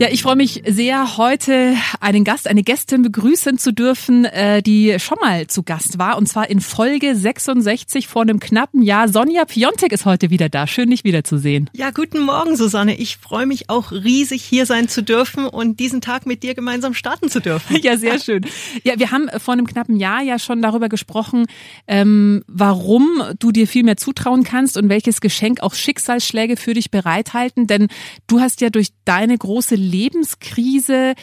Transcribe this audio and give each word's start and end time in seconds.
Ja, 0.00 0.06
ich 0.12 0.22
freue 0.22 0.36
mich 0.36 0.62
sehr, 0.64 1.16
heute 1.16 1.74
einen 1.98 2.22
Gast, 2.22 2.46
eine 2.46 2.62
Gästin 2.62 3.02
begrüßen 3.02 3.58
zu 3.58 3.72
dürfen, 3.72 4.26
äh, 4.26 4.62
die 4.62 5.00
schon 5.00 5.18
mal 5.20 5.48
zu 5.48 5.64
Gast 5.64 5.98
war, 5.98 6.18
und 6.18 6.28
zwar 6.28 6.48
in 6.48 6.60
Folge 6.60 7.16
66 7.16 8.06
vor 8.06 8.22
einem 8.22 8.38
knappen 8.38 8.80
Jahr. 8.82 9.08
Sonja 9.08 9.44
Piontek 9.44 9.90
ist 9.90 10.04
heute 10.04 10.30
wieder 10.30 10.48
da. 10.48 10.68
Schön, 10.68 10.90
dich 10.90 11.02
wiederzusehen. 11.02 11.68
Ja, 11.72 11.90
guten 11.90 12.20
Morgen, 12.20 12.56
Susanne. 12.56 12.96
Ich 12.96 13.16
freue 13.16 13.46
mich 13.46 13.70
auch 13.70 13.90
riesig, 13.90 14.44
hier 14.44 14.66
sein 14.66 14.88
zu 14.88 15.02
dürfen 15.02 15.48
und 15.48 15.80
diesen 15.80 16.00
Tag 16.00 16.26
mit 16.26 16.44
dir 16.44 16.54
gemeinsam 16.54 16.94
starten 16.94 17.28
zu 17.28 17.40
dürfen. 17.40 17.76
Ja, 17.82 17.96
sehr 17.96 18.18
schön. 18.20 18.44
Ja, 18.84 18.98
wir 18.98 19.10
haben 19.10 19.28
vor 19.38 19.54
einem 19.54 19.66
knappen 19.66 19.96
Jahr 19.96 20.22
ja 20.22 20.38
schon 20.38 20.62
darüber 20.62 20.88
gesprochen, 20.88 21.46
ähm, 21.88 22.44
warum 22.46 23.22
du 23.38 23.50
dir 23.50 23.66
viel 23.66 23.82
mehr 23.82 23.96
zutrauen 23.96 24.44
kannst 24.44 24.76
und 24.76 24.88
welches 24.88 25.20
Geschenk 25.20 25.60
auch 25.60 25.74
Schicksalsschläge 25.74 26.56
für 26.56 26.74
dich 26.74 26.90
bereithalten. 26.92 27.66
Denn 27.66 27.88
du 28.26 28.40
hast 28.40 28.60
ja 28.60 28.70
durch 28.70 28.88
deine 29.04 29.36
große 29.36 29.87
Lebenskrise 29.88 31.14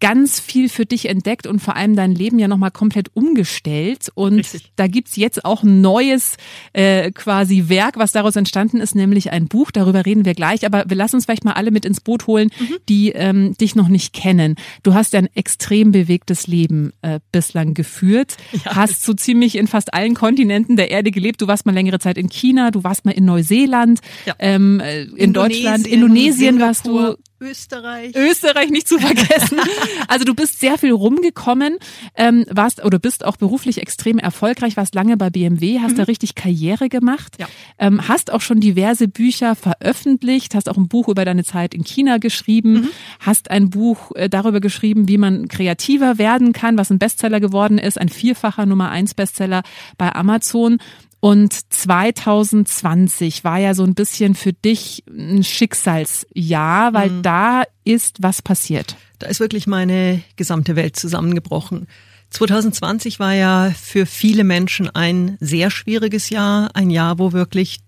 ganz 0.00 0.38
viel 0.38 0.68
für 0.68 0.86
dich 0.86 1.08
entdeckt 1.08 1.46
und 1.46 1.60
vor 1.60 1.76
allem 1.76 1.96
dein 1.96 2.14
Leben 2.14 2.38
ja 2.38 2.46
nochmal 2.46 2.70
komplett 2.70 3.08
umgestellt. 3.14 4.10
Und 4.14 4.38
Richtig. 4.38 4.72
da 4.76 4.86
gibt's 4.86 5.16
jetzt 5.16 5.44
auch 5.44 5.62
ein 5.62 5.80
neues 5.80 6.36
äh, 6.72 7.10
quasi 7.10 7.64
Werk, 7.68 7.96
was 7.96 8.12
daraus 8.12 8.36
entstanden 8.36 8.80
ist, 8.80 8.94
nämlich 8.94 9.32
ein 9.32 9.48
Buch. 9.48 9.70
Darüber 9.70 10.06
reden 10.06 10.24
wir 10.24 10.34
gleich. 10.34 10.64
Aber 10.66 10.84
wir 10.88 10.96
lassen 10.96 11.16
uns 11.16 11.24
vielleicht 11.24 11.44
mal 11.44 11.54
alle 11.54 11.70
mit 11.70 11.84
ins 11.84 12.00
Boot 12.00 12.26
holen, 12.26 12.50
mhm. 12.58 12.76
die 12.88 13.10
ähm, 13.10 13.56
dich 13.58 13.74
noch 13.74 13.88
nicht 13.88 14.12
kennen. 14.12 14.54
Du 14.82 14.94
hast 14.94 15.14
ja 15.14 15.18
ein 15.18 15.28
extrem 15.34 15.90
bewegtes 15.90 16.46
Leben 16.46 16.92
äh, 17.02 17.18
bislang 17.32 17.74
geführt, 17.74 18.36
ja. 18.64 18.76
hast 18.76 19.02
so 19.04 19.14
ziemlich 19.14 19.56
in 19.56 19.66
fast 19.66 19.94
allen 19.94 20.14
Kontinenten 20.14 20.76
der 20.76 20.90
Erde 20.90 21.10
gelebt. 21.10 21.42
Du 21.42 21.48
warst 21.48 21.66
mal 21.66 21.72
längere 21.72 21.98
Zeit 21.98 22.18
in 22.18 22.28
China, 22.28 22.70
du 22.70 22.84
warst 22.84 23.04
mal 23.04 23.12
in 23.12 23.24
Neuseeland, 23.24 24.00
ja. 24.26 24.34
ähm, 24.38 24.78
äh, 24.78 25.02
in 25.02 25.16
Indonesien, 25.16 25.32
Deutschland, 25.32 25.86
Indonesien 25.86 26.34
Singapur. 26.58 26.66
warst 26.66 26.86
du 26.86 27.16
Österreich. 27.40 28.16
Österreich 28.16 28.70
nicht 28.70 28.88
zu 28.88 28.98
vergessen. 28.98 29.60
also 30.08 30.24
du 30.24 30.34
bist 30.34 30.58
sehr 30.58 30.76
viel 30.76 30.92
rumgekommen, 30.92 31.78
ähm, 32.16 32.44
warst 32.50 32.84
oder 32.84 32.98
bist 32.98 33.24
auch 33.24 33.36
beruflich 33.36 33.78
extrem 33.80 34.18
erfolgreich, 34.18 34.76
warst 34.76 34.94
lange 34.94 35.16
bei 35.16 35.30
BMW, 35.30 35.78
hast 35.78 35.92
mhm. 35.92 35.96
da 35.96 36.02
richtig 36.04 36.34
Karriere 36.34 36.88
gemacht, 36.88 37.36
ja. 37.38 37.46
ähm, 37.78 38.08
hast 38.08 38.32
auch 38.32 38.40
schon 38.40 38.58
diverse 38.58 39.06
Bücher 39.06 39.54
veröffentlicht, 39.54 40.54
hast 40.56 40.68
auch 40.68 40.76
ein 40.76 40.88
Buch 40.88 41.08
über 41.08 41.24
deine 41.24 41.44
Zeit 41.44 41.74
in 41.74 41.84
China 41.84 42.18
geschrieben, 42.18 42.72
mhm. 42.72 42.88
hast 43.20 43.50
ein 43.52 43.70
Buch 43.70 44.10
äh, 44.16 44.28
darüber 44.28 44.60
geschrieben, 44.60 45.06
wie 45.06 45.18
man 45.18 45.46
kreativer 45.46 46.18
werden 46.18 46.52
kann, 46.52 46.76
was 46.76 46.90
ein 46.90 46.98
Bestseller 46.98 47.38
geworden 47.38 47.78
ist, 47.78 47.98
ein 47.98 48.08
vierfacher 48.08 48.66
Nummer 48.66 48.90
eins 48.90 49.14
Bestseller 49.14 49.62
bei 49.96 50.12
Amazon. 50.12 50.78
Und 51.20 51.52
2020 51.72 53.42
war 53.42 53.58
ja 53.58 53.74
so 53.74 53.82
ein 53.82 53.94
bisschen 53.94 54.34
für 54.34 54.52
dich 54.52 55.02
ein 55.08 55.42
Schicksalsjahr, 55.42 56.94
weil 56.94 57.10
mhm. 57.10 57.22
da 57.22 57.62
ist 57.84 58.22
was 58.22 58.40
passiert. 58.40 58.96
Da 59.18 59.26
ist 59.26 59.40
wirklich 59.40 59.66
meine 59.66 60.22
gesamte 60.36 60.76
Welt 60.76 60.94
zusammengebrochen. 60.94 61.88
2020 62.30 63.18
war 63.18 63.32
ja 63.32 63.72
für 63.76 64.06
viele 64.06 64.44
Menschen 64.44 64.94
ein 64.94 65.36
sehr 65.40 65.70
schwieriges 65.70 66.30
Jahr, 66.30 66.70
ein 66.74 66.90
Jahr, 66.90 67.18
wo 67.18 67.32
wirklich 67.32 67.78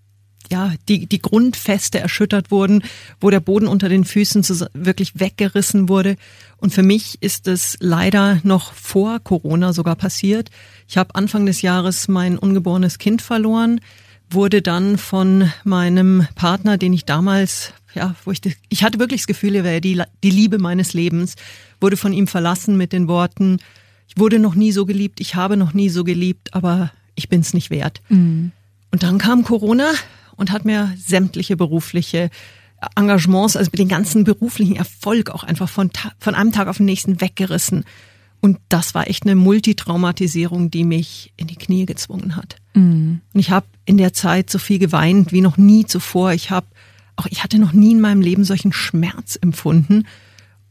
ja, 0.51 0.73
die, 0.89 1.07
die 1.07 1.21
Grundfeste 1.21 1.99
erschüttert 1.99 2.51
wurden, 2.51 2.83
wo 3.19 3.29
der 3.29 3.39
Boden 3.39 3.67
unter 3.67 3.89
den 3.89 4.03
Füßen 4.03 4.43
wirklich 4.73 5.19
weggerissen 5.19 5.89
wurde. 5.89 6.17
Und 6.57 6.73
für 6.73 6.83
mich 6.83 7.17
ist 7.21 7.47
es 7.47 7.77
leider 7.79 8.39
noch 8.43 8.73
vor 8.73 9.19
Corona 9.19 9.73
sogar 9.73 9.95
passiert. 9.95 10.51
Ich 10.87 10.97
habe 10.97 11.15
Anfang 11.15 11.45
des 11.45 11.61
Jahres 11.61 12.07
mein 12.09 12.37
ungeborenes 12.37 12.99
Kind 12.99 13.21
verloren, 13.21 13.79
wurde 14.29 14.61
dann 14.61 14.97
von 14.97 15.51
meinem 15.63 16.27
Partner, 16.35 16.77
den 16.77 16.93
ich 16.93 17.05
damals, 17.05 17.73
ja, 17.95 18.15
wo 18.25 18.31
ich, 18.31 18.41
ich 18.69 18.83
hatte 18.83 18.99
wirklich 18.99 19.21
das 19.21 19.27
Gefühl, 19.27 19.55
er 19.55 19.63
wäre 19.63 19.81
die, 19.81 20.01
die 20.23 20.29
Liebe 20.29 20.59
meines 20.59 20.93
Lebens, 20.93 21.35
wurde 21.79 21.97
von 21.97 22.13
ihm 22.13 22.27
verlassen 22.27 22.77
mit 22.77 22.93
den 22.93 23.07
Worten, 23.07 23.59
ich 24.07 24.17
wurde 24.17 24.39
noch 24.39 24.55
nie 24.55 24.73
so 24.73 24.85
geliebt, 24.85 25.21
ich 25.21 25.35
habe 25.35 25.55
noch 25.55 25.73
nie 25.73 25.87
so 25.87 26.03
geliebt, 26.03 26.53
aber 26.53 26.91
ich 27.15 27.29
bin's 27.29 27.53
nicht 27.53 27.69
wert. 27.69 28.01
Mhm. 28.09 28.51
Und 28.91 29.03
dann 29.03 29.17
kam 29.17 29.43
Corona 29.43 29.91
und 30.41 30.51
hat 30.51 30.65
mir 30.65 30.93
sämtliche 30.97 31.55
berufliche 31.55 32.29
Engagements, 32.95 33.55
also 33.55 33.69
den 33.71 33.87
ganzen 33.87 34.23
beruflichen 34.23 34.75
Erfolg 34.75 35.29
auch 35.29 35.43
einfach 35.43 35.69
von, 35.69 35.91
von 36.17 36.35
einem 36.35 36.51
Tag 36.51 36.67
auf 36.67 36.77
den 36.77 36.87
nächsten 36.87 37.21
weggerissen. 37.21 37.85
Und 38.41 38.57
das 38.69 38.95
war 38.95 39.07
echt 39.07 39.23
eine 39.23 39.35
Multitraumatisierung, 39.35 40.71
die 40.71 40.83
mich 40.83 41.31
in 41.37 41.45
die 41.45 41.57
Knie 41.57 41.85
gezwungen 41.85 42.35
hat. 42.35 42.55
Mhm. 42.73 43.21
Und 43.33 43.39
ich 43.39 43.51
habe 43.51 43.67
in 43.85 43.97
der 43.97 44.13
Zeit 44.13 44.49
so 44.49 44.57
viel 44.57 44.79
geweint 44.79 45.31
wie 45.31 45.41
noch 45.41 45.57
nie 45.57 45.85
zuvor. 45.85 46.33
Ich 46.33 46.49
habe 46.49 46.65
auch 47.17 47.27
ich 47.29 47.43
hatte 47.43 47.59
noch 47.59 47.71
nie 47.71 47.91
in 47.91 48.01
meinem 48.01 48.21
Leben 48.21 48.43
solchen 48.43 48.73
Schmerz 48.73 49.37
empfunden. 49.39 50.07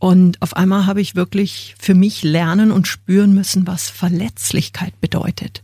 Und 0.00 0.42
auf 0.42 0.56
einmal 0.56 0.87
habe 0.87 1.00
ich 1.00 1.14
wirklich 1.14 1.76
für 1.78 1.94
mich 1.94 2.25
lernen 2.25 2.72
und 2.72 2.88
spüren 2.88 3.34
müssen, 3.34 3.69
was 3.69 3.88
Verletzlichkeit 3.88 5.00
bedeutet. 5.00 5.62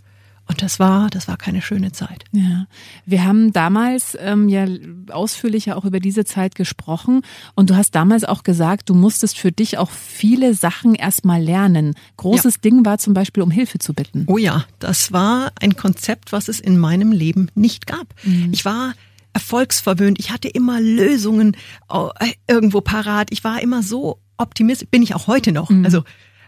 Und 0.48 0.62
das 0.62 0.78
war, 0.78 1.08
das 1.10 1.26
war 1.26 1.36
keine 1.36 1.60
schöne 1.60 1.92
Zeit. 1.92 2.24
Ja, 2.32 2.66
wir 3.04 3.24
haben 3.24 3.52
damals 3.52 4.16
ähm, 4.20 4.48
ja 4.48 4.66
ausführlicher 5.10 5.76
auch 5.76 5.84
über 5.84 5.98
diese 5.98 6.24
Zeit 6.24 6.54
gesprochen 6.54 7.22
und 7.54 7.70
du 7.70 7.76
hast 7.76 7.94
damals 7.96 8.24
auch 8.24 8.44
gesagt, 8.44 8.88
du 8.88 8.94
musstest 8.94 9.38
für 9.38 9.50
dich 9.50 9.78
auch 9.78 9.90
viele 9.90 10.54
Sachen 10.54 10.94
erstmal 10.94 11.42
lernen. 11.42 11.94
Großes 12.16 12.54
ja. 12.56 12.60
Ding 12.62 12.84
war 12.84 12.98
zum 12.98 13.12
Beispiel, 13.12 13.42
um 13.42 13.50
Hilfe 13.50 13.78
zu 13.78 13.92
bitten. 13.92 14.24
Oh 14.28 14.38
ja, 14.38 14.64
das 14.78 15.12
war 15.12 15.50
ein 15.60 15.76
Konzept, 15.76 16.32
was 16.32 16.48
es 16.48 16.60
in 16.60 16.78
meinem 16.78 17.10
Leben 17.10 17.50
nicht 17.54 17.86
gab. 17.86 18.14
Mhm. 18.22 18.50
Ich 18.52 18.64
war 18.64 18.94
erfolgsverwöhnt. 19.32 20.18
Ich 20.18 20.30
hatte 20.30 20.48
immer 20.48 20.80
Lösungen 20.80 21.56
äh, 21.90 22.32
irgendwo 22.48 22.80
parat. 22.80 23.28
Ich 23.32 23.44
war 23.44 23.60
immer 23.60 23.82
so 23.82 24.18
optimistisch, 24.38 24.88
bin 24.90 25.02
ich 25.02 25.14
auch 25.14 25.26
heute 25.26 25.52
noch. 25.52 25.70
Mhm. 25.70 25.84
Also 25.84 26.04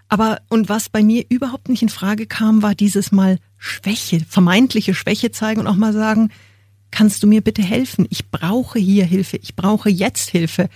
aber 0.08 0.40
und 0.48 0.68
was 0.68 0.88
bei 0.88 1.02
mir 1.02 1.24
überhaupt 1.28 1.68
nicht 1.68 1.82
in 1.82 1.88
Frage 1.88 2.26
kam, 2.26 2.62
war 2.62 2.74
dieses 2.74 3.12
Mal 3.12 3.38
Schwäche, 3.58 4.20
vermeintliche 4.28 4.94
Schwäche 4.94 5.30
zeigen 5.30 5.60
und 5.60 5.66
auch 5.66 5.76
mal 5.76 5.92
sagen, 5.92 6.30
kannst 6.90 7.22
du 7.22 7.26
mir 7.26 7.42
bitte 7.42 7.62
helfen? 7.62 8.06
Ich 8.08 8.30
brauche 8.30 8.78
hier 8.78 9.04
Hilfe, 9.04 9.36
ich 9.36 9.54
brauche 9.54 9.90
jetzt 9.90 10.30
Hilfe. 10.30 10.68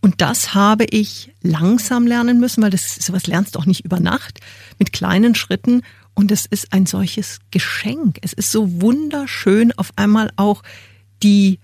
Und 0.00 0.22
das 0.22 0.54
habe 0.54 0.84
ich 0.84 1.30
langsam 1.42 2.06
lernen 2.06 2.40
müssen, 2.40 2.62
weil 2.62 2.70
das 2.70 2.94
sowas 2.94 3.26
lernst 3.26 3.54
du 3.54 3.58
auch 3.58 3.66
nicht 3.66 3.84
über 3.84 4.00
Nacht, 4.00 4.40
mit 4.78 4.92
kleinen 4.94 5.34
Schritten. 5.34 5.82
Und 6.14 6.32
es 6.32 6.46
ist 6.46 6.72
ein 6.72 6.86
solches 6.86 7.40
Geschenk. 7.50 8.18
Es 8.22 8.32
ist 8.32 8.50
so 8.50 8.80
wunderschön, 8.80 9.72
auf 9.72 9.92
einmal 9.96 10.30
auch 10.36 10.62
die, 11.22 11.58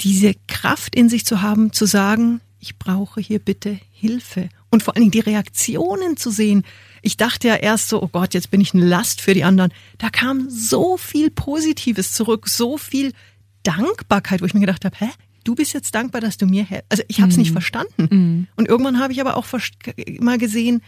diese 0.00 0.34
Kraft 0.48 0.96
in 0.96 1.08
sich 1.08 1.24
zu 1.24 1.42
haben, 1.42 1.72
zu 1.72 1.86
sagen, 1.86 2.40
ich 2.58 2.76
brauche 2.76 3.20
hier 3.20 3.38
bitte 3.38 3.78
Hilfe 3.92 4.48
und 4.70 4.82
vor 4.82 4.94
allen 4.94 5.02
Dingen 5.02 5.12
die 5.12 5.20
Reaktionen 5.20 6.16
zu 6.16 6.30
sehen. 6.30 6.64
Ich 7.02 7.16
dachte 7.16 7.48
ja 7.48 7.54
erst 7.54 7.88
so, 7.88 8.02
oh 8.02 8.08
Gott, 8.08 8.34
jetzt 8.34 8.50
bin 8.50 8.60
ich 8.60 8.74
eine 8.74 8.84
Last 8.84 9.20
für 9.20 9.34
die 9.34 9.44
anderen. 9.44 9.72
Da 9.98 10.10
kam 10.10 10.50
so 10.50 10.96
viel 10.96 11.30
Positives 11.30 12.12
zurück, 12.12 12.48
so 12.48 12.78
viel 12.78 13.12
Dankbarkeit, 13.62 14.42
wo 14.42 14.46
ich 14.46 14.54
mir 14.54 14.60
gedacht 14.60 14.84
habe, 14.84 14.96
hä? 14.98 15.08
Du 15.44 15.54
bist 15.54 15.72
jetzt 15.72 15.94
dankbar, 15.94 16.20
dass 16.20 16.38
du 16.38 16.46
mir 16.46 16.64
helfst. 16.64 16.86
Also 16.88 17.02
ich 17.06 17.20
habe 17.20 17.30
es 17.30 17.36
mm. 17.36 17.40
nicht 17.40 17.52
verstanden. 17.52 18.02
Mm. 18.02 18.48
Und 18.56 18.66
irgendwann 18.66 18.98
habe 18.98 19.12
ich 19.12 19.20
aber 19.20 19.36
auch 19.36 19.46
mal 20.18 20.38
gesehen, 20.38 20.82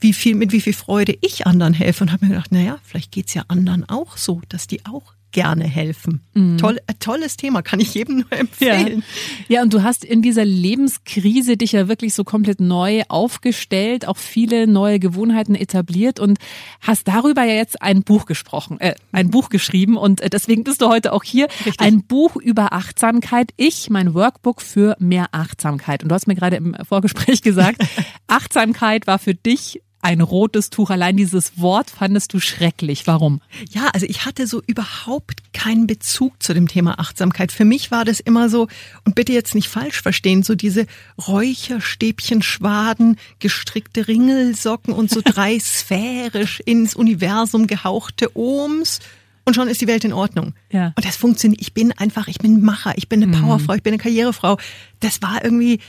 wie 0.00 0.12
viel, 0.12 0.34
mit 0.34 0.52
wie 0.52 0.60
viel 0.60 0.74
Freude 0.74 1.16
ich 1.22 1.46
anderen 1.46 1.72
helfe 1.72 2.04
und 2.04 2.12
habe 2.12 2.26
mir 2.26 2.32
gedacht, 2.32 2.52
naja, 2.52 2.78
vielleicht 2.82 3.12
geht's 3.12 3.32
ja 3.32 3.44
anderen 3.48 3.88
auch 3.88 4.18
so, 4.18 4.42
dass 4.50 4.66
die 4.66 4.84
auch 4.84 5.14
gerne 5.32 5.64
helfen. 5.64 6.20
Mhm. 6.34 6.58
Toll, 6.58 6.78
äh, 6.86 6.94
tolles 7.00 7.36
Thema, 7.36 7.62
kann 7.62 7.80
ich 7.80 7.94
jedem 7.94 8.18
nur 8.18 8.32
empfehlen. 8.38 9.02
Ja. 9.48 9.56
ja, 9.56 9.62
und 9.62 9.72
du 9.74 9.82
hast 9.82 10.04
in 10.04 10.22
dieser 10.22 10.44
Lebenskrise 10.44 11.56
dich 11.56 11.72
ja 11.72 11.88
wirklich 11.88 12.14
so 12.14 12.24
komplett 12.24 12.60
neu 12.60 13.02
aufgestellt, 13.08 14.06
auch 14.06 14.16
viele 14.16 14.66
neue 14.66 14.98
Gewohnheiten 14.98 15.54
etabliert 15.54 16.20
und 16.20 16.38
hast 16.80 17.08
darüber 17.08 17.44
ja 17.44 17.54
jetzt 17.54 17.82
ein 17.82 18.02
Buch 18.02 18.26
gesprochen, 18.26 18.78
äh, 18.80 18.94
ein 19.10 19.30
Buch 19.30 19.48
geschrieben 19.48 19.96
und 19.96 20.20
äh, 20.20 20.30
deswegen 20.30 20.64
bist 20.64 20.82
du 20.82 20.88
heute 20.88 21.12
auch 21.12 21.24
hier. 21.24 21.48
Richtig. 21.66 21.80
Ein 21.80 22.04
Buch 22.04 22.36
über 22.36 22.72
Achtsamkeit. 22.72 23.52
Ich, 23.56 23.90
mein 23.90 24.14
Workbook 24.14 24.62
für 24.62 24.96
mehr 24.98 25.26
Achtsamkeit. 25.32 26.02
Und 26.02 26.10
du 26.10 26.14
hast 26.14 26.26
mir 26.26 26.34
gerade 26.34 26.56
im 26.56 26.76
Vorgespräch 26.86 27.42
gesagt, 27.42 27.82
Achtsamkeit 28.26 29.06
war 29.06 29.18
für 29.18 29.34
dich 29.34 29.80
ein 30.02 30.20
rotes 30.20 30.68
Tuch. 30.68 30.90
Allein 30.90 31.16
dieses 31.16 31.58
Wort 31.60 31.90
fandest 31.90 32.34
du 32.34 32.40
schrecklich. 32.40 33.06
Warum? 33.06 33.40
Ja, 33.70 33.88
also 33.94 34.04
ich 34.06 34.26
hatte 34.26 34.46
so 34.46 34.60
überhaupt 34.66 35.52
keinen 35.52 35.86
Bezug 35.86 36.42
zu 36.42 36.52
dem 36.52 36.68
Thema 36.68 36.98
Achtsamkeit. 36.98 37.52
Für 37.52 37.64
mich 37.64 37.90
war 37.90 38.04
das 38.04 38.20
immer 38.20 38.50
so, 38.50 38.68
und 39.04 39.14
bitte 39.14 39.32
jetzt 39.32 39.54
nicht 39.54 39.68
falsch 39.68 40.02
verstehen, 40.02 40.42
so 40.42 40.56
diese 40.56 40.86
Räucherstäbchen, 41.26 42.42
Schwaden, 42.42 43.16
gestrickte 43.38 44.08
Ringelsocken 44.08 44.92
und 44.92 45.08
so 45.08 45.20
drei 45.24 45.58
sphärisch 45.58 46.60
ins 46.60 46.94
Universum 46.94 47.68
gehauchte 47.68 48.36
Ohms 48.36 48.98
und 49.44 49.54
schon 49.54 49.68
ist 49.68 49.80
die 49.80 49.86
Welt 49.86 50.04
in 50.04 50.12
Ordnung. 50.12 50.54
Ja. 50.70 50.92
Und 50.96 51.04
das 51.04 51.16
funktioniert. 51.16 51.60
Ich 51.60 51.74
bin 51.74 51.92
einfach, 51.92 52.28
ich 52.28 52.38
bin 52.38 52.60
Macher, 52.60 52.92
ich 52.96 53.08
bin 53.08 53.22
eine 53.22 53.36
mhm. 53.36 53.40
Powerfrau, 53.40 53.74
ich 53.74 53.82
bin 53.82 53.92
eine 53.92 54.02
Karrierefrau. 54.02 54.58
Das 55.00 55.22
war 55.22 55.44
irgendwie, 55.44 55.80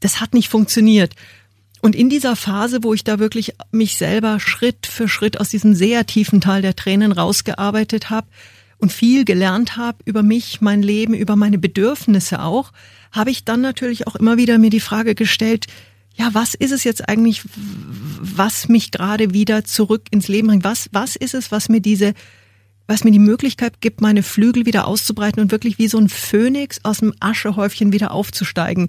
das 0.00 0.20
hat 0.20 0.34
nicht 0.34 0.48
funktioniert. 0.48 1.14
Und 1.86 1.94
in 1.94 2.10
dieser 2.10 2.34
Phase, 2.34 2.82
wo 2.82 2.94
ich 2.94 3.04
da 3.04 3.20
wirklich 3.20 3.52
mich 3.70 3.94
selber 3.94 4.40
Schritt 4.40 4.88
für 4.88 5.06
Schritt 5.06 5.38
aus 5.38 5.50
diesem 5.50 5.76
sehr 5.76 6.04
tiefen 6.04 6.40
Tal 6.40 6.60
der 6.60 6.74
Tränen 6.74 7.12
rausgearbeitet 7.12 8.10
habe 8.10 8.26
und 8.78 8.90
viel 8.90 9.24
gelernt 9.24 9.76
habe 9.76 9.98
über 10.04 10.24
mich, 10.24 10.60
mein 10.60 10.82
Leben, 10.82 11.14
über 11.14 11.36
meine 11.36 11.58
Bedürfnisse 11.58 12.42
auch, 12.42 12.72
habe 13.12 13.30
ich 13.30 13.44
dann 13.44 13.60
natürlich 13.60 14.08
auch 14.08 14.16
immer 14.16 14.36
wieder 14.36 14.58
mir 14.58 14.70
die 14.70 14.80
Frage 14.80 15.14
gestellt, 15.14 15.66
ja, 16.16 16.30
was 16.32 16.54
ist 16.54 16.72
es 16.72 16.82
jetzt 16.82 17.08
eigentlich, 17.08 17.42
was 17.54 18.68
mich 18.68 18.90
gerade 18.90 19.32
wieder 19.32 19.62
zurück 19.62 20.08
ins 20.10 20.26
Leben 20.26 20.48
bringt? 20.48 20.64
Was, 20.64 20.88
was 20.90 21.14
ist 21.14 21.34
es, 21.34 21.52
was 21.52 21.68
mir 21.68 21.80
diese, 21.80 22.14
was 22.88 23.04
mir 23.04 23.12
die 23.12 23.20
Möglichkeit 23.20 23.80
gibt, 23.80 24.00
meine 24.00 24.24
Flügel 24.24 24.66
wieder 24.66 24.88
auszubreiten 24.88 25.40
und 25.40 25.52
wirklich 25.52 25.78
wie 25.78 25.86
so 25.86 25.98
ein 25.98 26.08
Phönix 26.08 26.80
aus 26.82 26.98
dem 26.98 27.14
Aschehäufchen 27.20 27.92
wieder 27.92 28.10
aufzusteigen? 28.10 28.88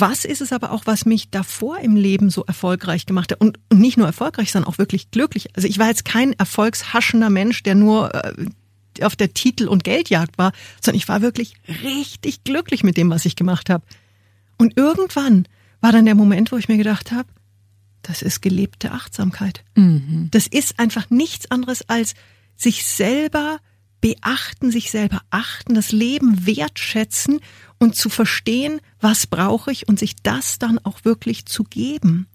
Was 0.00 0.24
ist 0.24 0.40
es 0.40 0.52
aber 0.52 0.72
auch, 0.72 0.86
was 0.86 1.06
mich 1.06 1.30
davor 1.30 1.78
im 1.78 1.96
Leben 1.96 2.30
so 2.30 2.44
erfolgreich 2.44 3.06
gemacht 3.06 3.32
hat? 3.32 3.40
Und, 3.40 3.58
und 3.70 3.78
nicht 3.78 3.96
nur 3.96 4.06
erfolgreich, 4.06 4.52
sondern 4.52 4.72
auch 4.72 4.78
wirklich 4.78 5.10
glücklich. 5.10 5.54
Also 5.56 5.68
ich 5.68 5.78
war 5.78 5.88
jetzt 5.88 6.04
kein 6.04 6.32
erfolgshaschender 6.32 7.30
Mensch, 7.30 7.62
der 7.62 7.74
nur 7.74 8.14
äh, 8.14 8.46
auf 9.02 9.16
der 9.16 9.34
Titel- 9.34 9.68
und 9.68 9.84
Geldjagd 9.84 10.38
war, 10.38 10.52
sondern 10.80 10.98
ich 10.98 11.08
war 11.08 11.22
wirklich 11.22 11.54
richtig 11.82 12.44
glücklich 12.44 12.84
mit 12.84 12.96
dem, 12.96 13.10
was 13.10 13.24
ich 13.24 13.36
gemacht 13.36 13.70
habe. 13.70 13.84
Und 14.58 14.76
irgendwann 14.76 15.46
war 15.80 15.92
dann 15.92 16.04
der 16.04 16.14
Moment, 16.14 16.52
wo 16.52 16.56
ich 16.56 16.68
mir 16.68 16.76
gedacht 16.76 17.12
habe, 17.12 17.28
das 18.02 18.22
ist 18.22 18.42
gelebte 18.42 18.92
Achtsamkeit. 18.92 19.64
Mhm. 19.74 20.28
Das 20.30 20.46
ist 20.46 20.78
einfach 20.78 21.10
nichts 21.10 21.50
anderes 21.50 21.88
als 21.88 22.14
sich 22.56 22.84
selber 22.84 23.58
beachten, 24.04 24.70
sich 24.70 24.90
selber 24.90 25.22
achten, 25.30 25.72
das 25.72 25.90
Leben 25.90 26.44
wertschätzen 26.44 27.40
und 27.78 27.96
zu 27.96 28.10
verstehen, 28.10 28.82
was 29.00 29.26
brauche 29.26 29.72
ich 29.72 29.88
und 29.88 29.98
sich 29.98 30.14
das 30.22 30.58
dann 30.58 30.78
auch 30.78 31.06
wirklich 31.06 31.46
zu 31.46 31.64
geben. 31.64 32.26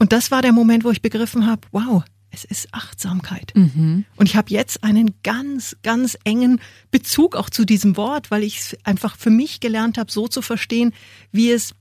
Und 0.00 0.10
das 0.10 0.32
war 0.32 0.42
der 0.42 0.50
Moment, 0.50 0.82
wo 0.82 0.90
ich 0.90 1.02
begriffen 1.02 1.46
habe, 1.46 1.60
wow, 1.70 2.02
es 2.32 2.42
ist 2.42 2.74
Achtsamkeit. 2.74 3.52
Mhm. 3.54 4.04
Und 4.16 4.28
ich 4.28 4.34
habe 4.34 4.50
jetzt 4.50 4.82
einen 4.82 5.14
ganz, 5.22 5.76
ganz 5.84 6.18
engen 6.24 6.60
Bezug 6.90 7.36
auch 7.36 7.50
zu 7.50 7.64
diesem 7.64 7.96
Wort, 7.96 8.32
weil 8.32 8.42
ich 8.42 8.58
es 8.58 8.76
einfach 8.82 9.16
für 9.16 9.30
mich 9.30 9.60
gelernt 9.60 9.98
habe, 9.98 10.10
so 10.10 10.26
zu 10.26 10.42
verstehen, 10.42 10.92
wie 11.30 11.52
es 11.52 11.72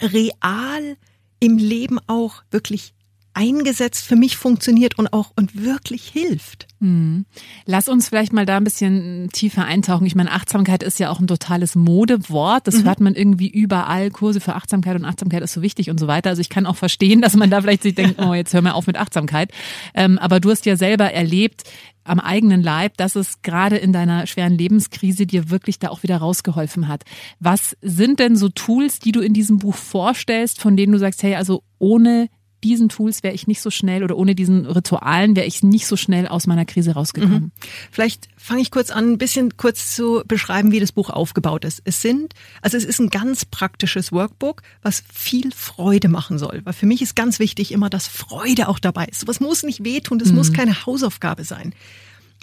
real 0.00 0.96
im 1.38 1.56
Leben 1.56 2.00
auch 2.08 2.42
wirklich 2.50 2.95
eingesetzt 3.36 4.06
für 4.06 4.16
mich 4.16 4.38
funktioniert 4.38 4.98
und 4.98 5.12
auch 5.12 5.30
und 5.36 5.62
wirklich 5.62 6.08
hilft. 6.08 6.66
Mhm. 6.80 7.26
Lass 7.66 7.86
uns 7.86 8.08
vielleicht 8.08 8.32
mal 8.32 8.46
da 8.46 8.56
ein 8.56 8.64
bisschen 8.64 9.28
tiefer 9.30 9.66
eintauchen. 9.66 10.06
Ich 10.06 10.14
meine, 10.14 10.32
Achtsamkeit 10.32 10.82
ist 10.82 10.98
ja 10.98 11.10
auch 11.10 11.20
ein 11.20 11.26
totales 11.26 11.74
Modewort. 11.74 12.66
Das 12.66 12.76
mhm. 12.76 12.84
hört 12.84 13.00
man 13.00 13.14
irgendwie 13.14 13.48
überall. 13.48 14.10
Kurse 14.10 14.40
für 14.40 14.54
Achtsamkeit 14.54 14.96
und 14.96 15.04
Achtsamkeit 15.04 15.42
ist 15.42 15.52
so 15.52 15.60
wichtig 15.60 15.90
und 15.90 16.00
so 16.00 16.06
weiter. 16.06 16.30
Also 16.30 16.40
ich 16.40 16.48
kann 16.48 16.64
auch 16.64 16.76
verstehen, 16.76 17.20
dass 17.20 17.36
man 17.36 17.50
da 17.50 17.60
vielleicht 17.60 17.82
sich 17.82 17.94
denkt, 17.94 18.18
oh, 18.22 18.32
jetzt 18.32 18.54
hör 18.54 18.62
mal 18.62 18.72
auf 18.72 18.86
mit 18.86 18.96
Achtsamkeit. 18.96 19.52
Ähm, 19.94 20.18
aber 20.18 20.40
du 20.40 20.50
hast 20.50 20.64
ja 20.64 20.76
selber 20.76 21.12
erlebt, 21.12 21.64
am 22.04 22.20
eigenen 22.20 22.62
Leib, 22.62 22.96
dass 22.96 23.16
es 23.16 23.42
gerade 23.42 23.76
in 23.76 23.92
deiner 23.92 24.26
schweren 24.26 24.56
Lebenskrise 24.56 25.26
dir 25.26 25.50
wirklich 25.50 25.78
da 25.78 25.88
auch 25.88 26.02
wieder 26.02 26.16
rausgeholfen 26.16 26.88
hat. 26.88 27.02
Was 27.38 27.76
sind 27.82 28.18
denn 28.18 28.36
so 28.36 28.48
Tools, 28.48 28.98
die 28.98 29.12
du 29.12 29.20
in 29.20 29.34
diesem 29.34 29.58
Buch 29.58 29.74
vorstellst, 29.74 30.60
von 30.60 30.76
denen 30.76 30.92
du 30.92 30.98
sagst, 30.98 31.22
hey, 31.22 31.34
also 31.34 31.62
ohne 31.78 32.28
diesen 32.66 32.88
Tools 32.88 33.22
wäre 33.22 33.34
ich 33.34 33.46
nicht 33.46 33.60
so 33.60 33.70
schnell 33.70 34.02
oder 34.02 34.16
ohne 34.16 34.34
diesen 34.34 34.66
Ritualen 34.66 35.36
wäre 35.36 35.46
ich 35.46 35.62
nicht 35.62 35.86
so 35.86 35.96
schnell 35.96 36.26
aus 36.26 36.46
meiner 36.46 36.64
Krise 36.64 36.92
rausgekommen. 36.92 37.44
Mhm. 37.44 37.52
Vielleicht 37.90 38.28
fange 38.36 38.60
ich 38.60 38.70
kurz 38.70 38.90
an, 38.90 39.12
ein 39.12 39.18
bisschen 39.18 39.56
kurz 39.56 39.94
zu 39.94 40.22
beschreiben, 40.26 40.72
wie 40.72 40.80
das 40.80 40.92
Buch 40.92 41.10
aufgebaut 41.10 41.64
ist. 41.64 41.80
Es 41.84 42.02
sind, 42.02 42.34
also 42.62 42.76
es 42.76 42.84
ist 42.84 42.98
ein 43.00 43.10
ganz 43.10 43.44
praktisches 43.44 44.12
Workbook, 44.12 44.62
was 44.82 45.02
viel 45.12 45.52
Freude 45.52 46.08
machen 46.08 46.38
soll. 46.38 46.62
Weil 46.64 46.72
für 46.72 46.86
mich 46.86 47.02
ist 47.02 47.16
ganz 47.16 47.38
wichtig 47.38 47.72
immer, 47.72 47.88
dass 47.88 48.08
Freude 48.08 48.68
auch 48.68 48.78
dabei 48.78 49.06
ist. 49.06 49.20
Sowas 49.20 49.40
muss 49.40 49.62
nicht 49.62 49.84
wehtun, 49.84 50.18
das 50.18 50.30
mhm. 50.30 50.36
muss 50.36 50.52
keine 50.52 50.86
Hausaufgabe 50.86 51.44
sein. 51.44 51.72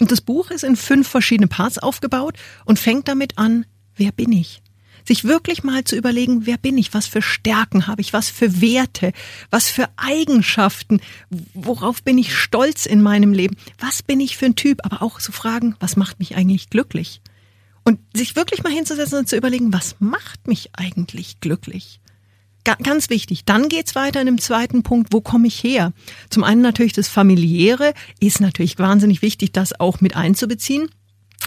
Und 0.00 0.10
das 0.10 0.20
Buch 0.20 0.50
ist 0.50 0.64
in 0.64 0.76
fünf 0.76 1.06
verschiedene 1.06 1.46
Parts 1.46 1.78
aufgebaut 1.78 2.36
und 2.64 2.78
fängt 2.78 3.06
damit 3.08 3.38
an, 3.38 3.66
wer 3.96 4.10
bin 4.10 4.32
ich? 4.32 4.63
Sich 5.06 5.24
wirklich 5.24 5.64
mal 5.64 5.84
zu 5.84 5.96
überlegen, 5.96 6.46
wer 6.46 6.58
bin 6.58 6.78
ich, 6.78 6.94
was 6.94 7.06
für 7.06 7.22
Stärken 7.22 7.86
habe 7.86 8.00
ich, 8.00 8.12
was 8.12 8.28
für 8.28 8.60
Werte, 8.60 9.12
was 9.50 9.68
für 9.68 9.88
Eigenschaften, 9.96 11.00
worauf 11.52 12.02
bin 12.02 12.18
ich 12.18 12.34
stolz 12.34 12.86
in 12.86 13.02
meinem 13.02 13.32
Leben, 13.32 13.56
was 13.78 14.02
bin 14.02 14.20
ich 14.20 14.36
für 14.36 14.46
ein 14.46 14.56
Typ, 14.56 14.80
aber 14.84 15.02
auch 15.02 15.20
zu 15.20 15.32
fragen, 15.32 15.76
was 15.80 15.96
macht 15.96 16.18
mich 16.18 16.36
eigentlich 16.36 16.70
glücklich? 16.70 17.20
Und 17.84 18.00
sich 18.14 18.34
wirklich 18.34 18.62
mal 18.62 18.72
hinzusetzen 18.72 19.18
und 19.18 19.28
zu 19.28 19.36
überlegen, 19.36 19.72
was 19.72 19.96
macht 19.98 20.48
mich 20.48 20.70
eigentlich 20.72 21.40
glücklich? 21.40 22.00
Ganz 22.64 23.10
wichtig. 23.10 23.44
Dann 23.44 23.68
geht's 23.68 23.94
weiter 23.94 24.20
in 24.20 24.26
dem 24.26 24.40
zweiten 24.40 24.82
Punkt, 24.82 25.12
wo 25.12 25.20
komme 25.20 25.48
ich 25.48 25.62
her? 25.62 25.92
Zum 26.30 26.44
einen 26.44 26.62
natürlich 26.62 26.94
das 26.94 27.08
familiäre, 27.08 27.92
ist 28.20 28.40
natürlich 28.40 28.78
wahnsinnig 28.78 29.20
wichtig, 29.20 29.52
das 29.52 29.78
auch 29.78 30.00
mit 30.00 30.16
einzubeziehen 30.16 30.88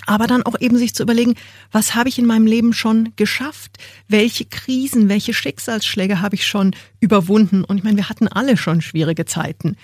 aber 0.05 0.27
dann 0.27 0.43
auch 0.43 0.59
eben 0.59 0.77
sich 0.77 0.93
zu 0.93 1.03
überlegen, 1.03 1.35
was 1.71 1.95
habe 1.95 2.09
ich 2.09 2.19
in 2.19 2.25
meinem 2.25 2.45
Leben 2.45 2.73
schon 2.73 3.13
geschafft? 3.15 3.77
Welche 4.07 4.45
Krisen, 4.45 5.09
welche 5.09 5.33
Schicksalsschläge 5.33 6.21
habe 6.21 6.35
ich 6.35 6.45
schon 6.45 6.75
überwunden? 6.99 7.63
Und 7.63 7.77
ich 7.77 7.83
meine, 7.83 7.97
wir 7.97 8.09
hatten 8.09 8.27
alle 8.27 8.57
schon 8.57 8.81
schwierige 8.81 9.25
Zeiten. 9.25 9.75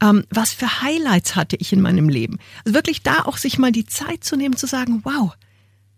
Ähm, 0.00 0.24
was 0.30 0.52
für 0.52 0.82
Highlights 0.82 1.36
hatte 1.36 1.56
ich 1.56 1.72
in 1.72 1.80
meinem 1.80 2.08
Leben? 2.08 2.38
Also 2.64 2.74
wirklich 2.74 3.02
da 3.02 3.20
auch 3.24 3.38
sich 3.38 3.58
mal 3.58 3.72
die 3.72 3.86
Zeit 3.86 4.24
zu 4.24 4.36
nehmen, 4.36 4.56
zu 4.56 4.66
sagen, 4.66 5.00
wow, 5.04 5.32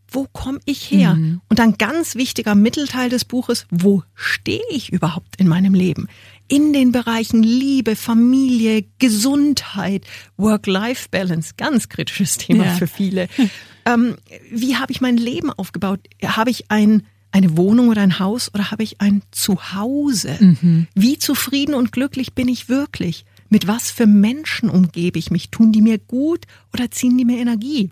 wo 0.08 0.26
komme 0.32 0.60
ich 0.64 0.90
her? 0.90 1.14
Mhm. 1.14 1.40
Und 1.48 1.58
dann 1.58 1.76
ganz 1.76 2.14
wichtiger 2.14 2.54
Mittelteil 2.54 3.10
des 3.10 3.24
Buches, 3.24 3.66
wo 3.70 4.02
stehe 4.14 4.62
ich 4.70 4.92
überhaupt 4.92 5.36
in 5.36 5.48
meinem 5.48 5.74
Leben? 5.74 6.08
In 6.48 6.72
den 6.72 6.92
Bereichen 6.92 7.42
Liebe, 7.42 7.96
Familie, 7.96 8.84
Gesundheit, 8.98 10.06
Work-Life-Balance, 10.36 11.54
ganz 11.56 11.88
kritisches 11.88 12.36
Thema 12.36 12.64
ja. 12.66 12.74
für 12.74 12.86
viele. 12.86 13.28
Ähm, 13.86 14.16
wie 14.50 14.76
habe 14.76 14.92
ich 14.92 15.02
mein 15.02 15.18
Leben 15.18 15.50
aufgebaut? 15.50 16.00
Habe 16.24 16.48
ich 16.48 16.70
ein 16.70 17.02
eine 17.32 17.56
Wohnung 17.56 17.88
oder 17.88 18.00
ein 18.00 18.20
Haus 18.20 18.48
oder 18.54 18.70
habe 18.70 18.84
ich 18.84 19.00
ein 19.00 19.22
Zuhause? 19.32 20.36
Mhm. 20.38 20.86
Wie 20.94 21.18
zufrieden 21.18 21.74
und 21.74 21.90
glücklich 21.90 22.34
bin 22.34 22.46
ich 22.46 22.68
wirklich? 22.68 23.24
Mit 23.48 23.66
was 23.66 23.90
für 23.90 24.06
Menschen 24.06 24.70
umgebe 24.70 25.18
ich 25.18 25.32
mich? 25.32 25.50
Tun 25.50 25.72
die 25.72 25.82
mir 25.82 25.98
gut 25.98 26.46
oder 26.72 26.92
ziehen 26.92 27.18
die 27.18 27.24
mir 27.24 27.38
Energie? 27.38 27.90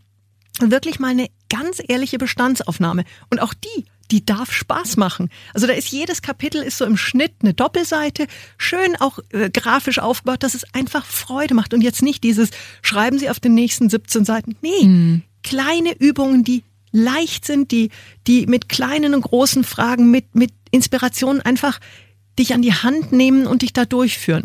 Wirklich 0.61 1.01
mal 1.01 1.09
eine 1.09 1.29
ganz 1.49 1.83
ehrliche 1.87 2.19
Bestandsaufnahme. 2.19 3.05
Und 3.31 3.43
auch 3.43 3.53
die 3.53 3.85
die 4.13 4.25
darf 4.25 4.53
Spaß 4.53 4.99
machen. 4.99 5.31
Also 5.55 5.67
da 5.67 5.73
ist 5.73 5.89
jedes 5.89 6.21
Kapitel 6.21 6.63
ist 6.63 6.77
so 6.77 6.85
im 6.85 6.99
Schnitt 6.99 7.33
eine 7.41 7.55
Doppelseite, 7.55 8.27
schön 8.59 8.95
auch 9.01 9.19
äh, 9.31 9.49
grafisch 9.51 9.99
aufgebaut, 9.99 10.43
dass 10.43 10.55
es 10.55 10.65
einfach 10.75 11.07
Freude 11.07 11.55
macht 11.55 11.73
und 11.73 11.81
jetzt 11.81 12.03
nicht 12.03 12.23
dieses 12.23 12.51
schreiben 12.83 13.19
Sie 13.19 13.31
auf 13.31 13.41
den 13.41 13.55
nächsten 13.55 13.89
17 13.89 14.27
Seiten. 14.27 14.57
Nee, 14.61 14.85
mhm. 14.85 15.23
kleine 15.43 15.99
Übungen, 15.99 16.45
die 16.45 16.63
leicht 16.93 17.47
sind, 17.47 17.71
die 17.71 17.91
die 18.27 18.47
mit 18.47 18.69
kleinen 18.69 19.15
und 19.15 19.23
großen 19.23 19.65
Fragen 19.65 20.11
mit 20.11 20.35
mit 20.35 20.53
Inspiration 20.71 21.41
einfach 21.41 21.81
dich 22.39 22.53
an 22.53 22.61
die 22.61 22.75
Hand 22.75 23.13
nehmen 23.13 23.47
und 23.47 23.63
dich 23.63 23.73
da 23.73 23.87
durchführen. 23.87 24.45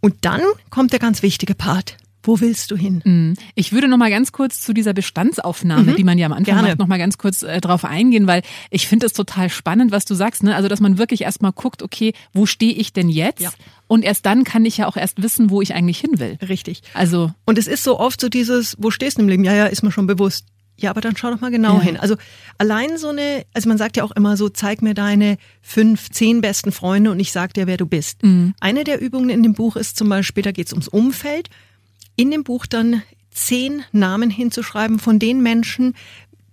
Und 0.00 0.14
dann 0.22 0.40
kommt 0.70 0.92
der 0.92 1.00
ganz 1.00 1.22
wichtige 1.22 1.56
Part. 1.56 1.96
Wo 2.22 2.40
willst 2.40 2.70
du 2.70 2.76
hin? 2.76 3.02
Mhm. 3.04 3.34
Ich 3.54 3.72
würde 3.72 3.88
noch 3.88 3.96
mal 3.96 4.10
ganz 4.10 4.32
kurz 4.32 4.60
zu 4.60 4.72
dieser 4.72 4.92
Bestandsaufnahme, 4.92 5.92
mhm. 5.92 5.96
die 5.96 6.04
man 6.04 6.18
ja 6.18 6.26
am 6.26 6.32
Anfang 6.32 6.54
Gerne. 6.54 6.68
macht, 6.68 6.78
noch 6.78 6.86
mal 6.86 6.98
ganz 6.98 7.18
kurz 7.18 7.42
äh, 7.42 7.60
drauf 7.60 7.84
eingehen, 7.84 8.26
weil 8.26 8.42
ich 8.70 8.86
finde 8.88 9.06
es 9.06 9.12
total 9.12 9.48
spannend, 9.48 9.90
was 9.90 10.04
du 10.04 10.14
sagst, 10.14 10.42
ne? 10.42 10.54
Also, 10.54 10.68
dass 10.68 10.80
man 10.80 10.98
wirklich 10.98 11.22
erstmal 11.22 11.52
guckt, 11.52 11.82
okay, 11.82 12.12
wo 12.32 12.46
stehe 12.46 12.72
ich 12.72 12.92
denn 12.92 13.08
jetzt? 13.08 13.40
Ja. 13.40 13.50
Und 13.86 14.04
erst 14.04 14.26
dann 14.26 14.44
kann 14.44 14.64
ich 14.64 14.76
ja 14.76 14.86
auch 14.86 14.96
erst 14.96 15.22
wissen, 15.22 15.50
wo 15.50 15.62
ich 15.62 15.74
eigentlich 15.74 15.98
hin 15.98 16.18
will. 16.20 16.38
Richtig. 16.48 16.82
Also. 16.94 17.32
Und 17.46 17.58
es 17.58 17.66
ist 17.66 17.82
so 17.82 17.98
oft 17.98 18.20
so 18.20 18.28
dieses, 18.28 18.76
wo 18.78 18.90
stehst 18.90 19.18
du 19.18 19.22
im 19.22 19.28
Leben? 19.28 19.44
Ja, 19.44 19.54
ja, 19.54 19.66
ist 19.66 19.82
mir 19.82 19.90
schon 19.92 20.06
bewusst. 20.06 20.46
Ja, 20.76 20.90
aber 20.90 21.00
dann 21.02 21.16
schau 21.16 21.30
doch 21.30 21.40
mal 21.40 21.50
genau 21.50 21.74
Ja. 21.76 21.82
hin. 21.82 21.96
Also 21.98 22.16
allein 22.56 22.96
so 22.96 23.08
eine, 23.08 23.44
also 23.52 23.68
man 23.68 23.76
sagt 23.76 23.96
ja 23.98 24.04
auch 24.04 24.12
immer 24.12 24.36
so, 24.36 24.48
zeig 24.48 24.80
mir 24.80 24.94
deine 24.94 25.36
fünf, 25.60 26.10
zehn 26.10 26.40
besten 26.40 26.72
Freunde 26.72 27.10
und 27.10 27.20
ich 27.20 27.32
sag 27.32 27.52
dir, 27.52 27.66
wer 27.66 27.76
du 27.76 27.84
bist. 27.86 28.22
Mhm. 28.22 28.54
Eine 28.60 28.84
der 28.84 29.00
Übungen 29.00 29.28
in 29.28 29.42
dem 29.42 29.52
Buch 29.52 29.76
ist 29.76 29.98
zum 29.98 30.08
Beispiel, 30.08 30.42
da 30.42 30.52
geht 30.52 30.68
es 30.68 30.72
ums 30.72 30.88
Umfeld, 30.88 31.50
in 32.20 32.30
dem 32.30 32.44
Buch 32.44 32.66
dann 32.66 33.02
zehn 33.30 33.82
Namen 33.92 34.28
hinzuschreiben 34.28 34.98
von 34.98 35.18
den 35.18 35.42
Menschen, 35.42 35.94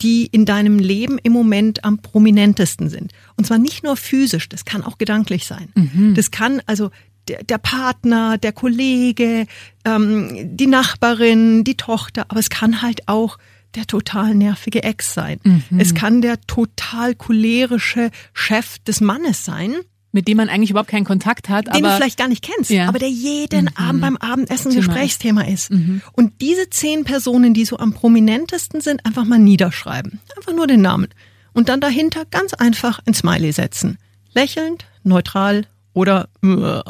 die 0.01 0.27
in 0.27 0.45
deinem 0.45 0.79
Leben 0.79 1.17
im 1.21 1.33
Moment 1.33 1.83
am 1.83 1.97
prominentesten 1.97 2.89
sind. 2.89 3.11
Und 3.35 3.47
zwar 3.47 3.57
nicht 3.57 3.83
nur 3.83 3.97
physisch, 3.97 4.47
das 4.47 4.63
kann 4.63 4.83
auch 4.83 4.97
gedanklich 4.97 5.45
sein. 5.45 5.69
Das 6.13 6.31
kann 6.31 6.61
also 6.67 6.91
der, 7.27 7.43
der 7.43 7.57
Partner, 7.57 8.37
der 8.37 8.53
Kollege, 8.53 9.47
ähm, 9.83 10.55
die 10.55 10.67
Nachbarin, 10.67 11.63
die 11.63 11.75
Tochter, 11.75 12.25
aber 12.29 12.39
es 12.39 12.49
kann 12.49 12.81
halt 12.81 13.07
auch 13.07 13.37
der 13.75 13.85
total 13.85 14.33
nervige 14.35 14.83
Ex 14.83 15.13
sein. 15.13 15.39
Es 15.77 15.93
kann 15.93 16.21
der 16.21 16.39
total 16.41 17.15
cholerische 17.15 18.11
Chef 18.33 18.79
des 18.79 19.01
Mannes 19.01 19.43
sein 19.43 19.73
Mit 20.13 20.27
dem 20.27 20.37
man 20.37 20.49
eigentlich 20.49 20.69
überhaupt 20.69 20.89
keinen 20.89 21.03
Kontakt 21.05 21.49
hat, 21.49 21.67
den 21.67 21.83
du 21.83 21.87
aber 21.89 21.97
vielleicht 21.97 22.17
gar 22.17 22.27
nicht 22.29 22.41
kennst, 22.43 22.71
Ja. 22.71 22.87
aber 22.87 22.97
der 22.97 23.09
jeden 23.09 23.75
Abend 23.75 24.01
beim 24.01 24.17
Abendessen 24.17 24.71
Thema 24.71 24.85
Gesprächsthema 24.85 25.41
ist. 25.41 25.69
Und 26.13 26.41
diese 26.41 26.69
zehn 26.69 27.03
Personen, 27.03 27.53
die 27.53 27.65
so 27.65 27.77
am 27.77 27.93
prominentesten 27.93 28.81
sind, 28.81 29.05
einfach 29.05 29.25
mal 29.25 29.37
niederschreiben. 29.37 30.19
Einfach 30.37 30.53
nur 30.53 30.65
den 30.65 30.81
Namen. 30.81 31.09
Und 31.53 31.69
dann 31.69 31.81
dahinter 31.81 32.23
ganz 32.31 32.53
einfach 32.53 32.99
ein 33.05 33.13
Smiley 33.13 33.51
setzen. 33.51 33.97
Lächelnd, 34.33 34.85
neutral 35.03 35.65
oder 35.93 36.29
äh. 36.43 36.81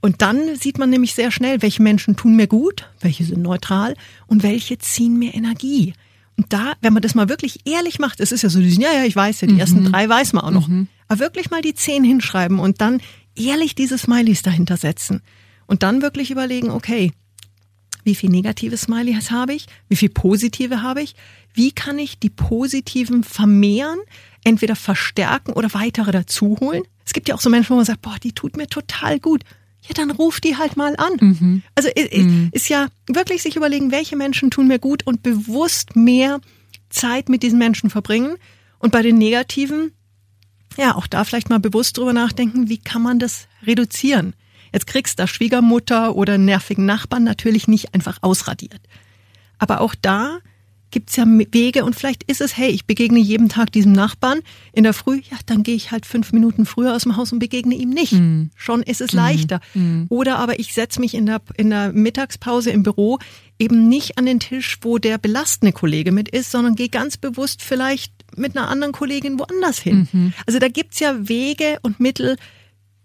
und 0.00 0.20
dann 0.22 0.56
sieht 0.56 0.78
man 0.78 0.90
nämlich 0.90 1.14
sehr 1.14 1.30
schnell, 1.30 1.62
welche 1.62 1.82
Menschen 1.82 2.16
tun 2.16 2.36
mir 2.36 2.46
gut, 2.46 2.88
welche 3.00 3.24
sind 3.24 3.42
neutral 3.42 3.94
und 4.26 4.42
welche 4.42 4.78
ziehen 4.78 5.18
mir 5.18 5.34
Energie. 5.34 5.94
Und 6.36 6.52
da, 6.52 6.72
wenn 6.80 6.92
man 6.92 7.02
das 7.02 7.14
mal 7.14 7.28
wirklich 7.28 7.60
ehrlich 7.66 7.98
macht, 7.98 8.20
es 8.20 8.32
ist 8.32 8.42
ja 8.42 8.48
so, 8.48 8.58
ja, 8.58 8.92
ja, 8.92 9.04
ich 9.04 9.14
weiß 9.16 9.42
ja, 9.42 9.48
die 9.48 9.58
ersten 9.60 9.84
drei 9.84 10.08
weiß 10.08 10.32
man 10.32 10.44
auch 10.44 10.50
noch. 10.50 10.68
Aber 11.12 11.20
wirklich 11.20 11.50
mal 11.50 11.60
die 11.60 11.74
zehn 11.74 12.04
hinschreiben 12.04 12.58
und 12.58 12.80
dann 12.80 13.02
ehrlich 13.36 13.74
diese 13.74 13.98
Smileys 13.98 14.40
dahinter 14.40 14.78
setzen. 14.78 15.20
Und 15.66 15.82
dann 15.82 16.00
wirklich 16.00 16.30
überlegen, 16.30 16.70
okay, 16.70 17.12
wie 18.02 18.14
viel 18.14 18.30
negative 18.30 18.78
Smileys 18.78 19.30
habe 19.30 19.52
ich? 19.52 19.66
Wie 19.90 19.96
viel 19.96 20.08
positive 20.08 20.80
habe 20.80 21.02
ich? 21.02 21.14
Wie 21.52 21.70
kann 21.70 21.98
ich 21.98 22.18
die 22.18 22.30
positiven 22.30 23.24
vermehren, 23.24 23.98
entweder 24.42 24.74
verstärken 24.74 25.52
oder 25.52 25.74
weitere 25.74 26.12
dazuholen? 26.12 26.82
Es 27.04 27.12
gibt 27.12 27.28
ja 27.28 27.34
auch 27.34 27.40
so 27.42 27.50
Menschen, 27.50 27.70
wo 27.70 27.76
man 27.76 27.84
sagt, 27.84 28.00
boah, 28.00 28.16
die 28.22 28.32
tut 28.32 28.56
mir 28.56 28.66
total 28.66 29.20
gut. 29.20 29.42
Ja, 29.82 29.90
dann 29.94 30.10
ruf 30.12 30.40
die 30.40 30.56
halt 30.56 30.78
mal 30.78 30.96
an. 30.96 31.62
Also 31.74 31.90
i- 31.90 31.92
i- 32.20 32.48
ist 32.52 32.70
ja 32.70 32.88
wirklich 33.06 33.42
sich 33.42 33.56
überlegen, 33.56 33.90
welche 33.92 34.16
Menschen 34.16 34.50
tun 34.50 34.66
mir 34.66 34.78
gut 34.78 35.06
und 35.06 35.22
bewusst 35.22 35.94
mehr 35.94 36.40
Zeit 36.88 37.28
mit 37.28 37.42
diesen 37.42 37.58
Menschen 37.58 37.90
verbringen. 37.90 38.36
Und 38.78 38.92
bei 38.92 39.02
den 39.02 39.18
negativen, 39.18 39.92
ja, 40.76 40.94
auch 40.94 41.06
da 41.06 41.24
vielleicht 41.24 41.50
mal 41.50 41.60
bewusst 41.60 41.96
drüber 41.98 42.12
nachdenken, 42.12 42.68
wie 42.68 42.78
kann 42.78 43.02
man 43.02 43.18
das 43.18 43.48
reduzieren? 43.66 44.34
Jetzt 44.72 44.86
kriegst 44.86 45.18
du 45.18 45.22
da 45.22 45.26
Schwiegermutter 45.26 46.16
oder 46.16 46.38
nervigen 46.38 46.86
Nachbarn 46.86 47.24
natürlich 47.24 47.68
nicht 47.68 47.94
einfach 47.94 48.18
ausradiert. 48.22 48.80
Aber 49.58 49.80
auch 49.80 49.94
da 50.00 50.38
gibt's 50.92 51.16
ja 51.16 51.24
Wege 51.26 51.84
und 51.84 51.96
vielleicht 51.96 52.22
ist 52.24 52.40
es, 52.40 52.56
hey, 52.56 52.68
ich 52.70 52.86
begegne 52.86 53.18
jeden 53.18 53.48
Tag 53.48 53.72
diesem 53.72 53.92
Nachbarn 53.92 54.40
in 54.72 54.84
der 54.84 54.92
Früh, 54.92 55.22
ja, 55.30 55.38
dann 55.46 55.62
gehe 55.62 55.74
ich 55.74 55.90
halt 55.90 56.06
fünf 56.06 56.32
Minuten 56.32 56.66
früher 56.66 56.94
aus 56.94 57.02
dem 57.02 57.16
Haus 57.16 57.32
und 57.32 57.38
begegne 57.38 57.74
ihm 57.74 57.90
nicht. 57.90 58.12
Schon 58.54 58.82
ist 58.82 59.00
es 59.00 59.12
leichter. 59.12 59.60
Oder 60.10 60.38
aber 60.38 60.60
ich 60.60 60.74
setze 60.74 61.00
mich 61.00 61.14
in 61.14 61.26
der, 61.26 61.40
in 61.56 61.70
der 61.70 61.92
Mittagspause 61.92 62.70
im 62.70 62.82
Büro 62.82 63.18
eben 63.58 63.88
nicht 63.88 64.18
an 64.18 64.26
den 64.26 64.38
Tisch, 64.38 64.78
wo 64.82 64.98
der 64.98 65.18
belastende 65.18 65.72
Kollege 65.72 66.12
mit 66.12 66.28
ist, 66.28 66.50
sondern 66.50 66.76
gehe 66.76 66.88
ganz 66.90 67.16
bewusst 67.16 67.62
vielleicht 67.62 68.12
mit 68.36 68.56
einer 68.56 68.68
anderen 68.68 68.92
Kollegin 68.92 69.38
woanders 69.38 69.78
hin. 69.78 70.32
Also 70.46 70.58
da 70.58 70.68
gibt's 70.68 70.98
ja 71.00 71.28
Wege 71.28 71.78
und 71.82 72.00
Mittel, 72.00 72.36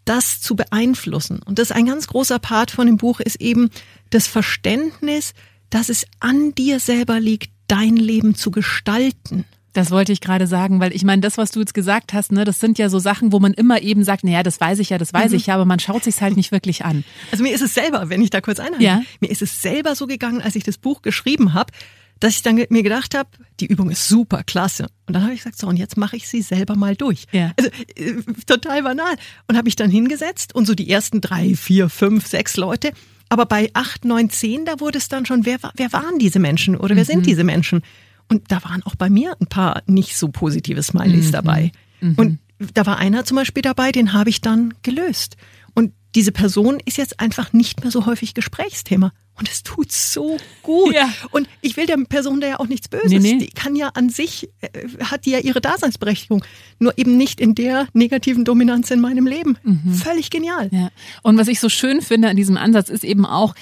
das 0.06 0.40
zu 0.40 0.56
beeinflussen. 0.56 1.42
Und 1.46 1.60
das 1.60 1.72
ist 1.72 1.76
ein 1.76 1.86
ganz 1.86 2.08
großer 2.08 2.40
Part 2.40 2.72
von 2.72 2.88
dem 2.88 2.98
Buch 2.98 3.20
ist 3.20 3.42
eben 3.42 3.70
das 4.10 4.26
Verständnis, 4.28 5.34
dass 5.70 5.90
es 5.90 6.06
an 6.20 6.56
dir 6.56 6.80
selber 6.80 7.20
liegt, 7.20 7.52
dein 7.68 7.98
Leben 7.98 8.34
zu 8.36 8.52
gestalten. 8.52 9.44
Das 9.74 9.92
wollte 9.92 10.12
ich 10.14 10.22
gerade 10.22 10.48
sagen, 10.48 10.80
weil 10.80 10.96
ich 10.96 11.04
meine, 11.04 11.22
das, 11.22 11.38
was 11.38 11.52
du 11.52 11.60
jetzt 11.60 11.74
gesagt 11.74 12.14
hast, 12.14 12.32
ne, 12.32 12.46
das 12.46 12.60
sind 12.60 12.80
ja 12.80 12.90
so 12.90 12.98
Sachen, 12.98 13.32
wo 13.32 13.40
man 13.40 13.54
immer 13.54 13.82
eben 13.82 14.04
sagt, 14.04 14.24
naja, 14.24 14.42
das 14.42 14.60
weiß 14.60 14.80
ich 14.80 14.90
ja, 14.90 14.98
das 14.98 15.14
weiß 15.14 15.34
ich 15.34 15.48
ja, 15.48 15.56
aber 15.56 15.66
man 15.66 15.80
schaut 15.80 16.04
sich's 16.06 16.22
halt 16.22 16.36
nicht 16.38 16.52
wirklich 16.52 16.84
an. 16.86 17.04
Also 17.32 17.44
mir 17.44 17.54
ist 17.54 17.62
es 17.62 17.74
selber, 17.76 18.10
wenn 18.10 18.22
ich 18.22 18.30
da 18.32 18.42
kurz 18.42 18.60
einhalte, 18.60 18.84
Ja. 18.84 19.04
mir 19.20 19.30
ist 19.30 19.42
es 19.44 19.62
selber 19.62 19.94
so 19.96 20.08
gegangen, 20.08 20.42
als 20.42 20.56
ich 20.56 20.64
das 20.64 20.78
Buch 20.80 21.02
geschrieben 21.04 21.54
habe, 21.54 21.72
dass 22.20 22.36
ich 22.36 22.42
dann 22.42 22.56
mir 22.70 22.84
gedacht 22.84 23.16
habe, 23.16 23.30
die 23.60 23.68
Übung 23.68 23.90
ist 23.90 24.08
super 24.08 24.44
klasse. 24.44 24.88
Und 25.06 25.14
dann 25.14 25.24
habe 25.24 25.34
ich 25.34 25.40
gesagt, 25.40 25.58
so, 25.58 25.68
und 25.68 25.78
jetzt 25.78 25.98
mache 25.98 26.16
ich 26.16 26.28
sie 26.28 26.42
selber 26.42 26.76
mal 26.76 26.96
durch. 26.96 27.26
Ja. 27.32 27.54
Also 27.58 27.70
äh, 27.96 28.16
total 28.46 28.84
banal. 28.84 29.16
Und 29.48 29.56
habe 29.56 29.66
mich 29.66 29.76
dann 29.76 29.90
hingesetzt 29.90 30.56
und 30.56 30.66
so 30.66 30.76
die 30.76 30.90
ersten 30.90 31.22
drei, 31.22 31.56
vier, 31.56 31.90
fünf, 31.90 32.28
sechs 32.28 32.58
Leute. 32.58 32.92
Aber 33.30 33.46
bei 33.46 33.70
acht, 33.74 34.06
neun, 34.06 34.30
zehn, 34.30 34.66
da 34.66 34.80
wurde 34.80 34.98
es 34.98 35.10
dann 35.10 35.26
schon, 35.26 35.46
wer, 35.46 35.58
wer 35.76 35.92
waren 35.92 36.18
diese 36.20 36.40
Menschen 36.40 36.76
oder 36.78 36.96
wer 36.96 37.06
sind 37.06 37.26
diese 37.26 37.44
Menschen? 37.44 37.82
Und 38.30 38.52
da 38.52 38.64
waren 38.64 38.84
auch 38.84 38.96
bei 38.96 39.10
mir 39.10 39.36
ein 39.40 39.48
paar 39.48 39.84
nicht 39.86 40.18
so 40.18 40.30
positive 40.30 40.82
Smileys 40.84 41.32
dabei. 41.32 41.72
Und 42.18 42.40
da 42.74 42.86
war 42.86 42.98
einer 42.98 43.26
zum 43.26 43.36
Beispiel 43.36 43.62
dabei, 43.62 43.92
den 43.92 44.14
habe 44.14 44.30
ich 44.30 44.42
dann 44.42 44.74
gelöst. 44.82 45.38
Und 45.74 45.94
diese 46.16 46.32
Person 46.32 46.80
ist 46.86 46.98
jetzt 46.98 47.20
einfach 47.20 47.54
nicht 47.54 47.82
mehr 47.84 47.92
so 47.92 48.06
häufig 48.06 48.34
Gesprächsthema. 48.34 49.12
Und 49.38 49.50
es 49.50 49.64
tut 49.64 49.92
so 49.92 50.38
gut. 50.64 50.94
Ja. 50.94 51.10
Und 51.32 51.48
ich 51.62 51.78
will 51.78 51.86
der 51.86 51.98
Person 52.10 52.42
da 52.42 52.48
ja 52.48 52.60
auch 52.60 52.68
nichts 52.68 52.88
Böses. 52.88 53.12
Nee, 53.12 53.20
nee. 53.20 53.38
Die 53.38 53.48
kann 53.48 53.76
ja 53.76 53.90
an 53.90 54.10
sich, 54.10 54.50
äh, 54.62 54.88
hat 55.04 55.26
die 55.26 55.32
ja 55.32 55.40
ihre 55.40 55.62
Daseinsberechtigung. 55.62 56.44
Nur 56.80 56.98
eben 56.98 57.18
nicht 57.18 57.40
in 57.40 57.54
der 57.54 57.88
negativen 57.94 58.46
Dominanz 58.46 58.90
in 58.92 59.00
meinem 59.00 59.28
Leben. 59.28 59.58
Völlig 60.04 60.30
genial. 60.30 60.70
Ja. 60.72 60.90
Und 61.24 61.38
was 61.38 61.48
ich 61.48 61.60
so 61.60 61.70
schön 61.70 62.02
finde 62.02 62.30
an 62.30 62.36
diesem 62.36 62.58
Ansatz 62.58 62.90
ist 62.90 63.04
eben 63.04 63.26
auch, 63.26 63.54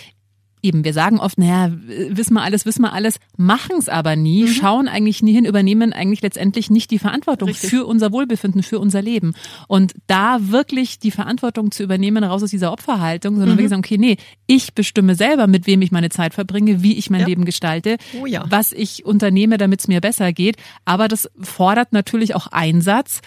eben, 0.65 0.83
wir 0.83 0.93
sagen 0.93 1.19
oft, 1.19 1.37
naja, 1.37 1.71
wissen 2.09 2.33
wir 2.33 2.41
alles, 2.41 2.65
wissen 2.65 2.81
wir 2.81 2.93
alles, 2.93 3.19
machen 3.37 3.77
es 3.77 3.87
aber 3.87 4.15
nie, 4.15 4.47
schauen 4.47 4.87
eigentlich 4.87 5.21
nie 5.21 5.33
hin, 5.33 5.45
übernehmen 5.45 5.93
eigentlich 5.93 6.21
letztendlich 6.21 6.69
nicht 6.69 6.91
die 6.91 6.99
Verantwortung 6.99 7.49
Richtig. 7.49 7.69
für 7.69 7.85
unser 7.85 8.11
Wohlbefinden, 8.11 8.63
für 8.63 8.79
unser 8.79 9.01
Leben. 9.01 9.33
Und 9.67 9.93
da 10.07 10.37
wirklich 10.51 10.99
die 10.99 11.11
Verantwortung 11.11 11.71
zu 11.71 11.83
übernehmen, 11.83 12.23
raus 12.23 12.43
aus 12.43 12.49
dieser 12.49 12.71
Opferhaltung, 12.71 13.35
sondern 13.35 13.57
wirklich 13.57 13.69
sagen, 13.69 13.83
okay, 13.85 13.97
nee, 13.97 14.17
ich 14.47 14.73
bestimme 14.73 15.15
selber, 15.15 15.47
mit 15.47 15.67
wem 15.67 15.81
ich 15.81 15.91
meine 15.91 16.09
Zeit 16.09 16.33
verbringe, 16.33 16.81
wie 16.81 16.97
ich 16.97 17.09
mein 17.09 17.21
Ja. 17.21 17.27
Leben 17.27 17.45
gestalte, 17.45 17.97
Oh 18.19 18.25
ja. 18.25 18.45
was 18.49 18.71
ich 18.71 19.05
unternehme, 19.05 19.57
damit 19.57 19.81
es 19.81 19.87
mir 19.87 20.01
besser 20.01 20.33
geht. 20.33 20.57
Aber 20.85 21.07
das 21.07 21.29
fordert 21.41 21.93
natürlich 21.93 22.35
auch 22.35 22.47
Einsatz. 22.47 23.21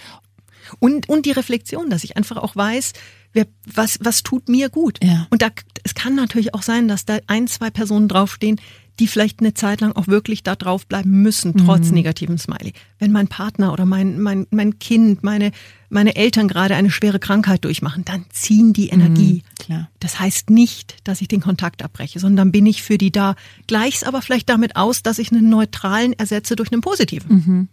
Und, 0.80 1.08
und 1.08 1.24
die 1.24 1.30
Reflexion, 1.30 1.88
dass 1.88 2.04
ich 2.04 2.16
einfach 2.16 2.36
auch 2.36 2.54
weiß, 2.54 2.92
wer, 3.32 3.46
was, 3.72 3.98
was 4.02 4.22
tut 4.22 4.48
mir 4.48 4.68
gut. 4.68 4.98
Ja. 5.02 5.26
Und 5.30 5.42
da, 5.42 5.48
es 5.84 5.94
kann 5.94 6.14
natürlich 6.14 6.54
auch 6.54 6.62
sein, 6.62 6.88
dass 6.88 7.04
da 7.04 7.18
ein, 7.26 7.46
zwei 7.46 7.70
Personen 7.70 8.08
draufstehen, 8.08 8.60
die 8.98 9.06
vielleicht 9.06 9.40
eine 9.40 9.54
Zeit 9.54 9.80
lang 9.80 9.92
auch 9.92 10.08
wirklich 10.08 10.42
da 10.42 10.56
drauf 10.56 10.86
bleiben 10.86 11.22
müssen, 11.22 11.56
trotz 11.56 11.90
negativem 11.92 12.36
Smiley. 12.36 12.72
Wenn 12.98 13.12
mein 13.12 13.28
Partner 13.28 13.72
oder 13.72 13.84
mein, 13.84 14.20
mein, 14.20 14.46
mein 14.50 14.80
Kind, 14.80 15.22
meine, 15.22 15.52
meine 15.88 16.16
Eltern 16.16 16.48
gerade 16.48 16.74
eine 16.74 16.90
schwere 16.90 17.20
Krankheit 17.20 17.64
durchmachen, 17.64 18.04
dann 18.04 18.24
ziehen 18.30 18.72
die 18.72 18.88
Energie. 18.88 19.44
Klar. 19.60 19.88
Das 20.00 20.18
heißt 20.18 20.50
nicht, 20.50 20.96
dass 21.04 21.20
ich 21.20 21.28
den 21.28 21.40
Kontakt 21.40 21.84
abbreche, 21.84 22.18
sondern 22.18 22.50
bin 22.50 22.66
ich 22.66 22.82
für 22.82 22.98
die 22.98 23.12
da. 23.12 23.36
Gleich's 23.68 24.02
aber 24.02 24.20
vielleicht 24.20 24.48
damit 24.48 24.74
aus, 24.74 25.02
dass 25.02 25.20
ich 25.20 25.30
einen 25.30 25.48
neutralen 25.48 26.12
ersetze 26.14 26.56
durch 26.56 26.72
einen 26.72 26.80
positiven. 26.80 27.68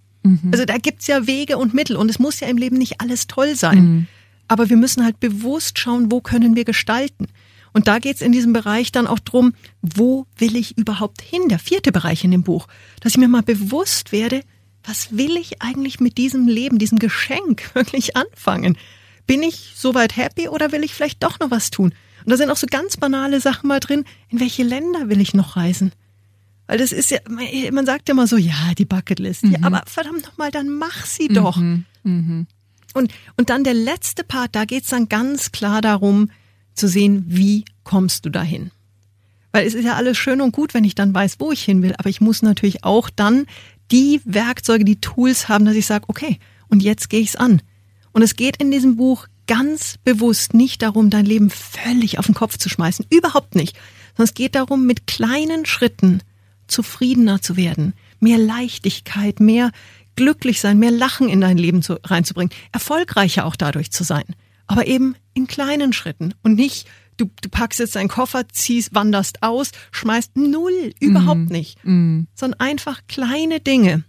Also 0.51 0.65
da 0.65 0.77
gibt's 0.77 1.07
ja 1.07 1.25
Wege 1.27 1.57
und 1.57 1.73
Mittel 1.73 1.95
und 1.95 2.09
es 2.09 2.19
muss 2.19 2.39
ja 2.39 2.47
im 2.47 2.57
Leben 2.57 2.77
nicht 2.77 3.01
alles 3.01 3.25
toll 3.27 3.55
sein. 3.55 4.07
Aber 4.47 4.69
wir 4.69 4.77
müssen 4.77 5.03
halt 5.03 5.19
bewusst 5.19 5.79
schauen, 5.79 6.11
wo 6.11 6.21
können 6.21 6.55
wir 6.55 6.65
gestalten. 6.65 7.27
Und 7.73 7.87
da 7.87 7.99
geht's 7.99 8.21
in 8.21 8.31
diesem 8.31 8.53
Bereich 8.53 8.91
dann 8.91 9.07
auch 9.07 9.19
drum, 9.19 9.53
wo 9.81 10.27
will 10.37 10.55
ich 10.55 10.77
überhaupt 10.77 11.21
hin? 11.21 11.49
Der 11.49 11.59
vierte 11.59 11.91
Bereich 11.91 12.23
in 12.23 12.31
dem 12.31 12.43
Buch. 12.43 12.67
Dass 13.01 13.13
ich 13.13 13.17
mir 13.17 13.27
mal 13.27 13.43
bewusst 13.43 14.11
werde, 14.11 14.41
was 14.83 15.17
will 15.17 15.35
ich 15.35 15.61
eigentlich 15.61 15.99
mit 15.99 16.17
diesem 16.17 16.47
Leben, 16.47 16.77
diesem 16.79 16.99
Geschenk 16.99 17.69
wirklich 17.73 18.15
anfangen? 18.15 18.77
Bin 19.27 19.41
ich 19.43 19.73
soweit 19.75 20.15
happy 20.15 20.47
oder 20.47 20.71
will 20.71 20.83
ich 20.83 20.93
vielleicht 20.93 21.23
doch 21.23 21.39
noch 21.39 21.51
was 21.51 21.71
tun? 21.71 21.93
Und 22.23 22.31
da 22.31 22.37
sind 22.37 22.49
auch 22.49 22.57
so 22.57 22.67
ganz 22.69 22.97
banale 22.97 23.41
Sachen 23.41 23.67
mal 23.67 23.79
drin. 23.79 24.05
In 24.29 24.39
welche 24.39 24.63
Länder 24.63 25.09
will 25.09 25.19
ich 25.19 25.33
noch 25.33 25.55
reisen? 25.57 25.91
Weil 26.67 26.77
das 26.77 26.91
ist 26.91 27.11
ja, 27.11 27.19
man- 27.71 27.85
sagt 27.85 28.07
ja 28.07 28.13
immer 28.13 28.25
so, 28.27 28.37
ja, 28.37 28.73
die 28.77 28.85
Bucketlist. 28.85 29.43
Ja, 29.43 29.59
aber 29.63 29.83
verdammt 29.85 30.23
nochmal, 30.25 30.49
dann 30.51 30.69
mach 30.69 31.05
sie 31.05 31.27
doch. 31.27 31.57
Und, 32.95 33.13
und 33.35 33.49
dann 33.49 33.65
der 33.65 33.73
letzte 33.73 34.23
Part, 34.23 34.55
da 34.55 34.63
geht's 34.63 34.87
dann 34.89 35.09
ganz 35.09 35.51
klar 35.51 35.81
darum 35.81 36.31
zu 36.73 36.87
sehen, 36.87 37.25
wie 37.27 37.65
kommst 37.83 38.25
du 38.25 38.29
dahin. 38.29 38.71
Weil 39.51 39.67
es 39.67 39.73
ist 39.73 39.83
ja 39.83 39.95
alles 39.95 40.17
schön 40.17 40.39
und 40.39 40.53
gut, 40.53 40.73
wenn 40.73 40.85
ich 40.85 40.95
dann 40.95 41.13
weiß, 41.13 41.35
wo 41.39 41.51
ich 41.51 41.61
hin 41.61 41.81
will, 41.81 41.93
aber 41.97 42.09
ich 42.09 42.21
muss 42.21 42.41
natürlich 42.41 42.85
auch 42.85 43.09
dann 43.09 43.47
die 43.91 44.21
Werkzeuge, 44.23 44.85
die 44.85 45.01
Tools 45.01 45.49
haben, 45.49 45.65
dass 45.65 45.75
ich 45.75 45.85
sage, 45.85 46.05
okay, 46.07 46.39
und 46.69 46.81
jetzt 46.83 47.09
gehe 47.09 47.19
ich's 47.19 47.35
an. 47.35 47.61
Und 48.13 48.21
es 48.21 48.37
geht 48.37 48.57
in 48.57 48.71
diesem 48.71 48.95
Buch 48.95 49.27
ganz 49.45 49.97
bewusst 50.05 50.53
nicht 50.53 50.81
darum, 50.81 51.09
dein 51.09 51.25
Leben 51.25 51.49
völlig 51.49 52.17
auf 52.17 52.27
den 52.27 52.35
Kopf 52.35 52.57
zu 52.57 52.69
schmeißen. 52.69 53.05
Überhaupt 53.09 53.55
nicht. 53.55 53.75
Sondern 54.15 54.29
es 54.29 54.33
geht 54.33 54.55
darum, 54.55 54.85
mit 54.85 55.05
kleinen 55.05 55.65
Schritten 55.65 56.21
zufriedener 56.67 57.41
zu 57.41 57.57
werden, 57.57 57.93
mehr 58.21 58.37
Leichtigkeit, 58.37 59.41
mehr 59.41 59.71
glücklich 60.15 60.59
sein, 60.61 60.79
mehr 60.79 60.91
Lachen 60.91 61.29
in 61.29 61.41
dein 61.41 61.57
Leben 61.57 61.81
zu, 61.81 61.99
reinzubringen, 62.03 62.53
erfolgreicher 62.71 63.45
auch 63.45 63.55
dadurch 63.55 63.91
zu 63.91 64.03
sein. 64.03 64.25
Aber 64.67 64.87
eben 64.87 65.15
in 65.33 65.47
kleinen 65.47 65.93
Schritten 65.93 66.33
und 66.43 66.55
nicht, 66.55 66.87
du, 67.17 67.29
du 67.41 67.49
packst 67.49 67.79
jetzt 67.79 67.95
deinen 67.95 68.07
Koffer, 68.07 68.47
ziehst, 68.49 68.95
wanderst 68.95 69.43
aus, 69.43 69.71
schmeißt 69.91 70.37
null, 70.37 70.93
überhaupt 70.99 71.49
mm. 71.49 71.51
nicht, 71.51 71.77
mm. 71.83 72.21
sondern 72.33 72.59
einfach 72.59 73.01
kleine 73.07 73.59
Dinge. 73.59 74.03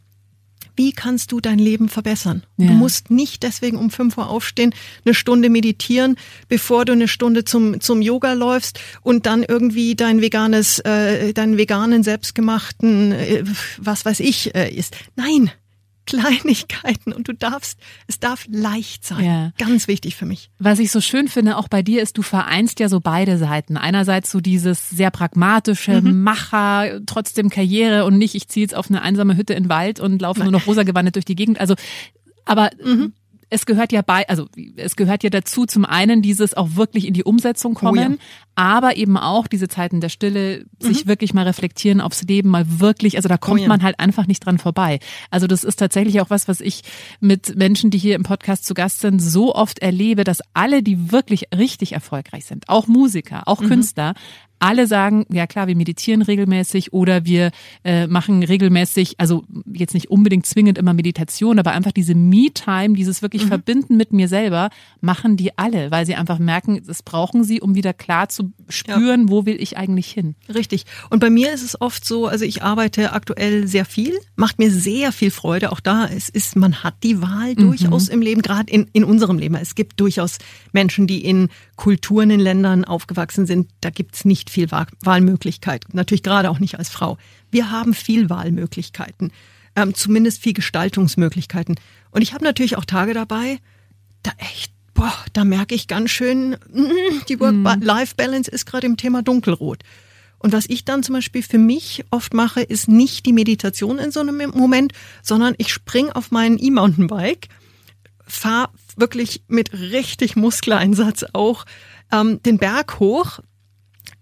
Wie 0.76 0.92
kannst 0.92 1.32
du 1.32 1.40
dein 1.40 1.58
Leben 1.58 1.88
verbessern? 1.88 2.42
Ja. 2.58 2.66
Du 2.66 2.74
musst 2.74 3.10
nicht 3.10 3.42
deswegen 3.42 3.78
um 3.78 3.90
fünf 3.90 4.18
Uhr 4.18 4.28
aufstehen, 4.28 4.74
eine 5.04 5.14
Stunde 5.14 5.48
meditieren, 5.48 6.16
bevor 6.48 6.84
du 6.84 6.92
eine 6.92 7.08
Stunde 7.08 7.44
zum, 7.44 7.80
zum 7.80 8.02
Yoga 8.02 8.34
läufst 8.34 8.78
und 9.00 9.24
dann 9.24 9.42
irgendwie 9.42 9.94
dein 9.94 10.20
veganes, 10.20 10.78
äh, 10.80 11.32
deinen 11.32 11.56
veganen, 11.56 12.02
selbstgemachten, 12.02 13.12
äh, 13.12 13.44
was 13.78 14.04
weiß 14.04 14.20
ich, 14.20 14.54
äh, 14.54 14.70
ist. 14.70 14.96
Nein, 15.16 15.50
Kleinigkeiten 16.06 17.12
und 17.12 17.28
du 17.28 17.32
darfst, 17.32 17.78
es 18.06 18.18
darf 18.18 18.46
leicht 18.48 19.04
sein. 19.04 19.24
Ja. 19.24 19.52
Ganz 19.58 19.88
wichtig 19.88 20.16
für 20.16 20.26
mich. 20.26 20.50
Was 20.58 20.78
ich 20.78 20.90
so 20.90 21.00
schön 21.00 21.28
finde, 21.28 21.56
auch 21.56 21.68
bei 21.68 21.82
dir 21.82 22.02
ist, 22.02 22.16
du 22.16 22.22
vereinst 22.22 22.80
ja 22.80 22.88
so 22.88 23.00
beide 23.00 23.38
Seiten. 23.38 23.76
Einerseits 23.76 24.30
so 24.30 24.40
dieses 24.40 24.90
sehr 24.90 25.10
pragmatische 25.10 26.00
mhm. 26.00 26.22
Macher, 26.22 27.00
trotzdem 27.06 27.50
Karriere 27.50 28.04
und 28.04 28.18
nicht, 28.18 28.34
ich 28.34 28.48
ziehe 28.48 28.64
jetzt 28.64 28.74
auf 28.74 28.88
eine 28.88 29.02
einsame 29.02 29.36
Hütte 29.36 29.54
in 29.54 29.64
den 29.64 29.68
Wald 29.68 30.00
und 30.00 30.22
laufe 30.22 30.42
nur 30.42 30.52
noch 30.52 30.66
rosa 30.66 30.84
gewandet 30.84 31.16
durch 31.16 31.24
die 31.24 31.36
Gegend. 31.36 31.60
Also, 31.60 31.74
aber 32.44 32.70
mhm 32.82 33.12
es 33.48 33.64
gehört 33.64 33.92
ja 33.92 34.02
bei, 34.02 34.28
also 34.28 34.46
es 34.76 34.96
gehört 34.96 35.22
ja 35.22 35.30
dazu, 35.30 35.66
zum 35.66 35.84
einen 35.84 36.20
dieses 36.20 36.54
auch 36.54 36.70
wirklich 36.74 37.06
in 37.06 37.14
die 37.14 37.22
Umsetzung 37.22 37.74
kommen, 37.74 38.14
oh 38.14 38.16
ja. 38.16 38.18
aber 38.56 38.96
eben 38.96 39.16
auch 39.16 39.46
diese 39.46 39.68
Zeiten 39.68 40.00
der 40.00 40.08
Stille, 40.08 40.64
mhm. 40.82 40.86
sich 40.86 41.06
wirklich 41.06 41.32
mal 41.32 41.44
reflektieren 41.44 42.00
aufs 42.00 42.22
Leben, 42.22 42.48
mal 42.48 42.80
wirklich, 42.80 43.16
also 43.16 43.28
da 43.28 43.36
kommt 43.36 43.60
oh 43.60 43.62
ja. 43.62 43.68
man 43.68 43.82
halt 43.82 44.00
einfach 44.00 44.26
nicht 44.26 44.44
dran 44.44 44.58
vorbei. 44.58 44.98
Also 45.30 45.46
das 45.46 45.62
ist 45.62 45.76
tatsächlich 45.76 46.20
auch 46.20 46.30
was, 46.30 46.48
was 46.48 46.60
ich 46.60 46.82
mit 47.20 47.56
Menschen, 47.56 47.90
die 47.90 47.98
hier 47.98 48.16
im 48.16 48.24
Podcast 48.24 48.64
zu 48.64 48.74
Gast 48.74 49.00
sind, 49.00 49.20
so 49.20 49.54
oft 49.54 49.78
erlebe, 49.78 50.24
dass 50.24 50.40
alle, 50.52 50.82
die 50.82 51.12
wirklich 51.12 51.44
richtig 51.56 51.92
erfolgreich 51.92 52.46
sind, 52.46 52.68
auch 52.68 52.88
Musiker, 52.88 53.46
auch 53.46 53.60
mhm. 53.60 53.68
Künstler, 53.68 54.14
alle 54.58 54.86
sagen, 54.86 55.26
ja 55.30 55.46
klar, 55.46 55.66
wir 55.66 55.76
meditieren 55.76 56.22
regelmäßig 56.22 56.92
oder 56.92 57.24
wir 57.24 57.50
äh, 57.84 58.06
machen 58.06 58.42
regelmäßig, 58.42 59.14
also 59.18 59.44
jetzt 59.72 59.94
nicht 59.94 60.10
unbedingt 60.10 60.46
zwingend 60.46 60.78
immer 60.78 60.94
Meditation, 60.94 61.58
aber 61.58 61.72
einfach 61.72 61.92
diese 61.92 62.14
Me-Time, 62.14 62.94
dieses 62.94 63.22
wirklich 63.22 63.44
mhm. 63.44 63.48
Verbinden 63.48 63.96
mit 63.96 64.12
mir 64.12 64.28
selber, 64.28 64.70
machen 65.00 65.36
die 65.36 65.56
alle, 65.58 65.90
weil 65.90 66.06
sie 66.06 66.14
einfach 66.14 66.38
merken, 66.38 66.82
das 66.86 67.02
brauchen 67.02 67.44
sie, 67.44 67.60
um 67.60 67.74
wieder 67.74 67.92
klar 67.92 68.28
zu 68.28 68.52
spüren, 68.68 69.22
ja. 69.22 69.28
wo 69.30 69.46
will 69.46 69.60
ich 69.60 69.76
eigentlich 69.76 70.10
hin. 70.10 70.34
Richtig. 70.52 70.84
Und 71.10 71.20
bei 71.20 71.30
mir 71.30 71.52
ist 71.52 71.62
es 71.62 71.80
oft 71.80 72.04
so, 72.04 72.26
also 72.26 72.44
ich 72.44 72.62
arbeite 72.62 73.12
aktuell 73.12 73.66
sehr 73.66 73.84
viel, 73.84 74.18
macht 74.36 74.58
mir 74.58 74.70
sehr 74.70 75.12
viel 75.12 75.30
Freude. 75.30 75.72
Auch 75.72 75.80
da, 75.80 76.06
es 76.06 76.28
ist, 76.28 76.56
man 76.56 76.82
hat 76.82 77.02
die 77.02 77.20
Wahl 77.20 77.50
mhm. 77.50 77.56
durchaus 77.56 78.08
im 78.08 78.22
Leben, 78.22 78.42
gerade 78.42 78.72
in, 78.72 78.88
in 78.92 79.04
unserem 79.04 79.38
Leben. 79.38 79.54
Es 79.56 79.74
gibt 79.74 80.00
durchaus 80.00 80.38
Menschen, 80.72 81.06
die 81.06 81.24
in 81.24 81.48
Kulturen 81.76 82.30
in 82.30 82.40
Ländern 82.40 82.84
aufgewachsen 82.84 83.46
sind, 83.46 83.70
da 83.80 83.90
gibt's 83.90 84.24
nicht 84.24 84.50
viel 84.50 84.70
Wahlmöglichkeit. 84.70 85.84
Natürlich 85.92 86.22
gerade 86.22 86.50
auch 86.50 86.58
nicht 86.58 86.78
als 86.78 86.88
Frau. 86.88 87.18
Wir 87.50 87.70
haben 87.70 87.94
viel 87.94 88.30
Wahlmöglichkeiten, 88.30 89.30
ähm, 89.76 89.94
zumindest 89.94 90.42
viel 90.42 90.54
Gestaltungsmöglichkeiten. 90.54 91.76
Und 92.10 92.22
ich 92.22 92.32
habe 92.32 92.44
natürlich 92.44 92.76
auch 92.76 92.86
Tage 92.86 93.12
dabei, 93.12 93.58
da 94.22 94.32
echt, 94.38 94.72
boah, 94.94 95.14
da 95.34 95.44
merke 95.44 95.74
ich 95.74 95.86
ganz 95.86 96.10
schön, 96.10 96.56
mm, 96.72 97.26
die 97.28 97.38
Work-Life-Balance 97.38 98.50
ist 98.50 98.64
gerade 98.64 98.86
im 98.86 98.96
Thema 98.96 99.22
dunkelrot. 99.22 99.82
Und 100.38 100.52
was 100.52 100.66
ich 100.68 100.84
dann 100.84 101.02
zum 101.02 101.14
Beispiel 101.14 101.42
für 101.42 101.58
mich 101.58 102.04
oft 102.10 102.34
mache, 102.34 102.62
ist 102.62 102.88
nicht 102.88 103.26
die 103.26 103.32
Meditation 103.32 103.98
in 103.98 104.10
so 104.10 104.20
einem 104.20 104.50
Moment, 104.50 104.92
sondern 105.22 105.54
ich 105.58 105.72
spring 105.72 106.10
auf 106.10 106.30
meinen 106.30 106.58
E-Mountainbike, 106.58 107.48
fahre 108.26 108.70
wirklich 108.96 109.42
mit 109.48 109.72
richtig 109.72 110.36
Muskeleinsatz 110.36 111.24
auch 111.32 111.64
ähm, 112.12 112.42
den 112.42 112.58
Berg 112.58 112.98
hoch, 112.98 113.40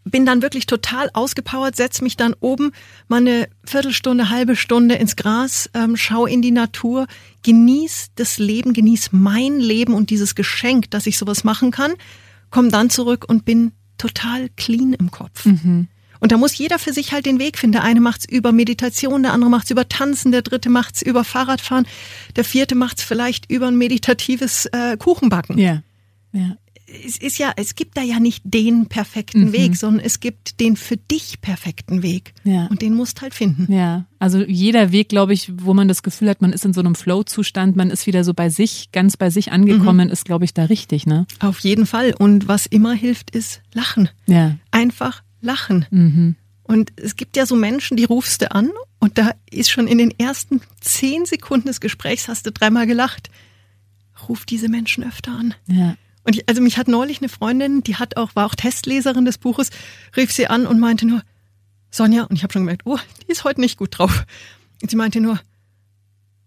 bin 0.05 0.27
dann 0.27 0.42
wirklich 0.42 0.66
total 0.66 1.09
ausgepowert, 1.14 1.77
setz 1.77 2.01
mich 2.03 2.16
dann 2.16 2.35
oben 2.40 2.72
mal 3.09 3.18
eine 3.18 3.48
Viertelstunde, 3.64 4.29
halbe 4.29 4.55
Stunde 4.55 4.96
ins 4.96 5.16
Gras, 5.16 5.70
ähm, 5.75 5.96
schau 5.96 6.27
in 6.27 6.42
die 6.42 6.51
Natur, 6.51 7.07
genieß 7.42 8.11
das 8.14 8.38
Leben, 8.38 8.75
genieß 8.75 9.11
mein 9.12 9.59
Leben 9.59 9.94
und 9.94 10.11
dieses 10.11 10.35
Geschenk, 10.35 10.90
dass 10.90 11.07
ich 11.07 11.16
sowas 11.16 11.44
machen 11.44 11.70
kann, 11.70 11.94
komm 12.51 12.70
dann 12.70 12.90
zurück 12.90 13.25
und 13.27 13.44
bin 13.44 13.72
total 13.96 14.51
clean 14.51 14.92
im 14.92 15.11
Kopf. 15.11 15.46
Mhm. 15.46 15.88
Und 16.24 16.32
da 16.32 16.38
muss 16.38 16.56
jeder 16.56 16.78
für 16.78 16.94
sich 16.94 17.12
halt 17.12 17.26
den 17.26 17.38
Weg 17.38 17.58
finden. 17.58 17.72
Der 17.72 17.84
eine 17.84 18.00
macht's 18.00 18.24
über 18.24 18.50
Meditation, 18.50 19.24
der 19.24 19.34
andere 19.34 19.50
macht's 19.50 19.70
über 19.70 19.90
Tanzen, 19.90 20.32
der 20.32 20.40
dritte 20.40 20.70
macht's 20.70 21.02
über 21.02 21.22
Fahrradfahren, 21.22 21.87
der 22.34 22.44
vierte 22.44 22.74
macht's 22.74 23.02
vielleicht 23.02 23.50
über 23.50 23.68
ein 23.68 23.76
meditatives 23.76 24.64
äh, 24.72 24.96
Kuchenbacken. 24.96 25.58
Ja. 25.58 25.82
ja. 26.32 26.56
Es 27.04 27.18
ist 27.18 27.37
ja, 27.37 27.52
es 27.56 27.74
gibt 27.74 27.98
da 27.98 28.00
ja 28.00 28.20
nicht 28.20 28.40
den 28.42 28.87
perfekten 28.87 29.48
mhm. 29.48 29.52
Weg, 29.52 29.76
sondern 29.76 30.02
es 30.02 30.18
gibt 30.18 30.60
den 30.60 30.76
für 30.76 30.96
dich 30.96 31.42
perfekten 31.42 32.02
Weg. 32.02 32.32
Ja. 32.44 32.68
Und 32.68 32.80
den 32.80 32.94
musst 32.94 33.20
halt 33.20 33.34
finden. 33.34 33.70
Ja. 33.70 34.06
Also 34.18 34.42
jeder 34.42 34.92
Weg, 34.92 35.10
glaube 35.10 35.34
ich, 35.34 35.52
wo 35.58 35.74
man 35.74 35.88
das 35.88 36.02
Gefühl 36.02 36.30
hat, 36.30 36.40
man 36.40 36.54
ist 36.54 36.64
in 36.64 36.72
so 36.72 36.80
einem 36.80 36.94
Flow-Zustand, 36.94 37.76
man 37.76 37.90
ist 37.90 38.06
wieder 38.06 38.24
so 38.24 38.32
bei 38.32 38.48
sich, 38.48 38.92
ganz 38.92 39.18
bei 39.18 39.28
sich 39.28 39.52
angekommen, 39.52 40.06
mhm. 40.06 40.12
ist, 40.12 40.24
glaube 40.24 40.46
ich, 40.46 40.54
da 40.54 40.64
richtig, 40.64 41.06
ne? 41.06 41.26
Auf 41.40 41.58
jeden 41.58 41.84
Fall. 41.84 42.14
Und 42.18 42.48
was 42.48 42.64
immer 42.64 42.94
hilft, 42.94 43.30
ist 43.37 43.60
Lachen. 43.74 44.08
Ja. 44.26 44.56
Einfach 44.70 45.22
lachen. 45.44 45.87
Mhm. 45.90 46.37
Und 46.62 46.92
es 46.96 47.16
gibt 47.16 47.37
ja 47.37 47.46
so 47.46 47.57
Menschen, 47.57 47.96
die 47.96 48.04
rufst 48.04 48.42
du 48.42 48.50
an 48.50 48.70
und 48.98 49.18
da 49.18 49.33
ist 49.50 49.70
schon 49.70 49.87
in 49.87 49.98
den 49.98 50.18
ersten 50.18 50.62
zehn 50.80 51.26
Sekunden 51.26 51.68
des 51.68 51.80
Gesprächs 51.80 52.26
hast 52.26 52.46
du 52.46 52.52
dreimal 52.52 52.87
gelacht. 52.87 53.30
Ruf 54.28 54.46
diese 54.46 54.68
Menschen 54.68 55.04
öfter 55.04 55.33
an. 55.33 55.54
Ja. 55.66 55.96
Und 56.24 56.37
ich, 56.37 56.48
also 56.48 56.62
mich 56.62 56.78
hat 56.78 56.88
neulich 56.88 57.18
eine 57.18 57.28
Freundin, 57.28 57.83
die 57.83 57.96
hat 57.96 58.16
auch, 58.16 58.35
war 58.35 58.46
auch 58.46 58.54
Testleserin 58.54 59.26
des 59.26 59.37
Buches, 59.37 59.70
rief 60.16 60.33
sie 60.33 60.46
an 60.46 60.66
und 60.66 60.80
meinte 60.80 61.07
nur, 61.07 61.22
Sonja, 61.90 62.24
und 62.24 62.37
ich 62.37 62.42
habe 62.42 62.52
schon 62.52 62.62
gemerkt, 62.62 62.83
oh, 62.87 62.98
die 63.22 63.30
ist 63.30 63.44
heute 63.44 63.61
nicht 63.61 63.78
gut 63.78 63.98
drauf. 63.98 64.24
Und 64.83 64.90
sie 64.90 64.96
meinte 64.96 65.20
nur, 65.20 65.38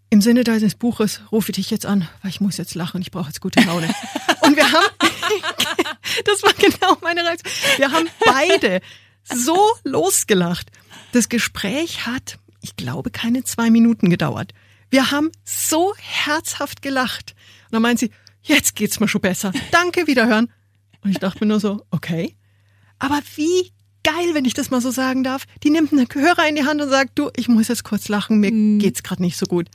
im 0.09 0.21
Sinne 0.21 0.43
deines 0.43 0.75
Buches 0.75 1.21
rufe 1.31 1.51
ich 1.51 1.55
dich 1.57 1.69
jetzt 1.69 1.85
an, 1.85 2.07
weil 2.21 2.31
ich 2.31 2.39
muss 2.41 2.57
jetzt 2.57 2.75
lachen, 2.75 3.01
ich 3.01 3.11
brauche 3.11 3.27
jetzt 3.27 3.41
gute 3.41 3.61
Laune. 3.61 3.93
Und 4.41 4.55
wir 4.55 4.71
haben, 4.71 4.85
das 6.25 6.43
war 6.43 6.53
genau 6.53 6.97
meine 7.01 7.23
Reaktion, 7.23 7.53
wir 7.77 7.91
haben 7.91 8.07
beide 8.25 8.81
so 9.23 9.57
losgelacht. 9.83 10.69
Das 11.11 11.29
Gespräch 11.29 12.05
hat, 12.05 12.39
ich 12.61 12.75
glaube, 12.75 13.11
keine 13.11 13.43
zwei 13.43 13.69
Minuten 13.69 14.09
gedauert. 14.09 14.53
Wir 14.89 15.11
haben 15.11 15.31
so 15.43 15.93
herzhaft 15.97 16.81
gelacht. 16.81 17.35
Und 17.65 17.73
dann 17.73 17.81
meint 17.81 17.99
sie, 17.99 18.11
jetzt 18.41 18.75
geht's 18.75 18.99
mir 18.99 19.09
schon 19.09 19.21
besser. 19.21 19.51
Danke, 19.71 20.07
wiederhören. 20.07 20.51
Und 21.01 21.11
ich 21.11 21.19
dachte 21.19 21.43
mir 21.43 21.47
nur 21.47 21.59
so, 21.59 21.85
okay. 21.91 22.37
Aber 22.99 23.19
wie 23.35 23.73
geil, 24.03 24.33
wenn 24.33 24.45
ich 24.45 24.53
das 24.53 24.69
mal 24.69 24.79
so 24.79 24.89
sagen 24.89 25.23
darf. 25.23 25.43
Die 25.63 25.69
nimmt 25.69 25.91
einen 25.91 26.07
Hörer 26.11 26.47
in 26.47 26.55
die 26.55 26.63
Hand 26.63 26.81
und 26.81 26.89
sagt, 26.89 27.19
du, 27.19 27.29
ich 27.35 27.49
muss 27.49 27.67
jetzt 27.67 27.83
kurz 27.83 28.07
lachen, 28.07 28.39
mir 28.39 28.51
mm. 28.51 28.79
geht's 28.79 29.03
gerade 29.03 29.21
nicht 29.21 29.37
so 29.37 29.45
gut. 29.45 29.69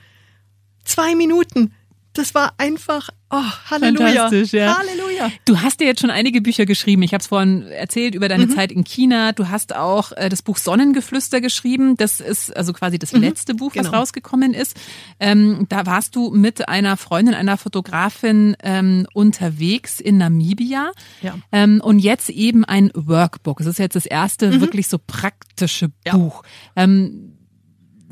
Zwei 0.84 1.14
Minuten. 1.14 1.72
Das 2.14 2.34
war 2.34 2.52
einfach, 2.58 3.08
oh, 3.30 3.42
Halleluja. 3.70 4.28
Fantastisch, 4.28 4.52
ja. 4.52 4.76
Halleluja. 4.76 5.32
Du 5.46 5.62
hast 5.62 5.80
dir 5.80 5.86
jetzt 5.86 6.02
schon 6.02 6.10
einige 6.10 6.42
Bücher 6.42 6.66
geschrieben. 6.66 7.02
Ich 7.02 7.14
habe 7.14 7.22
es 7.22 7.28
vorhin 7.28 7.62
erzählt 7.62 8.14
über 8.14 8.28
deine 8.28 8.46
mhm. 8.46 8.50
Zeit 8.50 8.70
in 8.70 8.84
China. 8.84 9.32
Du 9.32 9.48
hast 9.48 9.74
auch 9.74 10.12
äh, 10.12 10.28
das 10.28 10.42
Buch 10.42 10.58
Sonnengeflüster 10.58 11.40
geschrieben. 11.40 11.96
Das 11.96 12.20
ist 12.20 12.54
also 12.54 12.74
quasi 12.74 12.98
das 12.98 13.14
mhm. 13.14 13.20
letzte 13.20 13.54
Buch, 13.54 13.72
was 13.74 13.86
genau. 13.86 13.98
rausgekommen 13.98 14.52
ist. 14.52 14.76
Ähm, 15.20 15.64
da 15.70 15.86
warst 15.86 16.14
du 16.14 16.30
mit 16.30 16.68
einer 16.68 16.98
Freundin, 16.98 17.34
einer 17.34 17.56
Fotografin 17.56 18.56
ähm, 18.62 19.06
unterwegs 19.14 19.98
in 19.98 20.18
Namibia. 20.18 20.92
Ja. 21.22 21.38
Ähm, 21.50 21.80
und 21.82 21.98
jetzt 21.98 22.28
eben 22.28 22.66
ein 22.66 22.90
Workbook. 22.94 23.60
Es 23.60 23.66
ist 23.66 23.78
jetzt 23.78 23.96
das 23.96 24.04
erste 24.04 24.50
mhm. 24.50 24.60
wirklich 24.60 24.88
so 24.88 24.98
praktische 24.98 25.88
Buch. 26.04 26.42
Ja. 26.76 26.84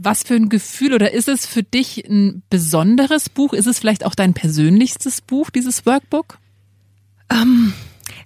Was 0.03 0.23
für 0.23 0.35
ein 0.35 0.49
Gefühl 0.49 0.95
oder 0.95 1.13
ist 1.13 1.29
es 1.29 1.45
für 1.45 1.63
dich 1.63 2.09
ein 2.09 2.43
besonderes 2.49 3.29
Buch? 3.29 3.53
Ist 3.53 3.67
es 3.67 3.79
vielleicht 3.79 4.07
auch 4.07 4.15
dein 4.15 4.33
persönlichstes 4.33 5.21
Buch, 5.21 5.51
dieses 5.51 5.85
Workbook? 5.85 6.39
Ähm, 7.31 7.75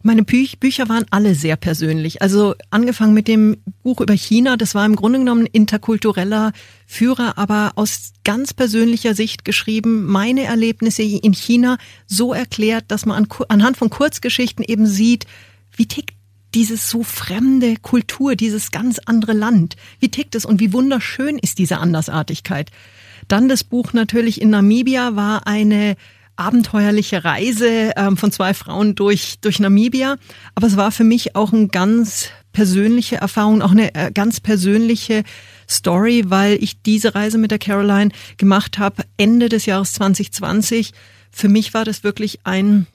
meine 0.05 0.23
Bü 0.23 0.47
Bücher 0.61 0.89
waren 0.89 1.05
alle 1.11 1.35
sehr 1.35 1.57
persönlich. 1.57 2.23
Also 2.23 2.55
angefangen 2.71 3.13
mit 3.13 3.27
dem 3.27 3.57
Buch 3.83 4.01
über 4.01 4.15
China, 4.15 4.57
das 4.57 4.77
war 4.77 4.87
im 4.87 4.95
Grunde 4.95 5.19
genommen 5.19 5.47
interkultureller 5.47 6.53
Führer, 6.87 7.39
aber 7.39 7.73
aus 7.75 8.13
ganz 8.23 8.55
persönlicher 8.55 9.17
Sicht 9.17 9.45
geschrieben, 9.45 10.05
meine 10.05 10.45
Erlebnisse 10.45 11.03
in 11.03 11.35
China 11.35 11.79
so 12.07 12.33
erklärt, 12.33 12.85
dass 12.89 13.05
man 13.05 13.25
an, 13.25 13.29
anhand 13.49 13.77
von 13.77 13.91
Kurzgeschichten 13.91 14.65
eben 14.65 14.87
sieht, 14.87 15.27
wie 15.77 15.87
tickt 15.87 16.15
dieses 16.55 16.89
so 16.89 17.03
fremde 17.03 17.77
Kultur, 17.77 18.37
dieses 18.37 18.71
ganz 18.71 19.01
andere 19.05 19.33
Land. 19.33 19.77
Wie 20.01 20.09
tickt 20.09 20.35
es 20.35 20.45
und 20.45 20.61
wie 20.61 20.73
wunderschön 20.73 21.39
ist 21.39 21.59
diese 21.59 21.79
Andersartigkeit? 21.79 22.71
Dann 23.29 23.49
das 23.49 23.65
Buch 23.65 23.93
natürlich 23.93 24.41
in 24.41 24.51
Namibia 24.51 25.17
war 25.17 25.47
eine 25.47 25.97
abenteuerliche 26.37 27.25
Reise 27.25 27.93
ähm, 27.97 28.17
von 28.17 28.33
zwei 28.33 28.55
Frauen 28.55 28.95
durch, 28.95 29.39
durch 29.41 29.61
Namibia. 29.61 30.17
Aber 30.55 30.67
es 30.67 30.77
war 30.77 30.91
für 30.91 31.05
mich 31.05 31.37
auch 31.37 31.53
ein 31.53 31.69
ganz 31.69 32.31
persönliche 32.53 33.17
Erfahrung, 33.17 33.63
auch 33.63 33.71
eine 33.71 33.95
äh, 33.95 34.11
ganz 34.13 34.41
persönliche 34.41 35.25
Story, 35.69 36.25
weil 36.27 36.63
ich 36.63 36.83
diese 36.83 37.15
Reise 37.15 37.39
mit 37.39 37.51
der 37.51 37.59
Caroline 37.59 38.11
gemacht 38.37 38.79
habe 38.79 39.05
Ende 39.17 39.49
des 39.49 39.67
Jahres 39.67 39.93
2020. 39.95 40.93
Für 41.31 41.49
mich 41.49 41.75
war 41.75 41.85
das 41.85 42.05
wirklich 42.05 42.41
ein 42.45 42.87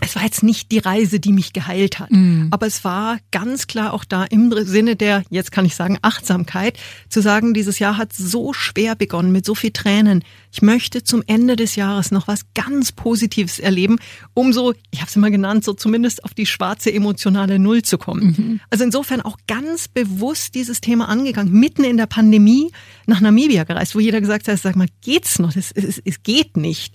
es 0.00 0.16
war 0.16 0.24
jetzt 0.24 0.42
nicht 0.42 0.72
die 0.72 0.78
Reise, 0.78 1.20
die 1.20 1.32
mich 1.32 1.52
geheilt 1.52 2.00
hat, 2.00 2.10
mm. 2.10 2.48
aber 2.50 2.66
es 2.66 2.82
war 2.82 3.18
ganz 3.30 3.68
klar 3.68 3.92
auch 3.92 4.04
da 4.04 4.24
im 4.24 4.52
Sinne 4.64 4.96
der, 4.96 5.22
jetzt 5.30 5.52
kann 5.52 5.64
ich 5.64 5.76
sagen, 5.76 5.98
Achtsamkeit, 6.02 6.78
zu 7.08 7.22
sagen, 7.22 7.54
dieses 7.54 7.78
Jahr 7.78 7.96
hat 7.96 8.12
so 8.12 8.52
schwer 8.52 8.96
begonnen 8.96 9.30
mit 9.30 9.44
so 9.44 9.54
viel 9.54 9.70
Tränen. 9.70 10.24
Ich 10.52 10.62
möchte 10.62 11.04
zum 11.04 11.22
Ende 11.26 11.54
des 11.54 11.76
Jahres 11.76 12.10
noch 12.10 12.26
was 12.26 12.40
ganz 12.54 12.90
Positives 12.90 13.60
erleben, 13.60 13.98
um 14.34 14.52
so, 14.52 14.74
ich 14.90 15.00
habe 15.00 15.08
es 15.08 15.16
immer 15.16 15.30
genannt, 15.30 15.64
so 15.64 15.74
zumindest 15.74 16.24
auf 16.24 16.34
die 16.34 16.46
schwarze 16.46 16.92
emotionale 16.92 17.60
Null 17.60 17.82
zu 17.82 17.96
kommen. 17.96 18.34
Mhm. 18.36 18.60
Also 18.70 18.82
insofern 18.82 19.20
auch 19.20 19.38
ganz 19.46 19.86
bewusst 19.86 20.56
dieses 20.56 20.80
Thema 20.80 21.08
angegangen, 21.08 21.52
mitten 21.52 21.84
in 21.84 21.96
der 21.96 22.06
Pandemie 22.06 22.72
nach 23.06 23.20
Namibia 23.20 23.62
gereist, 23.62 23.94
wo 23.94 24.00
jeder 24.00 24.20
gesagt 24.20 24.48
hat, 24.48 24.58
sag 24.58 24.74
mal, 24.74 24.88
geht's 25.02 25.38
noch? 25.38 25.54
Es, 25.54 25.70
es, 25.70 26.02
es 26.04 26.22
geht 26.24 26.56
nicht 26.56 26.94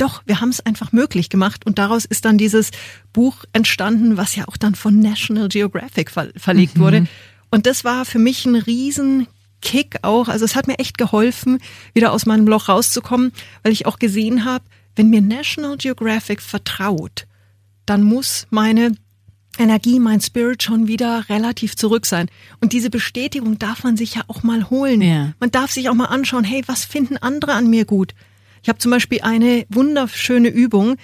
doch, 0.00 0.22
wir 0.26 0.40
haben 0.40 0.50
es 0.50 0.64
einfach 0.64 0.92
möglich 0.92 1.28
gemacht 1.28 1.66
und 1.66 1.78
daraus 1.78 2.04
ist 2.04 2.24
dann 2.24 2.38
dieses 2.38 2.70
Buch 3.12 3.44
entstanden, 3.52 4.16
was 4.16 4.36
ja 4.36 4.48
auch 4.48 4.56
dann 4.56 4.74
von 4.74 4.98
National 4.98 5.48
Geographic 5.48 6.10
ver 6.10 6.28
verlegt 6.36 6.76
mhm. 6.76 6.80
wurde. 6.80 7.06
Und 7.50 7.66
das 7.66 7.84
war 7.84 8.04
für 8.04 8.18
mich 8.18 8.46
ein 8.46 8.54
Riesenkick 8.54 9.98
auch. 10.02 10.28
Also 10.28 10.44
es 10.44 10.56
hat 10.56 10.66
mir 10.66 10.78
echt 10.78 10.98
geholfen, 10.98 11.58
wieder 11.92 12.12
aus 12.12 12.26
meinem 12.26 12.46
Loch 12.46 12.68
rauszukommen, 12.68 13.32
weil 13.62 13.72
ich 13.72 13.86
auch 13.86 13.98
gesehen 13.98 14.44
habe, 14.44 14.64
wenn 14.96 15.10
mir 15.10 15.20
National 15.20 15.76
Geographic 15.76 16.40
vertraut, 16.40 17.26
dann 17.86 18.02
muss 18.02 18.46
meine 18.50 18.94
Energie, 19.58 19.98
mein 19.98 20.20
Spirit 20.20 20.62
schon 20.62 20.86
wieder 20.86 21.28
relativ 21.28 21.76
zurück 21.76 22.06
sein. 22.06 22.30
Und 22.60 22.72
diese 22.72 22.88
Bestätigung 22.88 23.58
darf 23.58 23.84
man 23.84 23.96
sich 23.96 24.14
ja 24.14 24.22
auch 24.28 24.42
mal 24.42 24.70
holen. 24.70 25.02
Ja. 25.02 25.32
Man 25.40 25.50
darf 25.50 25.72
sich 25.72 25.88
auch 25.88 25.94
mal 25.94 26.06
anschauen, 26.06 26.44
hey, 26.44 26.62
was 26.66 26.84
finden 26.84 27.16
andere 27.18 27.52
an 27.52 27.68
mir 27.68 27.84
gut? 27.84 28.14
Ich 28.62 28.68
habe 28.68 28.78
zum 28.78 28.90
Beispiel 28.90 29.20
eine 29.22 29.66
wunderschöne 29.68 30.48
Übung 30.48 30.96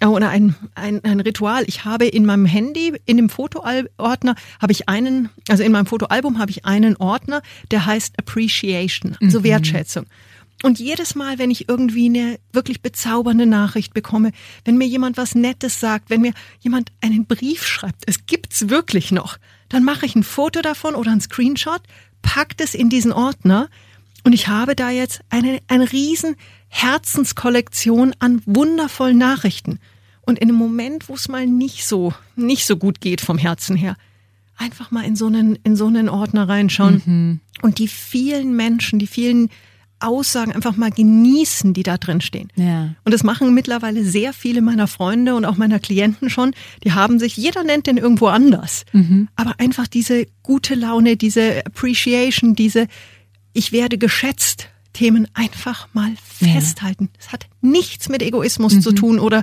äh, 0.00 0.06
oder 0.06 0.30
ein, 0.30 0.54
ein, 0.74 1.02
ein 1.04 1.20
Ritual. 1.20 1.64
Ich 1.66 1.84
habe 1.84 2.06
in 2.06 2.26
meinem 2.26 2.46
Handy, 2.46 2.92
in 3.06 3.16
dem 3.16 3.28
Fotoordner, 3.28 4.34
habe 4.60 4.72
ich 4.72 4.88
einen, 4.88 5.30
also 5.48 5.62
in 5.62 5.72
meinem 5.72 5.86
Fotoalbum 5.86 6.38
habe 6.38 6.50
ich 6.50 6.64
einen 6.64 6.96
Ordner, 6.96 7.42
der 7.70 7.86
heißt 7.86 8.18
Appreciation, 8.18 9.16
also 9.20 9.40
mhm. 9.40 9.44
Wertschätzung. 9.44 10.06
Und 10.62 10.78
jedes 10.78 11.16
Mal, 11.16 11.38
wenn 11.38 11.50
ich 11.50 11.68
irgendwie 11.68 12.06
eine 12.06 12.38
wirklich 12.52 12.82
bezaubernde 12.82 13.46
Nachricht 13.46 13.94
bekomme, 13.94 14.30
wenn 14.64 14.78
mir 14.78 14.86
jemand 14.86 15.16
was 15.16 15.34
Nettes 15.34 15.80
sagt, 15.80 16.08
wenn 16.08 16.20
mir 16.20 16.32
jemand 16.60 16.92
einen 17.00 17.26
Brief 17.26 17.66
schreibt, 17.66 18.04
es 18.06 18.26
gibt's 18.26 18.68
wirklich 18.68 19.10
noch, 19.10 19.38
dann 19.68 19.82
mache 19.82 20.06
ich 20.06 20.14
ein 20.14 20.22
Foto 20.22 20.62
davon 20.62 20.94
oder 20.94 21.10
ein 21.10 21.20
Screenshot, 21.20 21.80
packt 22.22 22.60
es 22.60 22.74
in 22.74 22.90
diesen 22.90 23.12
Ordner 23.12 23.68
und 24.24 24.32
ich 24.32 24.46
habe 24.46 24.76
da 24.76 24.90
jetzt 24.90 25.22
eine, 25.30 25.58
eine 25.66 25.90
riesen 25.90 26.36
Herzenskollektion 26.74 28.14
an 28.18 28.42
wundervollen 28.46 29.18
Nachrichten. 29.18 29.78
Und 30.22 30.38
in 30.38 30.48
einem 30.48 30.58
Moment, 30.58 31.08
wo 31.08 31.14
es 31.14 31.28
mal 31.28 31.46
nicht 31.46 31.86
so, 31.86 32.14
nicht 32.34 32.66
so 32.66 32.76
gut 32.76 33.00
geht 33.00 33.20
vom 33.20 33.36
Herzen 33.36 33.76
her, 33.76 33.94
einfach 34.56 34.90
mal 34.90 35.04
in 35.04 35.14
so 35.14 35.26
einen, 35.26 35.56
in 35.64 35.76
so 35.76 35.86
einen 35.86 36.08
Ordner 36.08 36.48
reinschauen 36.48 37.02
mhm. 37.04 37.40
und 37.60 37.78
die 37.78 37.88
vielen 37.88 38.56
Menschen, 38.56 38.98
die 38.98 39.06
vielen 39.06 39.50
Aussagen 40.00 40.52
einfach 40.52 40.76
mal 40.76 40.90
genießen, 40.90 41.74
die 41.74 41.82
da 41.82 41.98
drin 41.98 42.22
stehen. 42.22 42.48
Ja. 42.56 42.94
Und 43.04 43.12
das 43.12 43.22
machen 43.22 43.52
mittlerweile 43.52 44.02
sehr 44.02 44.32
viele 44.32 44.62
meiner 44.62 44.88
Freunde 44.88 45.34
und 45.34 45.44
auch 45.44 45.58
meiner 45.58 45.78
Klienten 45.78 46.30
schon. 46.30 46.54
Die 46.84 46.92
haben 46.92 47.18
sich, 47.18 47.36
jeder 47.36 47.64
nennt 47.64 47.86
den 47.86 47.98
irgendwo 47.98 48.28
anders. 48.28 48.84
Mhm. 48.92 49.28
Aber 49.36 49.54
einfach 49.58 49.86
diese 49.86 50.26
gute 50.42 50.74
Laune, 50.74 51.16
diese 51.16 51.64
Appreciation, 51.66 52.54
diese, 52.54 52.88
ich 53.52 53.72
werde 53.72 53.98
geschätzt, 53.98 54.68
Themen 54.92 55.28
einfach 55.34 55.88
mal 55.92 56.12
festhalten. 56.22 57.04
Ja. 57.04 57.10
Das 57.18 57.32
hat 57.32 57.46
nichts 57.60 58.08
mit 58.08 58.22
Egoismus 58.22 58.74
mhm. 58.74 58.80
zu 58.82 58.92
tun 58.92 59.18
oder 59.18 59.42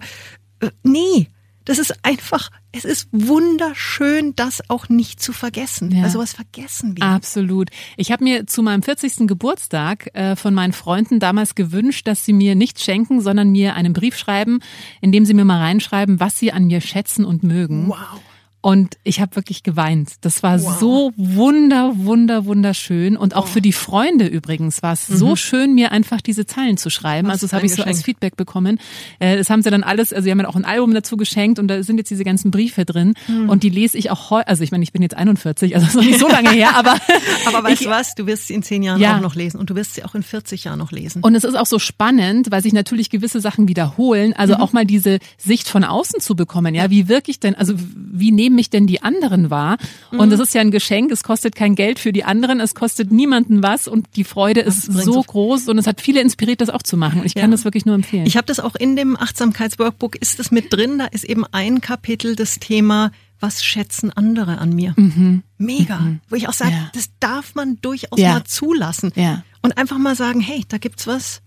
äh, 0.60 0.70
nee, 0.84 1.28
das 1.70 1.78
ist 1.78 2.04
einfach, 2.04 2.50
es 2.72 2.84
ist 2.84 3.10
wunderschön, 3.12 4.36
das 4.36 4.68
auch 4.70 4.90
nicht 4.90 5.22
zu 5.22 5.34
vergessen. 5.34 5.92
Ja. 5.92 6.04
Also 6.04 6.18
was 6.18 6.34
vergessen 6.34 6.98
wir. 6.98 7.04
Absolut. 7.04 7.70
Ich 7.96 8.12
habe 8.12 8.24
mir 8.24 8.48
zu 8.48 8.64
meinem 8.64 8.82
40. 8.82 9.28
Geburtstag 9.28 10.10
äh, 10.16 10.36
von 10.36 10.56
meinen 10.56 10.74
Freunden 10.74 11.20
damals 11.20 11.54
gewünscht, 11.54 12.08
dass 12.08 12.26
sie 12.26 12.34
mir 12.34 12.56
nichts 12.56 12.84
schenken, 12.84 13.22
sondern 13.22 13.52
mir 13.52 13.76
einen 13.76 13.94
Brief 13.94 14.18
schreiben, 14.18 14.62
in 15.00 15.12
dem 15.12 15.26
sie 15.26 15.36
mir 15.36 15.46
mal 15.46 15.60
reinschreiben, 15.60 16.20
was 16.20 16.40
sie 16.40 16.52
an 16.52 16.66
mir 16.66 16.82
schätzen 16.82 17.24
und 17.24 17.44
mögen. 17.44 17.90
Wow. 17.90 18.20
Und 18.62 18.98
ich 19.06 19.22
habe 19.22 19.38
wirklich 19.38 19.64
geweint. 19.64 20.16
Das 20.22 20.44
war 20.44 20.62
wow. 20.62 20.80
so 20.80 21.12
wunder, 21.16 21.94
wunder, 21.96 22.46
wunderschön. 22.46 23.16
Und 23.16 23.34
auch 23.34 23.46
oh. 23.46 23.48
für 23.48 23.62
die 23.62 23.72
Freunde 23.72 24.28
übrigens 24.28 24.84
war 24.84 24.92
es 24.92 25.08
mhm. 25.08 25.16
so 25.16 25.36
schön, 25.38 25.76
mir 25.76 25.94
einfach 25.94 26.20
diese 26.20 26.46
Zeilen 26.46 26.76
zu 26.76 26.90
schreiben. 26.90 27.30
Was 27.30 27.36
also 27.36 27.48
das 27.48 27.54
habe 27.54 27.66
ich 27.66 27.74
so 27.74 27.84
als 27.84 28.04
Feedback 28.04 28.36
bekommen. 28.36 28.80
Äh, 29.20 29.38
das 29.38 29.50
haben 29.50 29.62
sie 29.62 29.70
dann 29.70 29.84
alles, 29.84 30.12
also 30.12 30.26
sie 30.26 30.32
haben 30.32 30.40
mir 30.40 30.50
auch 30.50 30.58
ein 30.58 30.66
Album 30.66 30.94
dazu 30.94 31.16
geschenkt 31.16 31.58
und 31.58 31.70
da 31.70 31.82
sind 31.84 31.98
jetzt 31.98 32.12
diese 32.12 32.26
ganzen 32.26 32.52
Briefe 32.52 32.84
drin. 32.84 33.14
Mhm. 33.28 33.48
Und 33.48 33.64
die 33.64 33.70
lese 33.70 33.98
ich 33.98 34.12
auch 34.12 34.30
heute, 34.30 34.50
also 34.50 34.62
ich 34.62 34.72
meine, 34.72 34.84
ich 34.84 34.92
bin 34.92 35.02
jetzt 35.02 35.16
41, 35.16 35.74
also 35.74 35.86
das 35.86 35.96
ist 35.96 36.02
noch 36.02 36.06
nicht 36.06 36.20
so 36.20 36.28
lange 36.28 36.50
her, 36.52 36.76
aber. 36.76 36.96
aber 37.46 37.64
weißt 37.64 37.86
du 37.86 37.90
was, 37.90 38.16
du 38.16 38.28
wirst 38.28 38.48
sie 38.48 38.56
in 38.56 38.64
zehn 38.64 38.84
Jahren 38.84 39.00
ja. 39.00 39.16
auch 39.16 39.22
noch 39.22 39.36
lesen 39.36 39.58
und 39.58 39.70
du 39.70 39.76
wirst 39.76 39.96
sie 39.96 40.04
auch 40.04 40.16
in 40.16 40.24
40 40.24 40.66
Jahren 40.66 40.80
noch 40.80 40.92
lesen. 40.92 41.22
Und 41.24 41.34
es 41.36 41.46
ist 41.46 41.56
auch 41.56 41.66
so 41.66 41.80
spannend, 41.80 42.52
weil 42.52 42.62
sich 42.62 42.74
natürlich 42.74 43.10
gewisse 43.10 43.40
Sachen 43.40 43.70
wiederholen. 43.70 44.34
Also 44.34 44.56
mhm. 44.56 44.62
auch 44.62 44.74
mal 44.74 44.86
diese 44.86 45.20
Sicht 45.38 45.70
von 45.70 45.86
außen 45.86 46.20
zu 46.20 46.36
bekommen. 46.36 46.76
Ja, 46.76 46.90
wie 46.90 47.08
wirklich 47.08 47.40
denn, 47.40 47.56
also 47.56 47.74
wie 47.78 48.34
nehmen 48.34 48.49
mich 48.56 48.70
denn 48.70 48.88
die 48.88 49.02
anderen 49.02 49.50
wahr? 49.50 49.78
Und 50.12 50.28
mhm. 50.28 50.30
das 50.32 50.40
ist 50.40 50.54
ja 50.54 50.62
ein 50.62 50.72
Geschenk, 50.72 51.12
es 51.12 51.24
kostet 51.24 51.56
kein 51.56 51.76
Geld 51.76 52.00
für 52.00 52.14
die 52.14 52.24
anderen, 52.24 52.60
es 52.60 52.76
kostet 52.76 53.12
niemanden 53.12 53.64
was 53.64 53.88
und 53.88 54.08
die 54.16 54.24
Freude 54.24 54.62
ist 54.62 54.84
so, 54.84 55.22
groß 55.22 55.68
und 55.68 55.78
es 55.78 55.88
hat 55.88 56.02
viele 56.02 56.22
inspiriert, 56.22 56.62
das 56.62 56.70
auch 56.70 56.84
zu 56.84 56.98
machen. 56.98 57.22
Und 57.22 57.26
ich 57.26 57.36
kann 57.36 57.52
das 57.52 57.66
wirklich 57.66 57.86
nur 57.86 57.96
empfehlen. 57.96 58.26
Ich 58.26 58.38
habe 58.38 58.46
das 58.46 58.60
auch 58.60 58.76
in 58.76 58.96
dem 58.96 59.18
Achtsamkeitsworkbook, 59.18 60.16
ist 60.16 60.40
es 60.40 60.52
mit 60.52 60.74
drin, 60.74 61.00
da 61.00 61.06
ist 61.06 61.24
eben 61.24 61.46
ein 61.52 61.82
Kapitel 61.82 62.36
das 62.36 62.60
Thema 62.60 63.12
was 63.40 63.64
schätzen 63.64 64.12
andere 64.12 64.58
an 64.58 64.76
mir? 64.76 64.94
Mhm. 64.98 65.44
Mega. 65.58 66.00
Mhm. 66.00 66.20
Wo 66.30 66.36
ich 66.36 66.48
auch 66.48 66.54
sage, 66.54 66.72
ja. 66.72 66.90
das 66.94 67.10
darf 67.20 67.56
man 67.56 67.78
durchaus 67.82 68.20
ja. 68.20 68.34
mal 68.34 68.44
zulassen. 68.44 69.12
Ja. 69.16 69.44
Und 69.62 69.78
einfach 69.78 69.98
mal 69.98 70.16
sagen, 70.16 70.42
hey, 70.42 70.64
da 70.68 70.78
gibt's 70.78 71.08
was, 71.08 71.42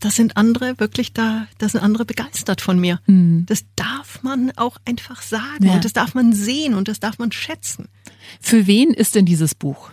das 0.00 0.16
sind 0.16 0.36
andere 0.36 0.78
wirklich 0.78 1.12
da, 1.12 1.46
das 1.58 1.72
sind 1.72 1.80
andere 1.80 2.04
begeistert 2.04 2.60
von 2.60 2.78
mir. 2.78 3.00
Mhm. 3.06 3.44
Das 3.46 3.64
darf 3.76 4.22
man 4.22 4.52
auch 4.56 4.76
einfach 4.84 5.22
sagen 5.22 5.66
ja. 5.66 5.74
und 5.74 5.84
das 5.84 5.92
darf 5.92 6.14
man 6.14 6.32
sehen 6.32 6.74
und 6.74 6.88
das 6.88 7.00
darf 7.00 7.18
man 7.18 7.32
schätzen. 7.32 7.88
Für 8.40 8.66
wen 8.66 8.92
ist 8.92 9.14
denn 9.14 9.26
dieses 9.26 9.54
Buch? 9.54 9.90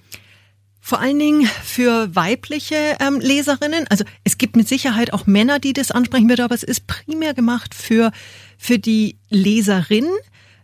Vor 0.80 1.00
allen 1.00 1.18
Dingen 1.18 1.50
für 1.64 2.16
weibliche 2.16 2.98
ähm, 3.00 3.20
Leserinnen. 3.20 3.88
Also 3.90 4.06
es 4.24 4.38
gibt 4.38 4.56
mit 4.56 4.68
Sicherheit 4.68 5.14
auch 5.14 5.26
Männer, 5.26 5.58
die 5.58 5.74
das 5.74 5.90
ansprechen 5.90 6.30
würden, 6.30 6.44
aber 6.44 6.54
es 6.54 6.62
ist 6.62 6.86
primär 6.86 7.34
gemacht 7.34 7.74
für, 7.74 8.12
für 8.60 8.78
die 8.78 9.18
Leserin, 9.30 10.06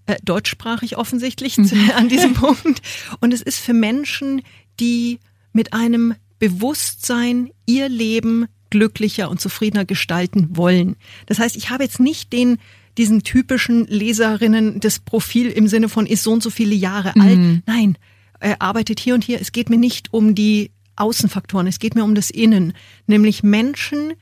äh, 0.06 0.18
deutschsprachig 0.24 0.98
offensichtlich 0.98 1.58
mhm. 1.58 1.92
an 1.96 2.08
diesem 2.08 2.36
Punkt. 2.36 2.84
Und 3.20 3.34
es 3.34 3.42
ist 3.42 3.58
für 3.58 3.74
Menschen, 3.74 4.44
die 4.80 5.20
mit 5.54 5.74
einem 5.74 6.14
Bewusstsein 6.38 7.50
ihr 7.66 7.90
Leben 7.90 8.48
glücklicher 8.72 9.30
und 9.30 9.40
zufriedener 9.40 9.86
gestalten 9.86 10.58
wollen. 10.58 10.96
Das 11.28 11.38
heißt, 11.38 11.56
ich 11.56 11.70
habe 11.70 11.84
jetzt 11.84 12.00
nicht 12.00 12.34
den 12.34 12.58
diesen 12.98 13.24
typischen 13.24 13.88
Leserinnen 13.88 14.80
das 14.80 15.00
Profil 15.00 15.48
im 15.48 15.68
Sinne 15.68 15.88
von 15.88 16.06
ist 16.06 16.24
so 16.24 16.34
und 16.34 16.44
so 16.44 16.50
viele 16.50 16.76
Jahre 16.76 17.14
mhm. 17.16 17.22
alt. 17.22 17.64
Nein, 17.66 17.98
er 18.40 18.62
arbeitet 18.62 19.00
hier 19.00 19.14
und 19.14 19.24
hier. 19.24 19.40
Es 19.40 19.52
geht 19.52 19.70
mir 19.70 19.78
nicht 19.78 20.14
um 20.14 20.36
die 20.36 20.72
Außenfaktoren, 20.96 21.68
es 21.68 21.80
geht 21.80 21.96
mir 21.96 22.04
um 22.04 22.16
das 22.16 22.30
Innen, 22.30 22.74
nämlich 23.08 23.44
Menschen, 23.44 24.14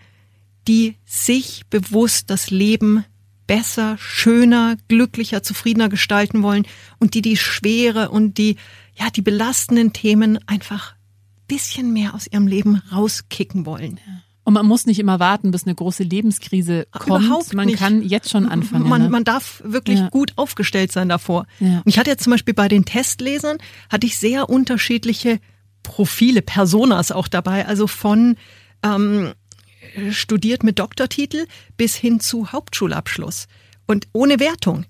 die 0.67 0.97
sich 1.05 1.65
bewusst 1.69 2.29
das 2.29 2.51
Leben 2.51 3.05
besser, 3.47 3.97
schöner, 3.97 4.77
glücklicher, 4.87 5.41
zufriedener 5.41 5.89
gestalten 5.89 6.43
wollen 6.43 6.67
und 6.99 7.15
die 7.15 7.23
die 7.23 7.37
schwere 7.37 8.09
und 8.09 8.37
die 8.37 8.57
ja 8.95 9.09
die 9.09 9.23
belastenden 9.23 9.93
Themen 9.93 10.37
einfach 10.47 10.93
bisschen 11.47 11.91
mehr 11.91 12.13
aus 12.13 12.27
ihrem 12.27 12.45
Leben 12.45 12.83
rauskicken 12.91 13.65
wollen. 13.65 13.99
Ja. 14.05 14.21
Und 14.49 14.55
man 14.55 14.65
muss 14.65 14.87
nicht 14.87 14.97
immer 14.97 15.19
warten, 15.19 15.51
bis 15.51 15.67
eine 15.67 15.75
große 15.75 16.01
Lebenskrise 16.01 16.87
kommt. 16.89 17.23
Überhaupt 17.23 17.53
man 17.53 17.67
nicht. 17.67 17.77
kann 17.77 18.01
jetzt 18.01 18.31
schon 18.31 18.47
anfangen. 18.47 18.89
Man, 18.89 19.03
ne? 19.03 19.09
man 19.09 19.23
darf 19.23 19.61
wirklich 19.63 19.99
ja. 19.99 20.09
gut 20.09 20.33
aufgestellt 20.37 20.91
sein 20.91 21.07
davor. 21.07 21.45
Ja. 21.59 21.77
Und 21.77 21.83
ich 21.85 21.99
hatte 21.99 22.09
jetzt 22.09 22.23
zum 22.23 22.31
Beispiel 22.31 22.55
bei 22.55 22.67
den 22.67 22.83
Testlesern, 22.83 23.59
hatte 23.91 24.07
ich 24.07 24.17
sehr 24.17 24.49
unterschiedliche 24.49 25.39
Profile, 25.83 26.41
Personas 26.41 27.11
auch 27.11 27.27
dabei. 27.27 27.67
Also 27.67 27.85
von 27.85 28.37
ähm, 28.81 29.33
studiert 30.09 30.63
mit 30.63 30.79
Doktortitel 30.79 31.45
bis 31.77 31.93
hin 31.95 32.19
zu 32.19 32.51
Hauptschulabschluss. 32.51 33.45
Und 33.85 34.07
ohne 34.13 34.39
Wertung. 34.39 34.87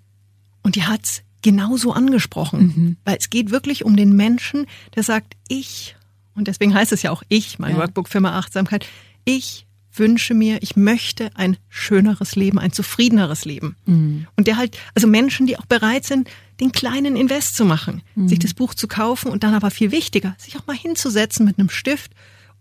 Und 0.64 0.78
die 0.78 0.84
hat's 0.84 1.24
genauso 1.42 1.92
angesprochen. 1.92 2.62
Mhm. 2.62 2.98
Weil 3.04 3.18
es 3.18 3.30
geht 3.30 3.52
wirklich 3.52 3.84
um 3.84 3.98
den 3.98 4.16
Menschen, 4.16 4.68
der 4.96 5.04
sagt, 5.04 5.36
ich, 5.50 5.98
und 6.34 6.48
deswegen 6.48 6.74
heißt 6.74 6.94
es 6.94 7.02
ja 7.02 7.12
auch 7.12 7.24
ich, 7.28 7.60
mein 7.60 7.74
ja. 7.74 7.80
Workbook 7.80 8.08
Firma 8.08 8.40
Achtsamkeit, 8.40 8.86
ich 9.30 9.68
wünsche 9.94 10.34
mir, 10.34 10.62
ich 10.62 10.76
möchte 10.76 11.30
ein 11.36 11.58
schöneres 11.68 12.36
Leben, 12.36 12.58
ein 12.58 12.72
zufriedeneres 12.72 13.46
Leben. 13.46 13.76
Mhm. 13.86 14.28
Und 14.36 14.48
der 14.48 14.58
halt, 14.58 14.78
also 14.96 15.08
Menschen, 15.08 15.46
die 15.46 15.58
auch 15.58 15.66
bereit 15.66 16.06
sind, 16.06 16.30
den 16.60 16.72
kleinen 16.72 17.16
Invest 17.16 17.56
zu 17.56 17.66
machen, 17.66 18.02
mhm. 18.16 18.28
sich 18.28 18.40
das 18.40 18.54
Buch 18.54 18.74
zu 18.74 18.88
kaufen 18.88 19.32
und 19.32 19.44
dann 19.44 19.54
aber 19.54 19.72
viel 19.72 19.92
wichtiger, 19.92 20.36
sich 20.40 20.58
auch 20.58 20.66
mal 20.68 20.76
hinzusetzen 20.76 21.46
mit 21.46 21.60
einem 21.60 21.70
Stift 21.70 22.12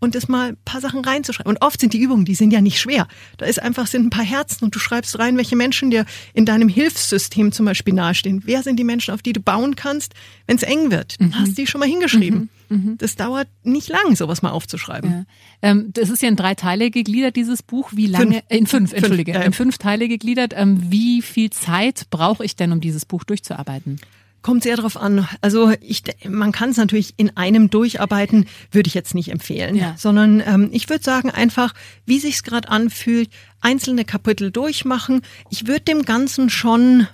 und 0.00 0.14
es 0.14 0.28
mal 0.28 0.50
ein 0.50 0.56
paar 0.64 0.80
Sachen 0.80 1.04
reinzuschreiben. 1.04 1.50
Und 1.50 1.62
oft 1.62 1.80
sind 1.80 1.92
die 1.92 2.00
Übungen, 2.00 2.24
die 2.24 2.34
sind 2.34 2.52
ja 2.52 2.60
nicht 2.60 2.80
schwer. 2.80 3.08
Da 3.36 3.46
ist 3.46 3.60
einfach, 3.60 3.86
sind 3.86 4.06
ein 4.06 4.10
paar 4.10 4.24
Herzen 4.24 4.64
und 4.64 4.74
du 4.74 4.78
schreibst 4.78 5.18
rein, 5.18 5.36
welche 5.36 5.56
Menschen 5.56 5.90
dir 5.90 6.04
in 6.34 6.44
deinem 6.44 6.68
Hilfssystem 6.68 7.52
zum 7.52 7.66
Beispiel 7.66 7.94
nahestehen. 7.94 8.42
Wer 8.44 8.62
sind 8.62 8.76
die 8.76 8.84
Menschen, 8.84 9.14
auf 9.14 9.22
die 9.22 9.32
du 9.32 9.40
bauen 9.40 9.76
kannst, 9.76 10.14
wenn 10.46 10.56
es 10.56 10.62
eng 10.62 10.90
wird? 10.90 11.16
Mhm. 11.18 11.38
Hast 11.38 11.50
du 11.50 11.54
die 11.54 11.66
schon 11.66 11.80
mal 11.80 11.88
hingeschrieben. 11.88 12.50
Mhm. 12.68 12.76
mhm. 12.76 12.98
Das 12.98 13.16
dauert 13.16 13.48
nicht 13.62 13.88
lang, 13.88 14.16
sowas 14.16 14.42
mal 14.42 14.50
aufzuschreiben. 14.50 15.10
Ja. 15.10 15.24
Ähm, 15.62 15.90
das 15.92 16.10
ist 16.10 16.22
ja 16.22 16.28
in 16.28 16.36
drei 16.36 16.54
Teile 16.54 16.90
gegliedert, 16.90 17.36
dieses 17.36 17.62
Buch. 17.62 17.90
Wie 17.92 18.06
lange? 18.06 18.42
Fünf. 18.42 18.44
In 18.48 18.66
fünf, 18.66 18.92
entschuldige. 18.92 19.32
Fünf, 19.32 19.42
ja. 19.42 19.46
In 19.46 19.52
fünf 19.52 19.78
Teile 19.78 20.08
gegliedert. 20.08 20.54
Ähm, 20.56 20.90
wie 20.90 21.22
viel 21.22 21.50
Zeit 21.50 22.06
brauche 22.10 22.44
ich 22.44 22.56
denn, 22.56 22.72
um 22.72 22.80
dieses 22.80 23.04
Buch 23.04 23.24
durchzuarbeiten? 23.24 24.00
Kommt 24.42 24.62
sehr 24.62 24.76
darauf 24.76 24.96
an. 24.96 25.28
Also 25.40 25.72
ich, 25.80 26.02
man 26.28 26.52
kann 26.52 26.70
es 26.70 26.76
natürlich 26.76 27.14
in 27.16 27.36
einem 27.36 27.70
durcharbeiten, 27.70 28.46
würde 28.70 28.86
ich 28.86 28.94
jetzt 28.94 29.14
nicht 29.14 29.30
empfehlen, 29.30 29.74
ja. 29.74 29.94
sondern 29.98 30.40
ähm, 30.46 30.68
ich 30.72 30.88
würde 30.88 31.02
sagen 31.02 31.30
einfach, 31.30 31.74
wie 32.06 32.20
sich's 32.20 32.44
gerade 32.44 32.68
anfühlt, 32.68 33.30
einzelne 33.60 34.04
Kapitel 34.04 34.50
durchmachen. 34.50 35.22
Ich 35.50 35.66
würde 35.66 35.80
dem 35.80 36.04
Ganzen 36.04 36.50
schon 36.50 37.08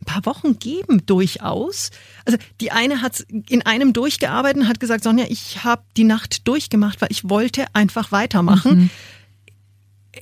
ein 0.00 0.04
paar 0.06 0.24
Wochen 0.24 0.58
geben 0.60 1.04
durchaus. 1.04 1.90
Also 2.24 2.38
die 2.60 2.70
eine 2.70 3.02
hat 3.02 3.26
in 3.48 3.66
einem 3.66 3.92
durchgearbeitet 3.92 4.62
und 4.62 4.68
hat 4.68 4.78
gesagt, 4.78 5.02
Sonja, 5.02 5.26
ich 5.28 5.64
habe 5.64 5.82
die 5.96 6.04
Nacht 6.04 6.46
durchgemacht, 6.46 7.00
weil 7.00 7.08
ich 7.10 7.28
wollte 7.28 7.66
einfach 7.74 8.12
weitermachen. 8.12 8.78
Mhm 8.78 8.90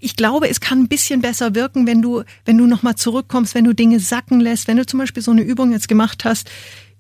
ich 0.00 0.16
glaube, 0.16 0.48
es 0.48 0.61
kann 0.61 0.80
ein 0.80 0.88
bisschen 0.88 1.20
besser 1.20 1.54
wirken, 1.54 1.87
wenn 1.87 2.02
du, 2.02 2.22
wenn 2.44 2.59
du 2.59 2.66
nochmal 2.66 2.96
zurückkommst, 2.96 3.54
wenn 3.54 3.64
du 3.64 3.74
Dinge 3.74 4.00
sacken 4.00 4.40
lässt, 4.40 4.68
wenn 4.68 4.76
du 4.76 4.87
zum 4.87 4.98
Beispiel 4.98 5.22
so 5.22 5.30
eine 5.30 5.42
Übung 5.42 5.72
jetzt 5.72 5.88
gemacht 5.88 6.24
hast, 6.24 6.50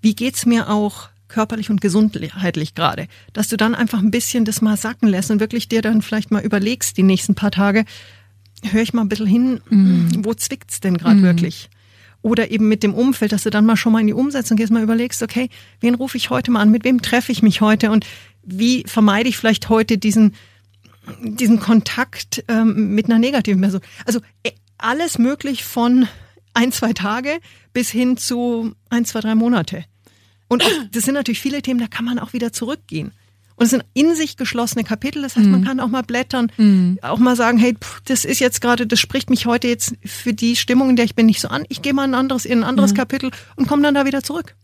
wie 0.02 0.14
geht's 0.14 0.46
mir 0.46 0.68
auch 0.70 1.08
körperlich 1.28 1.70
und 1.70 1.80
gesundheitlich 1.80 2.74
gerade, 2.74 3.08
dass 3.32 3.48
du 3.48 3.56
dann 3.56 3.74
einfach 3.74 3.98
ein 3.98 4.10
bisschen 4.10 4.44
das 4.44 4.62
mal 4.62 4.76
sacken 4.76 5.08
lässt 5.08 5.30
und 5.30 5.40
wirklich 5.40 5.68
dir 5.68 5.82
dann 5.82 6.02
vielleicht 6.02 6.30
mal 6.30 6.42
überlegst, 6.42 6.96
die 6.96 7.02
nächsten 7.02 7.34
paar 7.34 7.50
Tage, 7.50 7.84
höre 8.62 8.82
ich 8.82 8.92
mal 8.92 9.02
ein 9.02 9.08
bisschen 9.08 9.26
hin, 9.26 9.60
mm. 9.68 10.24
wo 10.24 10.34
zwickt's 10.34 10.80
denn 10.80 10.96
gerade 10.96 11.16
mm. 11.16 11.22
wirklich? 11.22 11.68
Oder 12.22 12.50
eben 12.50 12.68
mit 12.68 12.82
dem 12.82 12.94
Umfeld, 12.94 13.32
dass 13.32 13.42
du 13.42 13.50
dann 13.50 13.66
mal 13.66 13.76
schon 13.76 13.92
mal 13.92 14.00
in 14.00 14.06
die 14.06 14.12
Umsetzung 14.12 14.56
gehst, 14.56 14.72
mal 14.72 14.82
überlegst, 14.82 15.22
okay, 15.22 15.48
wen 15.80 15.94
rufe 15.94 16.16
ich 16.16 16.30
heute 16.30 16.50
mal 16.50 16.60
an, 16.60 16.70
mit 16.70 16.84
wem 16.84 17.02
treffe 17.02 17.32
ich 17.32 17.42
mich 17.42 17.60
heute 17.60 17.90
und 17.90 18.06
wie 18.42 18.84
vermeide 18.86 19.28
ich 19.28 19.36
vielleicht 19.36 19.68
heute 19.68 19.98
diesen 19.98 20.34
diesen 21.20 21.60
Kontakt 21.60 22.44
ähm, 22.48 22.94
mit 22.94 23.06
einer 23.06 23.18
negativen 23.18 23.60
Person. 23.60 23.80
Also 24.04 24.20
äh, 24.42 24.52
alles 24.78 25.18
möglich 25.18 25.64
von 25.64 26.08
ein, 26.54 26.72
zwei 26.72 26.92
Tage 26.92 27.38
bis 27.72 27.90
hin 27.90 28.16
zu 28.16 28.74
ein, 28.88 29.04
zwei, 29.04 29.20
drei 29.20 29.34
Monate. 29.34 29.84
Und 30.48 30.64
auch, 30.64 30.70
das 30.92 31.04
sind 31.04 31.14
natürlich 31.14 31.40
viele 31.40 31.62
Themen, 31.62 31.80
da 31.80 31.86
kann 31.86 32.04
man 32.04 32.18
auch 32.18 32.32
wieder 32.32 32.52
zurückgehen. 32.52 33.12
Und 33.56 33.64
es 33.64 33.70
sind 33.70 33.84
in 33.94 34.14
sich 34.14 34.36
geschlossene 34.36 34.84
Kapitel. 34.84 35.22
Das 35.22 35.36
heißt, 35.36 35.46
man 35.46 35.60
mhm. 35.60 35.64
kann 35.64 35.80
auch 35.80 35.88
mal 35.88 36.02
blättern, 36.02 36.52
mhm. 36.58 36.98
auch 37.02 37.18
mal 37.18 37.36
sagen, 37.36 37.58
hey, 37.58 37.74
pff, 37.74 38.02
das 38.04 38.24
ist 38.24 38.38
jetzt 38.38 38.60
gerade, 38.60 38.86
das 38.86 39.00
spricht 39.00 39.30
mich 39.30 39.46
heute 39.46 39.66
jetzt 39.68 39.94
für 40.04 40.34
die 40.34 40.56
Stimmung, 40.56 40.90
in 40.90 40.96
der 40.96 41.06
ich 41.06 41.14
bin, 41.14 41.26
nicht 41.26 41.40
so 41.40 41.48
an. 41.48 41.64
Ich 41.68 41.80
gehe 41.80 41.94
mal 41.94 42.04
ein 42.04 42.14
anderes, 42.14 42.44
in 42.44 42.60
ein 42.60 42.64
anderes 42.64 42.92
mhm. 42.92 42.96
Kapitel 42.96 43.30
und 43.56 43.66
komme 43.66 43.82
dann 43.82 43.94
da 43.94 44.04
wieder 44.04 44.22
zurück. 44.22 44.54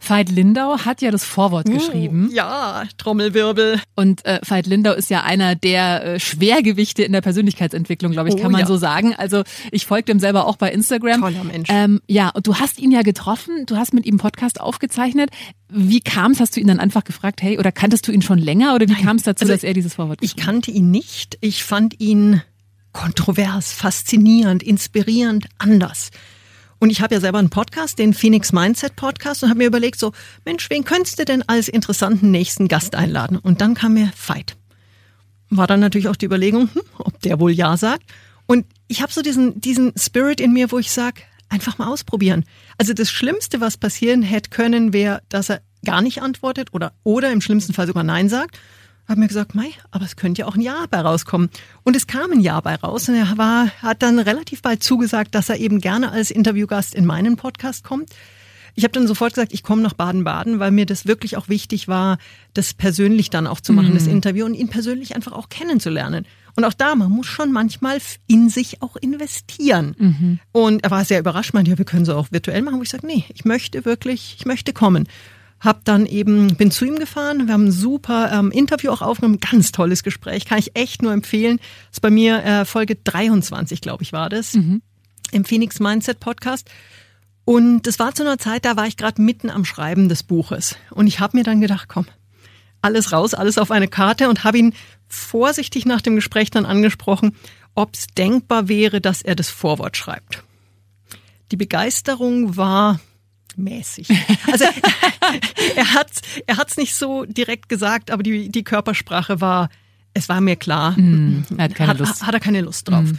Veit 0.00 0.30
Lindau 0.30 0.78
hat 0.80 1.00
ja 1.00 1.10
das 1.12 1.24
Vorwort 1.24 1.68
uh, 1.68 1.72
geschrieben. 1.72 2.30
Ja, 2.32 2.84
Trommelwirbel. 2.98 3.80
Und 3.94 4.24
äh, 4.24 4.40
Veit 4.46 4.66
Lindau 4.66 4.92
ist 4.92 5.10
ja 5.10 5.22
einer 5.22 5.54
der 5.54 6.04
äh, 6.04 6.20
Schwergewichte 6.20 7.04
in 7.04 7.12
der 7.12 7.20
Persönlichkeitsentwicklung, 7.20 8.10
glaube 8.10 8.30
ich, 8.30 8.36
kann 8.36 8.46
oh, 8.46 8.50
man 8.50 8.62
ja. 8.62 8.66
so 8.66 8.76
sagen. 8.76 9.14
Also 9.14 9.44
ich 9.70 9.86
folge 9.86 10.06
dem 10.06 10.18
selber 10.18 10.46
auch 10.46 10.56
bei 10.56 10.72
Instagram. 10.72 11.20
Toller 11.20 11.44
Mensch. 11.44 11.68
Ähm, 11.70 12.00
ja, 12.08 12.30
und 12.30 12.46
du 12.46 12.56
hast 12.56 12.78
ihn 12.80 12.90
ja 12.90 13.02
getroffen, 13.02 13.66
du 13.66 13.76
hast 13.76 13.94
mit 13.94 14.06
ihm 14.06 14.18
Podcast 14.18 14.60
aufgezeichnet. 14.60 15.30
Wie 15.72 16.00
kam 16.00 16.32
es? 16.32 16.40
Hast 16.40 16.56
du 16.56 16.60
ihn 16.60 16.66
dann 16.66 16.80
einfach 16.80 17.04
gefragt, 17.04 17.42
hey, 17.42 17.58
oder 17.58 17.72
kanntest 17.72 18.06
du 18.08 18.12
ihn 18.12 18.22
schon 18.22 18.38
länger 18.38 18.74
oder 18.74 18.88
wie 18.88 18.94
kam 18.94 19.16
es 19.16 19.22
dazu, 19.22 19.42
also 19.42 19.54
dass 19.54 19.64
er 19.64 19.74
dieses 19.74 19.94
Vorwort 19.94 20.18
Ich 20.22 20.36
kannte 20.36 20.70
ihn 20.70 20.90
nicht. 20.90 21.38
Ich 21.40 21.64
fand 21.64 22.00
ihn 22.00 22.42
kontrovers, 22.92 23.72
faszinierend, 23.72 24.62
inspirierend, 24.62 25.46
anders. 25.58 26.10
Und 26.78 26.90
ich 26.90 27.02
habe 27.02 27.14
ja 27.14 27.20
selber 27.20 27.38
einen 27.38 27.50
Podcast, 27.50 27.98
den 27.98 28.14
Phoenix 28.14 28.52
Mindset 28.52 28.96
Podcast, 28.96 29.42
und 29.42 29.50
habe 29.50 29.58
mir 29.58 29.66
überlegt, 29.66 29.98
so, 29.98 30.12
Mensch, 30.44 30.70
wen 30.70 30.84
könntest 30.84 31.18
du 31.18 31.24
denn 31.24 31.42
als 31.46 31.68
interessanten 31.68 32.30
nächsten 32.30 32.68
Gast 32.68 32.94
einladen? 32.94 33.36
Und 33.36 33.60
dann 33.60 33.74
kam 33.74 33.94
mir 33.94 34.10
Veit. 34.26 34.56
War 35.50 35.66
dann 35.66 35.80
natürlich 35.80 36.08
auch 36.08 36.16
die 36.16 36.26
Überlegung, 36.26 36.70
hm, 36.72 36.82
ob 36.98 37.20
der 37.20 37.38
wohl 37.38 37.52
Ja 37.52 37.76
sagt. 37.76 38.04
Und 38.46 38.64
ich 38.88 39.02
habe 39.02 39.12
so 39.12 39.20
diesen, 39.20 39.60
diesen 39.60 39.92
Spirit 39.96 40.40
in 40.40 40.52
mir, 40.52 40.72
wo 40.72 40.78
ich 40.78 40.90
sage, 40.90 41.20
einfach 41.50 41.78
mal 41.78 41.88
ausprobieren. 41.88 42.44
Also 42.78 42.94
das 42.94 43.10
Schlimmste, 43.10 43.60
was 43.60 43.76
passieren 43.76 44.22
hätte 44.22 44.50
können, 44.50 44.92
wäre, 44.92 45.22
dass 45.28 45.50
er 45.50 45.60
gar 45.84 46.00
nicht 46.00 46.22
antwortet 46.22 46.72
oder, 46.72 46.92
oder 47.04 47.30
im 47.30 47.40
schlimmsten 47.40 47.74
Fall 47.74 47.86
sogar 47.86 48.04
Nein 48.04 48.28
sagt. 48.28 48.58
Habe 49.08 49.20
mir 49.20 49.28
gesagt, 49.28 49.54
Mei, 49.56 49.70
aber 49.90 50.04
es 50.04 50.14
könnte 50.14 50.40
ja 50.40 50.46
auch 50.46 50.54
ein 50.54 50.60
Ja 50.60 50.86
bei 50.88 51.00
rauskommen. 51.00 51.50
Und 51.82 51.96
es 51.96 52.06
kam 52.06 52.30
ein 52.30 52.40
Ja 52.40 52.60
bei 52.60 52.76
raus 52.76 53.08
und 53.08 53.16
er 53.16 53.36
war, 53.36 53.68
hat 53.82 54.02
dann 54.02 54.20
relativ 54.20 54.62
bald 54.62 54.84
zugesagt, 54.84 55.34
dass 55.34 55.48
er 55.48 55.58
eben 55.58 55.80
gerne 55.80 56.12
als 56.12 56.30
Interviewgast 56.30 56.94
in 56.94 57.06
meinen 57.06 57.36
Podcast 57.36 57.82
kommt. 57.82 58.10
Ich 58.76 58.84
habe 58.84 58.92
dann 58.92 59.08
sofort 59.08 59.34
gesagt, 59.34 59.52
ich 59.52 59.64
komme 59.64 59.82
nach 59.82 59.94
Baden-Baden, 59.94 60.60
weil 60.60 60.70
mir 60.70 60.86
das 60.86 61.06
wirklich 61.06 61.36
auch 61.36 61.48
wichtig 61.48 61.88
war, 61.88 62.18
das 62.54 62.72
persönlich 62.72 63.30
dann 63.30 63.48
auch 63.48 63.60
zu 63.60 63.72
machen, 63.72 63.90
mhm. 63.90 63.94
das 63.94 64.06
Interview 64.06 64.46
und 64.46 64.54
ihn 64.54 64.68
persönlich 64.68 65.16
einfach 65.16 65.32
auch 65.32 65.48
kennenzulernen. 65.48 66.24
Und 66.56 66.64
auch 66.64 66.74
da, 66.74 66.94
man 66.94 67.10
muss 67.10 67.26
schon 67.26 67.52
manchmal 67.52 67.98
in 68.26 68.48
sich 68.48 68.82
auch 68.82 68.96
investieren. 68.96 69.94
Mhm. 69.98 70.38
Und 70.52 70.84
er 70.84 70.90
war 70.90 71.04
sehr 71.04 71.20
überrascht, 71.20 71.54
meinte, 71.54 71.70
ja, 71.70 71.78
wir 71.78 71.84
können 71.84 72.04
so 72.04 72.14
auch 72.14 72.28
virtuell 72.30 72.62
machen. 72.62 72.78
Wo 72.78 72.82
ich 72.82 72.90
sage, 72.90 73.06
nee, 73.06 73.24
ich 73.32 73.44
möchte 73.44 73.84
wirklich, 73.84 74.36
ich 74.38 74.46
möchte 74.46 74.72
kommen. 74.72 75.08
Hab 75.60 75.84
dann 75.84 76.06
eben, 76.06 76.56
bin 76.56 76.70
zu 76.70 76.86
ihm 76.86 76.96
gefahren, 76.96 77.46
wir 77.46 77.52
haben 77.52 77.66
ein 77.66 77.72
super 77.72 78.32
ähm, 78.32 78.50
Interview 78.50 78.90
auch 78.90 79.02
aufgenommen, 79.02 79.40
ganz 79.40 79.72
tolles 79.72 80.02
Gespräch, 80.02 80.46
kann 80.46 80.58
ich 80.58 80.74
echt 80.74 81.02
nur 81.02 81.12
empfehlen. 81.12 81.58
Das 81.58 81.98
ist 81.98 82.00
bei 82.00 82.10
mir 82.10 82.42
äh, 82.42 82.64
Folge 82.64 82.96
23, 82.96 83.82
glaube 83.82 84.02
ich, 84.02 84.14
war 84.14 84.30
das, 84.30 84.54
mhm. 84.54 84.80
im 85.32 85.44
Phoenix 85.44 85.78
Mindset 85.78 86.18
Podcast. 86.18 86.70
Und 87.44 87.82
das 87.82 87.98
war 87.98 88.14
zu 88.14 88.22
einer 88.22 88.38
Zeit, 88.38 88.64
da 88.64 88.76
war 88.76 88.86
ich 88.86 88.96
gerade 88.96 89.20
mitten 89.20 89.50
am 89.50 89.66
Schreiben 89.66 90.08
des 90.08 90.22
Buches. 90.22 90.76
Und 90.92 91.06
ich 91.06 91.20
habe 91.20 91.36
mir 91.36 91.44
dann 91.44 91.60
gedacht, 91.60 91.88
komm, 91.88 92.06
alles 92.82 93.12
raus, 93.12 93.34
alles 93.34 93.58
auf 93.58 93.70
eine 93.70 93.88
Karte 93.88 94.28
und 94.28 94.44
habe 94.44 94.58
ihn 94.58 94.74
vorsichtig 95.12 95.86
nach 95.86 96.00
dem 96.00 96.14
Gespräch 96.16 96.50
dann 96.50 96.66
angesprochen, 96.66 97.36
ob 97.74 97.94
es 97.94 98.06
denkbar 98.08 98.68
wäre, 98.68 99.00
dass 99.00 99.22
er 99.22 99.34
das 99.34 99.50
Vorwort 99.50 99.96
schreibt. 99.96 100.42
Die 101.50 101.56
Begeisterung 101.56 102.56
war 102.56 103.00
mäßig. 103.56 104.08
Also 104.50 104.64
er 105.76 105.94
hat 105.94 106.10
er 106.46 106.56
hat's 106.56 106.76
nicht 106.76 106.94
so 106.94 107.24
direkt 107.24 107.68
gesagt, 107.68 108.10
aber 108.10 108.22
die 108.22 108.48
die 108.48 108.64
Körpersprache 108.64 109.40
war, 109.40 109.68
es 110.14 110.28
war 110.28 110.40
mir 110.40 110.56
klar, 110.56 110.92
mm, 110.98 111.44
er 111.56 111.64
hat, 111.64 111.74
keine 111.74 111.90
hat, 111.90 111.98
Lust. 111.98 112.26
hat 112.26 112.34
er 112.34 112.40
keine 112.40 112.60
Lust 112.60 112.88
drauf. 112.88 113.04
Mm. 113.04 113.18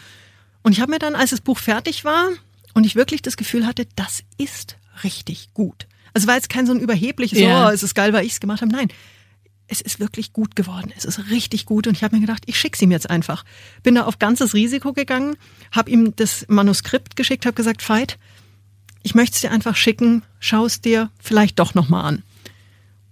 Und 0.64 0.72
ich 0.74 0.82
habe 0.82 0.92
mir 0.92 1.00
dann, 1.00 1.16
als 1.16 1.32
das 1.32 1.42
Buch 1.42 1.58
fertig 1.58 2.06
war 2.06 2.30
und 2.74 2.86
ich 2.86 2.96
wirklich 2.96 3.22
das 3.22 3.38
Gefühl 3.38 3.66
hatte, 3.66 3.88
das 3.96 4.24
ist 4.38 4.78
richtig 5.04 5.54
gut. 5.54 5.88
Also 6.14 6.28
war 6.28 6.36
jetzt 6.36 6.50
kein 6.50 6.66
so 6.66 6.74
ein 6.74 6.80
überhebliches, 6.80 7.40
ja. 7.40 7.68
oh, 7.68 7.70
es 7.70 7.84
ist 7.84 7.96
geil, 7.96 8.14
weil 8.14 8.26
ich 8.26 8.34
es 8.34 8.40
gemacht 8.40 8.62
habe. 8.62 8.72
Nein, 8.72 8.90
es 9.72 9.80
ist 9.80 10.02
wirklich 10.02 10.34
gut 10.34 10.58
geworden. 10.58 10.92
Es 10.98 11.06
ist 11.06 11.30
richtig 11.30 11.66
gut. 11.66 11.88
Und 11.88 11.96
ich 11.96 12.04
habe 12.04 12.16
mir 12.16 12.22
gedacht, 12.22 12.44
ich 12.46 12.60
schicke 12.60 12.84
ihm 12.84 12.92
jetzt 12.92 13.10
einfach. 13.10 13.46
Bin 13.84 13.96
da 13.96 14.04
auf 14.04 14.20
ganzes 14.20 14.54
Risiko 14.54 14.92
gegangen, 14.92 15.38
habe 15.72 15.90
ihm 15.90 16.14
das 16.18 16.46
Manuskript 16.50 17.16
geschickt, 17.16 17.46
habe 17.46 17.56
gesagt, 17.56 17.88
Veit, 17.88 18.20
ich 19.02 19.16
möchte 19.16 19.36
es 19.36 19.42
dir 19.42 19.52
einfach 19.52 19.78
schicken, 19.78 20.24
schau 20.40 20.66
es 20.66 20.82
dir 20.82 21.10
vielleicht 21.20 21.58
doch 21.58 21.74
nochmal 21.74 22.06
an. 22.06 22.24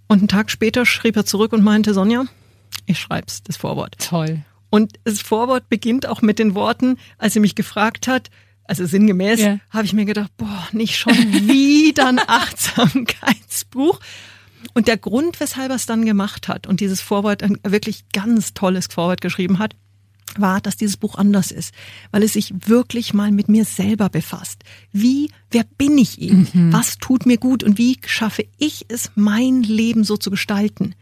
Und 0.06 0.18
einen 0.18 0.28
Tag 0.28 0.50
später 0.50 0.84
schrieb 0.84 1.16
er 1.16 1.24
zurück 1.24 1.54
und 1.54 1.64
meinte, 1.64 1.94
Sonja, 1.94 2.26
ich 2.84 2.98
schreib's, 2.98 3.42
das 3.42 3.56
Vorwort. 3.56 3.96
Toll. 3.98 4.42
Und 4.68 5.00
das 5.04 5.20
Vorwort 5.20 5.68
beginnt 5.70 6.06
auch 6.06 6.20
mit 6.20 6.38
den 6.38 6.54
Worten, 6.54 6.98
als 7.16 7.34
er 7.36 7.40
mich 7.40 7.54
gefragt 7.54 8.06
hat, 8.06 8.30
also 8.64 8.84
sinngemäß, 8.84 9.40
ja. 9.40 9.58
habe 9.70 9.86
ich 9.86 9.94
mir 9.94 10.04
gedacht, 10.04 10.30
boah, 10.36 10.68
nicht 10.72 10.96
schon 10.96 11.14
wieder 11.14 12.06
ein 12.06 12.20
Achtsamkeitsbuch. 12.26 13.98
Und 14.74 14.88
der 14.88 14.96
Grund, 14.96 15.40
weshalb 15.40 15.70
er 15.70 15.76
es 15.76 15.86
dann 15.86 16.04
gemacht 16.04 16.48
hat 16.48 16.66
und 16.66 16.80
dieses 16.80 17.00
Vorwort, 17.00 17.42
ein 17.42 17.58
wirklich 17.62 18.04
ganz 18.12 18.54
tolles 18.54 18.86
Vorwort 18.86 19.20
geschrieben 19.20 19.58
hat, 19.58 19.74
war, 20.36 20.60
dass 20.60 20.76
dieses 20.76 20.96
Buch 20.96 21.16
anders 21.16 21.50
ist, 21.50 21.74
weil 22.12 22.22
es 22.22 22.34
sich 22.34 22.52
wirklich 22.68 23.14
mal 23.14 23.32
mit 23.32 23.48
mir 23.48 23.64
selber 23.64 24.08
befasst. 24.08 24.62
Wie, 24.92 25.30
wer 25.50 25.64
bin 25.76 25.98
ich 25.98 26.20
eben? 26.20 26.48
Mhm. 26.52 26.72
Was 26.72 26.98
tut 26.98 27.26
mir 27.26 27.36
gut 27.36 27.64
und 27.64 27.78
wie 27.78 27.98
schaffe 28.06 28.46
ich 28.58 28.86
es, 28.88 29.10
mein 29.14 29.62
Leben 29.62 30.04
so 30.04 30.16
zu 30.16 30.30
gestalten? 30.30 30.94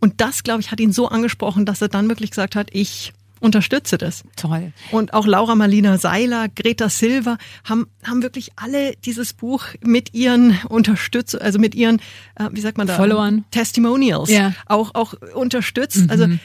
Und 0.00 0.20
das, 0.20 0.42
glaube 0.42 0.60
ich, 0.60 0.70
hat 0.70 0.80
ihn 0.80 0.92
so 0.92 1.08
angesprochen, 1.08 1.64
dass 1.64 1.80
er 1.80 1.88
dann 1.88 2.08
wirklich 2.08 2.30
gesagt 2.30 2.56
hat, 2.56 2.68
ich 2.72 3.14
unterstütze 3.40 3.98
das. 3.98 4.24
Toll. 4.36 4.72
Und 4.90 5.14
auch 5.14 5.26
Laura 5.26 5.54
Marlina 5.54 5.98
Seiler, 5.98 6.48
Greta 6.48 6.88
Silva 6.88 7.38
haben, 7.64 7.86
haben 8.02 8.22
wirklich 8.22 8.52
alle 8.56 8.94
dieses 9.04 9.32
Buch 9.32 9.66
mit 9.82 10.14
ihren 10.14 10.58
Unterstützern, 10.68 11.42
also 11.42 11.58
mit 11.58 11.74
ihren, 11.74 12.00
äh, 12.36 12.48
wie 12.52 12.60
sagt 12.60 12.78
man 12.78 12.86
da? 12.86 12.96
Followern. 12.96 13.44
Testimonials 13.50 14.30
ja. 14.30 14.54
auch, 14.66 14.94
auch 14.94 15.14
unterstützt. 15.34 16.10
Also 16.10 16.26
mhm. 16.26 16.32
Also 16.34 16.38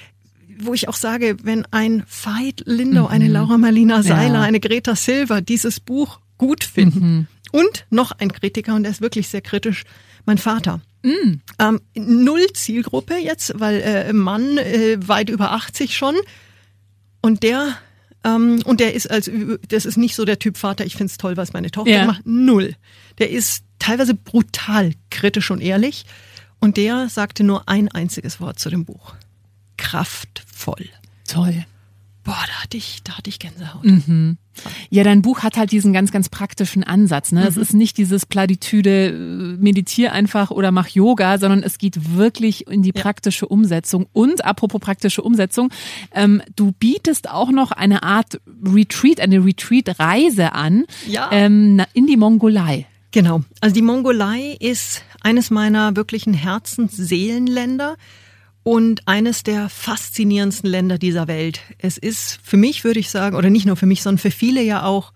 wo 0.62 0.74
ich 0.74 0.90
auch 0.90 0.96
sage, 0.96 1.38
wenn 1.44 1.66
ein 1.72 2.04
Veit 2.08 2.64
Lindau, 2.66 3.04
mhm. 3.04 3.08
eine 3.08 3.28
Laura 3.28 3.58
Marlina 3.58 4.04
Seiler, 4.04 4.36
ja. 4.36 4.42
eine 4.42 4.60
Greta 4.60 4.96
Silva 4.96 5.42
dieses 5.42 5.80
Buch 5.80 6.20
gut 6.38 6.64
finden 6.64 7.00
mhm. 7.00 7.28
und 7.52 7.86
noch 7.90 8.12
ein 8.12 8.32
Kritiker, 8.32 8.76
und 8.76 8.84
der 8.84 8.92
ist 8.92 9.02
wirklich 9.02 9.30
sehr 9.30 9.42
kritisch, 9.42 9.86
mein 10.26 10.38
Vater. 10.38 10.82
Mhm. 11.02 11.42
Ähm, 11.60 11.80
null 11.96 12.46
Zielgruppe 12.54 13.16
jetzt, 13.16 13.54
weil 13.58 13.82
äh, 13.82 14.14
Mann 14.14 14.58
äh, 14.58 14.98
weit 15.08 15.30
über 15.30 15.54
80 15.54 15.96
schon. 15.96 16.16
Und 17.22 17.44
der 17.44 17.76
ähm, 18.24 18.62
und 18.66 18.80
der 18.80 18.94
ist 18.94 19.10
als 19.10 19.30
das 19.68 19.86
ist 19.86 19.98
nicht 19.98 20.16
so 20.16 20.26
der 20.26 20.40
Typ 20.40 20.58
Vater, 20.58 20.86
ich 20.86 20.96
find's 20.96 21.18
toll, 21.18 21.38
was 21.38 21.54
meine 21.54 21.72
Tochter 21.72 21.92
ja. 21.92 22.06
macht. 22.06 22.26
Null. 22.26 22.76
Der 23.18 23.30
ist 23.30 23.64
teilweise 23.80 24.14
brutal 24.14 24.94
kritisch 25.10 25.52
und 25.52 25.62
ehrlich. 25.62 26.06
Und 26.60 26.78
der 26.78 27.08
sagte 27.08 27.44
nur 27.44 27.70
ein 27.70 27.90
einziges 27.90 28.42
Wort 28.42 28.60
zu 28.60 28.70
dem 28.70 28.84
Buch. 28.84 29.16
Kraftvoll. 29.78 30.90
Toll 31.26 31.66
boah, 32.30 32.46
da 32.46 32.64
hatte 32.64 32.78
ich, 32.78 33.02
da 33.04 33.18
hatte 33.18 33.28
ich 33.30 33.40
Gänsehaut. 33.40 33.84
Mhm. 33.84 34.38
Ja, 34.92 35.04
dein 35.04 35.24
Buch 35.24 35.40
hat 35.40 35.58
halt 35.58 35.72
diesen 35.72 35.94
ganz, 35.94 36.12
ganz 36.12 36.30
praktischen 36.30 36.84
Ansatz. 36.84 37.32
Ne? 37.32 37.42
Mhm. 37.42 37.48
Es 37.48 37.58
ist 37.58 37.74
nicht 37.74 37.98
dieses 37.98 38.28
Platitüde, 38.28 39.08
äh, 39.08 39.12
meditier 39.60 40.12
einfach 40.14 40.52
oder 40.52 40.72
mach 40.72 40.88
Yoga, 40.90 41.40
sondern 41.40 41.64
es 41.64 41.80
geht 41.80 42.16
wirklich 42.16 42.68
in 42.68 42.84
die 42.84 42.92
praktische 42.92 43.48
Umsetzung. 43.48 44.06
Und 44.14 44.46
apropos 44.46 44.80
praktische 44.80 45.24
Umsetzung, 45.24 45.72
ähm, 46.14 46.44
du 46.56 46.72
bietest 46.72 47.32
auch 47.32 47.50
noch 47.50 47.72
eine 47.72 48.04
Art 48.04 48.40
Retreat, 48.64 49.20
eine 49.20 49.44
Retreat-Reise 49.44 50.54
an 50.54 50.86
ja. 51.08 51.30
ähm, 51.32 51.82
in 51.94 52.06
die 52.06 52.18
Mongolei. 52.18 52.86
Genau. 53.12 53.42
Also 53.60 53.74
die 53.74 53.82
Mongolei 53.82 54.56
ist 54.60 55.02
eines 55.22 55.50
meiner 55.50 55.96
wirklichen 55.96 56.36
Herzensseelenländer 56.36 57.96
und 58.70 59.08
eines 59.08 59.42
der 59.42 59.68
faszinierendsten 59.68 60.70
Länder 60.70 61.00
dieser 61.00 61.28
Welt. 61.28 61.62
Es 61.80 61.98
ist 61.98 62.40
für 62.44 62.56
mich, 62.56 62.84
würde 62.84 63.00
ich 63.00 63.10
sagen, 63.10 63.36
oder 63.36 63.50
nicht 63.50 63.66
nur 63.66 63.76
für 63.76 63.88
mich, 63.88 64.04
sondern 64.04 64.20
für 64.20 64.30
viele 64.30 64.62
ja 64.62 64.84
auch 64.84 65.12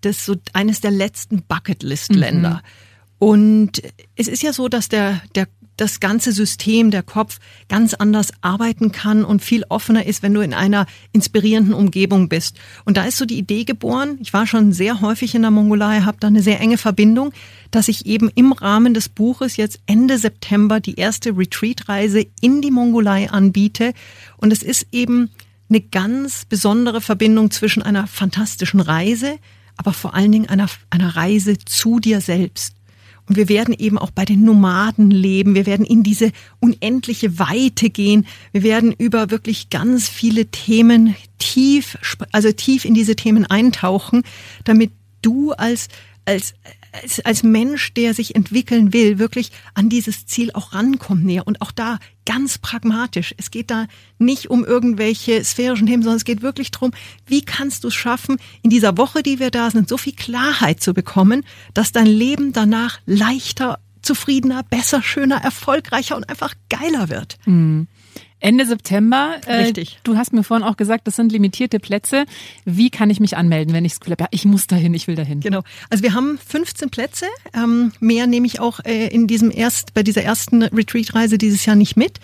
das 0.00 0.26
so 0.26 0.34
eines 0.52 0.80
der 0.80 0.90
letzten 0.90 1.44
Bucketlist-Länder. 1.44 2.54
Mhm. 2.54 2.60
Und 3.20 3.82
es 4.16 4.26
ist 4.26 4.42
ja 4.42 4.52
so, 4.52 4.66
dass 4.66 4.88
der, 4.88 5.22
der 5.36 5.46
das 5.82 5.98
ganze 5.98 6.30
System, 6.30 6.92
der 6.92 7.02
Kopf 7.02 7.40
ganz 7.68 7.92
anders 7.92 8.30
arbeiten 8.40 8.92
kann 8.92 9.24
und 9.24 9.42
viel 9.42 9.64
offener 9.68 10.06
ist, 10.06 10.22
wenn 10.22 10.32
du 10.32 10.40
in 10.40 10.54
einer 10.54 10.86
inspirierenden 11.12 11.74
Umgebung 11.74 12.28
bist. 12.28 12.56
Und 12.84 12.96
da 12.96 13.04
ist 13.04 13.18
so 13.18 13.24
die 13.24 13.36
Idee 13.36 13.64
geboren. 13.64 14.16
Ich 14.20 14.32
war 14.32 14.46
schon 14.46 14.72
sehr 14.72 15.00
häufig 15.00 15.34
in 15.34 15.42
der 15.42 15.50
Mongolei, 15.50 16.02
habe 16.02 16.18
da 16.20 16.28
eine 16.28 16.40
sehr 16.42 16.60
enge 16.60 16.78
Verbindung, 16.78 17.32
dass 17.72 17.88
ich 17.88 18.06
eben 18.06 18.30
im 18.34 18.52
Rahmen 18.52 18.94
des 18.94 19.08
Buches 19.08 19.56
jetzt 19.56 19.80
Ende 19.86 20.18
September 20.18 20.78
die 20.78 20.94
erste 20.94 21.36
Retreat-Reise 21.36 22.26
in 22.40 22.62
die 22.62 22.70
Mongolei 22.70 23.28
anbiete. 23.28 23.92
Und 24.36 24.52
es 24.52 24.62
ist 24.62 24.86
eben 24.92 25.30
eine 25.68 25.80
ganz 25.80 26.44
besondere 26.44 27.00
Verbindung 27.00 27.50
zwischen 27.50 27.82
einer 27.82 28.06
fantastischen 28.06 28.80
Reise, 28.80 29.38
aber 29.76 29.92
vor 29.92 30.14
allen 30.14 30.30
Dingen 30.30 30.48
einer, 30.48 30.68
einer 30.90 31.16
Reise 31.16 31.58
zu 31.58 31.98
dir 31.98 32.20
selbst. 32.20 32.74
Und 33.28 33.36
wir 33.36 33.48
werden 33.48 33.74
eben 33.76 33.98
auch 33.98 34.10
bei 34.10 34.24
den 34.24 34.44
Nomaden 34.44 35.10
leben. 35.10 35.54
Wir 35.54 35.66
werden 35.66 35.86
in 35.86 36.02
diese 36.02 36.32
unendliche 36.60 37.38
Weite 37.38 37.90
gehen. 37.90 38.26
Wir 38.52 38.62
werden 38.62 38.92
über 38.92 39.30
wirklich 39.30 39.70
ganz 39.70 40.08
viele 40.08 40.46
Themen 40.46 41.14
tief, 41.38 41.98
also 42.32 42.50
tief 42.52 42.84
in 42.84 42.94
diese 42.94 43.16
Themen 43.16 43.46
eintauchen, 43.46 44.22
damit 44.64 44.90
du 45.22 45.52
als, 45.52 45.88
als, 46.24 46.54
als, 46.92 47.20
als 47.20 47.42
Mensch, 47.42 47.94
der 47.94 48.14
sich 48.14 48.34
entwickeln 48.34 48.92
will, 48.92 49.18
wirklich 49.18 49.50
an 49.74 49.88
dieses 49.88 50.26
Ziel 50.26 50.50
auch 50.52 50.74
rankommt 50.74 51.24
näher. 51.24 51.46
Und 51.46 51.60
auch 51.62 51.72
da 51.72 51.98
ganz 52.24 52.58
pragmatisch. 52.58 53.34
Es 53.38 53.50
geht 53.50 53.70
da 53.70 53.86
nicht 54.18 54.50
um 54.50 54.64
irgendwelche 54.64 55.42
sphärischen 55.44 55.86
Themen, 55.86 56.02
sondern 56.02 56.18
es 56.18 56.24
geht 56.24 56.42
wirklich 56.42 56.70
darum, 56.70 56.92
wie 57.26 57.42
kannst 57.42 57.84
du 57.84 57.88
es 57.88 57.94
schaffen, 57.94 58.36
in 58.62 58.70
dieser 58.70 58.96
Woche, 58.96 59.22
die 59.22 59.38
wir 59.38 59.50
da 59.50 59.70
sind, 59.70 59.88
so 59.88 59.96
viel 59.96 60.14
Klarheit 60.14 60.80
zu 60.80 60.94
bekommen, 60.94 61.44
dass 61.74 61.92
dein 61.92 62.06
Leben 62.06 62.52
danach 62.52 63.00
leichter, 63.06 63.80
zufriedener, 64.02 64.62
besser, 64.64 65.02
schöner, 65.02 65.36
erfolgreicher 65.42 66.16
und 66.16 66.28
einfach 66.28 66.54
geiler 66.68 67.08
wird. 67.08 67.38
Mhm. 67.46 67.88
Ende 68.42 68.66
September. 68.66 69.36
Äh, 69.46 69.54
Richtig. 69.54 69.98
Du 70.02 70.16
hast 70.16 70.32
mir 70.32 70.42
vorhin 70.42 70.66
auch 70.66 70.76
gesagt, 70.76 71.06
das 71.06 71.16
sind 71.16 71.32
limitierte 71.32 71.78
Plätze. 71.78 72.24
Wie 72.64 72.90
kann 72.90 73.08
ich 73.08 73.20
mich 73.20 73.36
anmelden, 73.36 73.72
wenn 73.72 73.84
ich 73.84 73.92
das 73.92 74.00
Gefühl 74.00 74.12
habe, 74.12 74.24
ja, 74.24 74.28
ich 74.32 74.44
muss 74.44 74.66
dahin, 74.66 74.92
ich 74.94 75.06
will 75.06 75.14
dahin? 75.14 75.40
Genau. 75.40 75.62
Also 75.90 76.02
wir 76.02 76.14
haben 76.14 76.38
15 76.38 76.90
Plätze. 76.90 77.26
Ähm, 77.54 77.92
mehr 78.00 78.26
nehme 78.26 78.46
ich 78.46 78.60
auch 78.60 78.80
äh, 78.84 79.08
in 79.08 79.26
diesem 79.26 79.50
erst 79.50 79.94
bei 79.94 80.02
dieser 80.02 80.22
ersten 80.22 80.62
Retreat-Reise 80.62 81.38
dieses 81.38 81.64
Jahr 81.64 81.76
nicht 81.76 81.96
mit. 81.96 82.18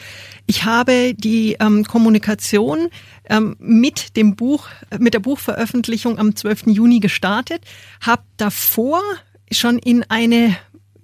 Ich 0.46 0.64
habe 0.64 1.14
die 1.14 1.56
ähm, 1.60 1.84
Kommunikation 1.84 2.88
ähm, 3.28 3.56
mit 3.60 4.16
dem 4.16 4.34
Buch, 4.34 4.68
mit 4.98 5.14
der 5.14 5.20
Buchveröffentlichung 5.20 6.18
am 6.18 6.34
12. 6.34 6.66
Juni 6.66 7.00
gestartet, 7.00 7.62
habe 8.00 8.22
davor 8.36 9.02
schon 9.50 9.78
in 9.78 10.04
eine 10.08 10.56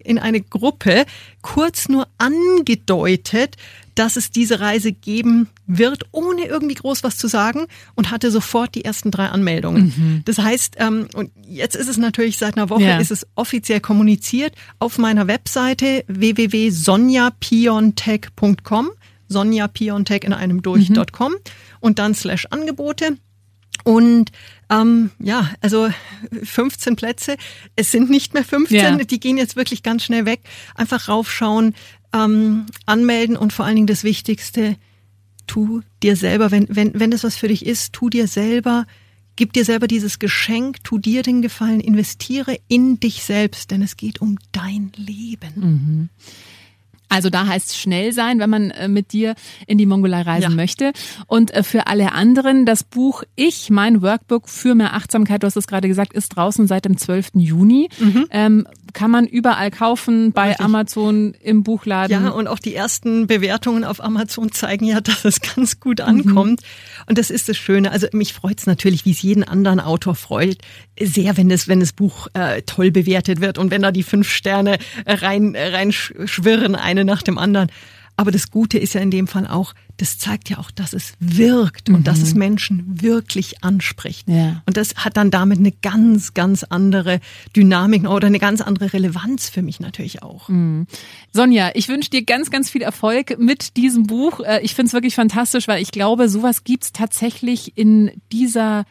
in 0.04 0.18
eine 0.18 0.40
Gruppe 0.42 1.06
kurz 1.40 1.88
nur 1.88 2.06
angedeutet, 2.18 3.56
dass 3.94 4.16
es 4.16 4.30
diese 4.30 4.60
Reise 4.60 4.92
geben 4.92 5.48
wird, 5.66 6.04
ohne 6.12 6.46
irgendwie 6.46 6.74
groß 6.74 7.02
was 7.04 7.16
zu 7.16 7.28
sagen 7.28 7.66
und 7.94 8.10
hatte 8.10 8.30
sofort 8.30 8.74
die 8.74 8.84
ersten 8.84 9.10
drei 9.10 9.26
Anmeldungen. 9.26 9.94
Mhm. 9.96 10.20
Das 10.24 10.38
heißt, 10.38 10.76
ähm, 10.78 11.08
und 11.14 11.30
jetzt 11.46 11.76
ist 11.76 11.88
es 11.88 11.96
natürlich 11.96 12.36
seit 12.38 12.56
einer 12.56 12.70
Woche, 12.70 12.82
ja. 12.82 12.98
ist 12.98 13.10
es 13.10 13.26
offiziell 13.34 13.80
kommuniziert 13.80 14.54
auf 14.78 14.98
meiner 14.98 15.26
Webseite 15.26 16.04
www.sonjapiontech.com, 16.08 18.90
sonjapiontech 19.28 20.24
in 20.24 20.32
einem 20.32 20.62
durch.com 20.62 21.32
mhm. 21.32 21.38
und 21.80 21.98
dann 21.98 22.14
slash 22.14 22.46
Angebote. 22.50 23.18
Und 23.82 24.30
ähm, 24.70 25.10
ja, 25.18 25.50
also 25.60 25.90
15 26.42 26.96
Plätze. 26.96 27.36
Es 27.76 27.90
sind 27.90 28.08
nicht 28.08 28.32
mehr 28.32 28.44
15, 28.44 28.78
ja. 28.78 28.96
die 28.96 29.20
gehen 29.20 29.36
jetzt 29.36 29.56
wirklich 29.56 29.82
ganz 29.82 30.04
schnell 30.04 30.24
weg. 30.24 30.40
Einfach 30.74 31.08
raufschauen, 31.08 31.74
ähm, 32.14 32.66
anmelden 32.86 33.36
und 33.36 33.52
vor 33.52 33.64
allen 33.64 33.74
Dingen 33.74 33.86
das 33.86 34.04
Wichtigste, 34.04 34.76
tu 35.46 35.82
dir 36.02 36.16
selber, 36.16 36.50
wenn, 36.50 36.66
wenn, 36.70 36.92
wenn 36.94 37.10
das 37.10 37.24
was 37.24 37.36
für 37.36 37.48
dich 37.48 37.66
ist, 37.66 37.92
tu 37.92 38.08
dir 38.08 38.28
selber, 38.28 38.86
gib 39.36 39.52
dir 39.52 39.64
selber 39.64 39.88
dieses 39.88 40.18
Geschenk, 40.18 40.82
tu 40.84 40.98
dir 40.98 41.22
den 41.22 41.42
Gefallen, 41.42 41.80
investiere 41.80 42.56
in 42.68 43.00
dich 43.00 43.24
selbst, 43.24 43.70
denn 43.70 43.82
es 43.82 43.96
geht 43.96 44.20
um 44.20 44.38
dein 44.52 44.92
Leben. 44.96 45.52
Mhm. 45.56 46.08
Also 47.08 47.30
da 47.30 47.46
heißt 47.46 47.70
es 47.70 47.76
schnell 47.76 48.12
sein, 48.12 48.40
wenn 48.40 48.50
man 48.50 48.70
äh, 48.70 48.88
mit 48.88 49.12
dir 49.12 49.34
in 49.66 49.78
die 49.78 49.86
Mongolei 49.86 50.22
reisen 50.22 50.50
ja. 50.50 50.56
möchte. 50.56 50.92
Und 51.26 51.52
äh, 51.52 51.62
für 51.62 51.86
alle 51.86 52.12
anderen, 52.12 52.66
das 52.66 52.82
Buch 52.82 53.22
Ich, 53.36 53.70
mein 53.70 54.02
Workbook 54.02 54.48
für 54.48 54.74
mehr 54.74 54.94
Achtsamkeit, 54.94 55.42
du 55.42 55.46
hast 55.46 55.56
es 55.56 55.66
gerade 55.66 55.86
gesagt, 55.86 56.12
ist 56.12 56.30
draußen 56.30 56.66
seit 56.66 56.86
dem 56.86 56.96
12. 56.96 57.32
Juni. 57.34 57.88
Mhm. 58.00 58.26
Ähm, 58.30 58.66
kann 58.94 59.10
man 59.10 59.26
überall 59.26 59.70
kaufen, 59.70 60.32
bei 60.32 60.48
Richtig. 60.48 60.64
Amazon, 60.64 61.34
im 61.40 61.62
Buchladen. 61.62 62.24
Ja, 62.24 62.30
und 62.30 62.46
auch 62.46 62.58
die 62.58 62.74
ersten 62.74 63.26
Bewertungen 63.26 63.84
auf 63.84 64.02
Amazon 64.02 64.52
zeigen 64.52 64.86
ja, 64.86 65.00
dass 65.02 65.24
es 65.24 65.40
ganz 65.40 65.80
gut 65.80 66.00
ankommt. 66.00 66.62
Mhm. 66.62 67.04
Und 67.06 67.18
das 67.18 67.30
ist 67.30 67.48
das 67.48 67.58
Schöne. 67.58 67.90
Also 67.90 68.06
mich 68.12 68.32
freut 68.32 68.60
es 68.60 68.66
natürlich, 68.66 69.04
wie 69.04 69.10
es 69.10 69.20
jeden 69.20 69.44
anderen 69.44 69.80
Autor 69.80 70.14
freut, 70.14 70.58
sehr, 70.98 71.36
wenn 71.36 71.48
das, 71.48 71.68
wenn 71.68 71.80
das 71.80 71.92
Buch 71.92 72.28
äh, 72.34 72.62
toll 72.62 72.90
bewertet 72.90 73.40
wird 73.40 73.58
und 73.58 73.70
wenn 73.70 73.82
da 73.82 73.90
die 73.90 74.02
fünf 74.02 74.30
Sterne 74.30 74.78
rein, 75.06 75.54
rein 75.56 75.92
schwirren, 75.92 76.74
eine 76.74 77.04
nach 77.04 77.22
dem 77.22 77.36
anderen. 77.36 77.68
Aber 78.16 78.30
das 78.30 78.50
Gute 78.50 78.78
ist 78.78 78.94
ja 78.94 79.00
in 79.00 79.10
dem 79.10 79.26
Fall 79.26 79.46
auch, 79.46 79.74
das 79.96 80.18
zeigt 80.18 80.50
ja 80.50 80.58
auch, 80.58 80.70
dass 80.70 80.92
es 80.92 81.14
wirkt 81.18 81.88
und 81.88 82.06
dass 82.06 82.20
es 82.20 82.34
mhm. 82.34 82.38
Menschen 82.38 83.02
wirklich 83.02 83.62
anspricht. 83.64 84.28
Ja. 84.28 84.62
Und 84.66 84.76
das 84.76 84.94
hat 84.96 85.16
dann 85.16 85.30
damit 85.30 85.58
eine 85.58 85.72
ganz, 85.72 86.34
ganz 86.34 86.64
andere 86.64 87.20
Dynamik 87.56 88.08
oder 88.08 88.26
eine 88.26 88.38
ganz 88.38 88.60
andere 88.60 88.92
Relevanz 88.92 89.48
für 89.48 89.62
mich 89.62 89.80
natürlich 89.80 90.22
auch. 90.22 90.48
Mhm. 90.48 90.86
Sonja, 91.32 91.70
ich 91.74 91.88
wünsche 91.88 92.10
dir 92.10 92.24
ganz, 92.24 92.50
ganz 92.50 92.70
viel 92.70 92.82
Erfolg 92.82 93.38
mit 93.38 93.76
diesem 93.76 94.06
Buch. 94.06 94.40
Äh, 94.40 94.60
ich 94.62 94.74
finde 94.74 94.88
es 94.88 94.92
wirklich 94.92 95.14
fantastisch, 95.14 95.68
weil 95.68 95.82
ich 95.82 95.90
glaube, 95.90 96.28
sowas 96.28 96.64
gibt's 96.64 96.92
tatsächlich 96.92 97.76
in 97.76 98.10
dieser 98.32 98.84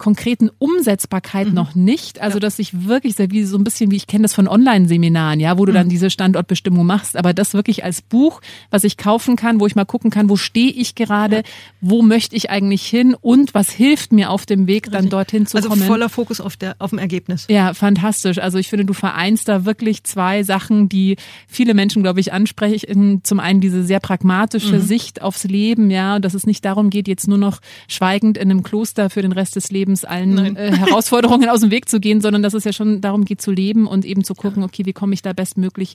konkreten 0.00 0.50
Umsetzbarkeit 0.58 1.48
mhm. 1.48 1.54
noch 1.54 1.76
nicht. 1.76 2.20
Also, 2.20 2.38
ja. 2.38 2.40
dass 2.40 2.58
ich 2.58 2.88
wirklich 2.88 3.14
sehr 3.14 3.30
wie 3.30 3.44
so 3.44 3.56
ein 3.56 3.62
bisschen, 3.62 3.92
wie 3.92 3.96
ich 3.96 4.08
kenne 4.08 4.22
das 4.22 4.34
von 4.34 4.48
Online-Seminaren, 4.48 5.38
ja, 5.38 5.56
wo 5.58 5.66
du 5.66 5.70
mhm. 5.70 5.76
dann 5.76 5.88
diese 5.88 6.10
Standortbestimmung 6.10 6.84
machst, 6.84 7.16
aber 7.16 7.32
das 7.32 7.54
wirklich 7.54 7.84
als 7.84 8.02
Buch, 8.02 8.40
was 8.70 8.82
ich 8.82 8.96
kaufen 8.96 9.36
kann, 9.36 9.60
wo 9.60 9.66
ich 9.66 9.76
mal 9.76 9.84
gucken 9.84 10.10
kann, 10.10 10.28
wo 10.28 10.36
stehe 10.36 10.72
ich 10.72 10.96
gerade, 10.96 11.36
ja. 11.36 11.42
wo 11.80 12.02
möchte 12.02 12.34
ich 12.34 12.50
eigentlich 12.50 12.84
hin 12.86 13.14
und 13.20 13.54
was 13.54 13.70
hilft 13.70 14.12
mir 14.12 14.30
auf 14.30 14.46
dem 14.46 14.66
Weg, 14.66 14.90
dann 14.90 15.08
dorthin 15.08 15.46
zu 15.46 15.56
also 15.56 15.68
kommen. 15.68 15.82
Also 15.82 15.92
voller 15.92 16.08
Fokus 16.08 16.40
auf 16.40 16.56
der, 16.56 16.74
auf 16.78 16.90
dem 16.90 16.98
Ergebnis. 16.98 17.46
Ja, 17.48 17.74
fantastisch. 17.74 18.38
Also 18.38 18.58
ich 18.58 18.68
finde, 18.68 18.86
du 18.86 18.94
vereinst 18.94 19.48
da 19.48 19.64
wirklich 19.64 20.02
zwei 20.04 20.42
Sachen, 20.42 20.88
die 20.88 21.16
viele 21.46 21.74
Menschen, 21.74 22.02
glaube 22.02 22.20
ich, 22.20 22.32
ansprechen. 22.32 23.20
Zum 23.22 23.38
einen 23.38 23.60
diese 23.60 23.84
sehr 23.84 24.00
pragmatische 24.00 24.76
mhm. 24.76 24.82
Sicht 24.82 25.22
aufs 25.22 25.44
Leben, 25.44 25.90
ja, 25.90 26.18
dass 26.18 26.34
es 26.34 26.46
nicht 26.46 26.64
darum 26.64 26.88
geht, 26.88 27.06
jetzt 27.06 27.28
nur 27.28 27.38
noch 27.38 27.60
schweigend 27.86 28.38
in 28.38 28.50
einem 28.50 28.62
Kloster 28.62 29.10
für 29.10 29.20
den 29.20 29.32
Rest 29.32 29.56
des 29.56 29.70
Lebens 29.70 29.89
Lebens 29.90 30.04
allen 30.04 30.56
äh, 30.56 30.76
Herausforderungen 30.76 31.48
aus 31.48 31.60
dem 31.60 31.70
Weg 31.70 31.88
zu 31.88 32.00
gehen, 32.00 32.20
sondern 32.20 32.42
dass 32.42 32.54
es 32.54 32.64
ja 32.64 32.72
schon 32.72 33.00
darum 33.00 33.24
geht 33.24 33.40
zu 33.40 33.50
leben 33.50 33.86
und 33.86 34.04
eben 34.04 34.24
zu 34.24 34.34
gucken, 34.34 34.62
okay, 34.62 34.86
wie 34.86 34.92
komme 34.92 35.14
ich 35.14 35.22
da 35.22 35.32
bestmöglich 35.32 35.94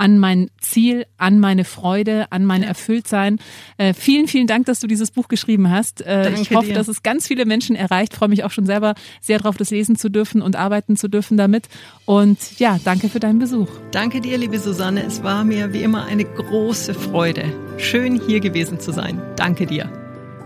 an 0.00 0.18
mein 0.18 0.48
Ziel, 0.60 1.06
an 1.16 1.40
meine 1.40 1.64
Freude, 1.64 2.30
an 2.30 2.44
mein 2.44 2.62
Erfülltsein. 2.62 3.40
Äh, 3.78 3.94
vielen, 3.94 4.28
vielen 4.28 4.46
Dank, 4.46 4.66
dass 4.66 4.78
du 4.78 4.86
dieses 4.86 5.10
Buch 5.10 5.26
geschrieben 5.26 5.70
hast. 5.70 6.06
Äh, 6.06 6.34
ich 6.34 6.52
hoffe, 6.52 6.68
dir. 6.68 6.74
dass 6.74 6.86
es 6.86 7.02
ganz 7.02 7.26
viele 7.26 7.46
Menschen 7.46 7.74
erreicht. 7.74 8.14
Freue 8.14 8.28
mich 8.28 8.44
auch 8.44 8.52
schon 8.52 8.64
selber 8.64 8.94
sehr 9.20 9.38
darauf, 9.38 9.56
das 9.56 9.70
lesen 9.70 9.96
zu 9.96 10.08
dürfen 10.08 10.40
und 10.40 10.54
arbeiten 10.54 10.96
zu 10.96 11.08
dürfen 11.08 11.36
damit. 11.36 11.68
Und 12.04 12.38
ja, 12.60 12.78
danke 12.84 13.08
für 13.08 13.18
deinen 13.18 13.40
Besuch. 13.40 13.68
Danke 13.90 14.20
dir, 14.20 14.38
liebe 14.38 14.60
Susanne. 14.60 15.02
Es 15.02 15.24
war 15.24 15.42
mir 15.42 15.72
wie 15.72 15.82
immer 15.82 16.04
eine 16.04 16.24
große 16.24 16.94
Freude. 16.94 17.44
Schön 17.78 18.20
hier 18.24 18.38
gewesen 18.38 18.78
zu 18.78 18.92
sein. 18.92 19.20
Danke 19.34 19.66
dir. 19.66 20.07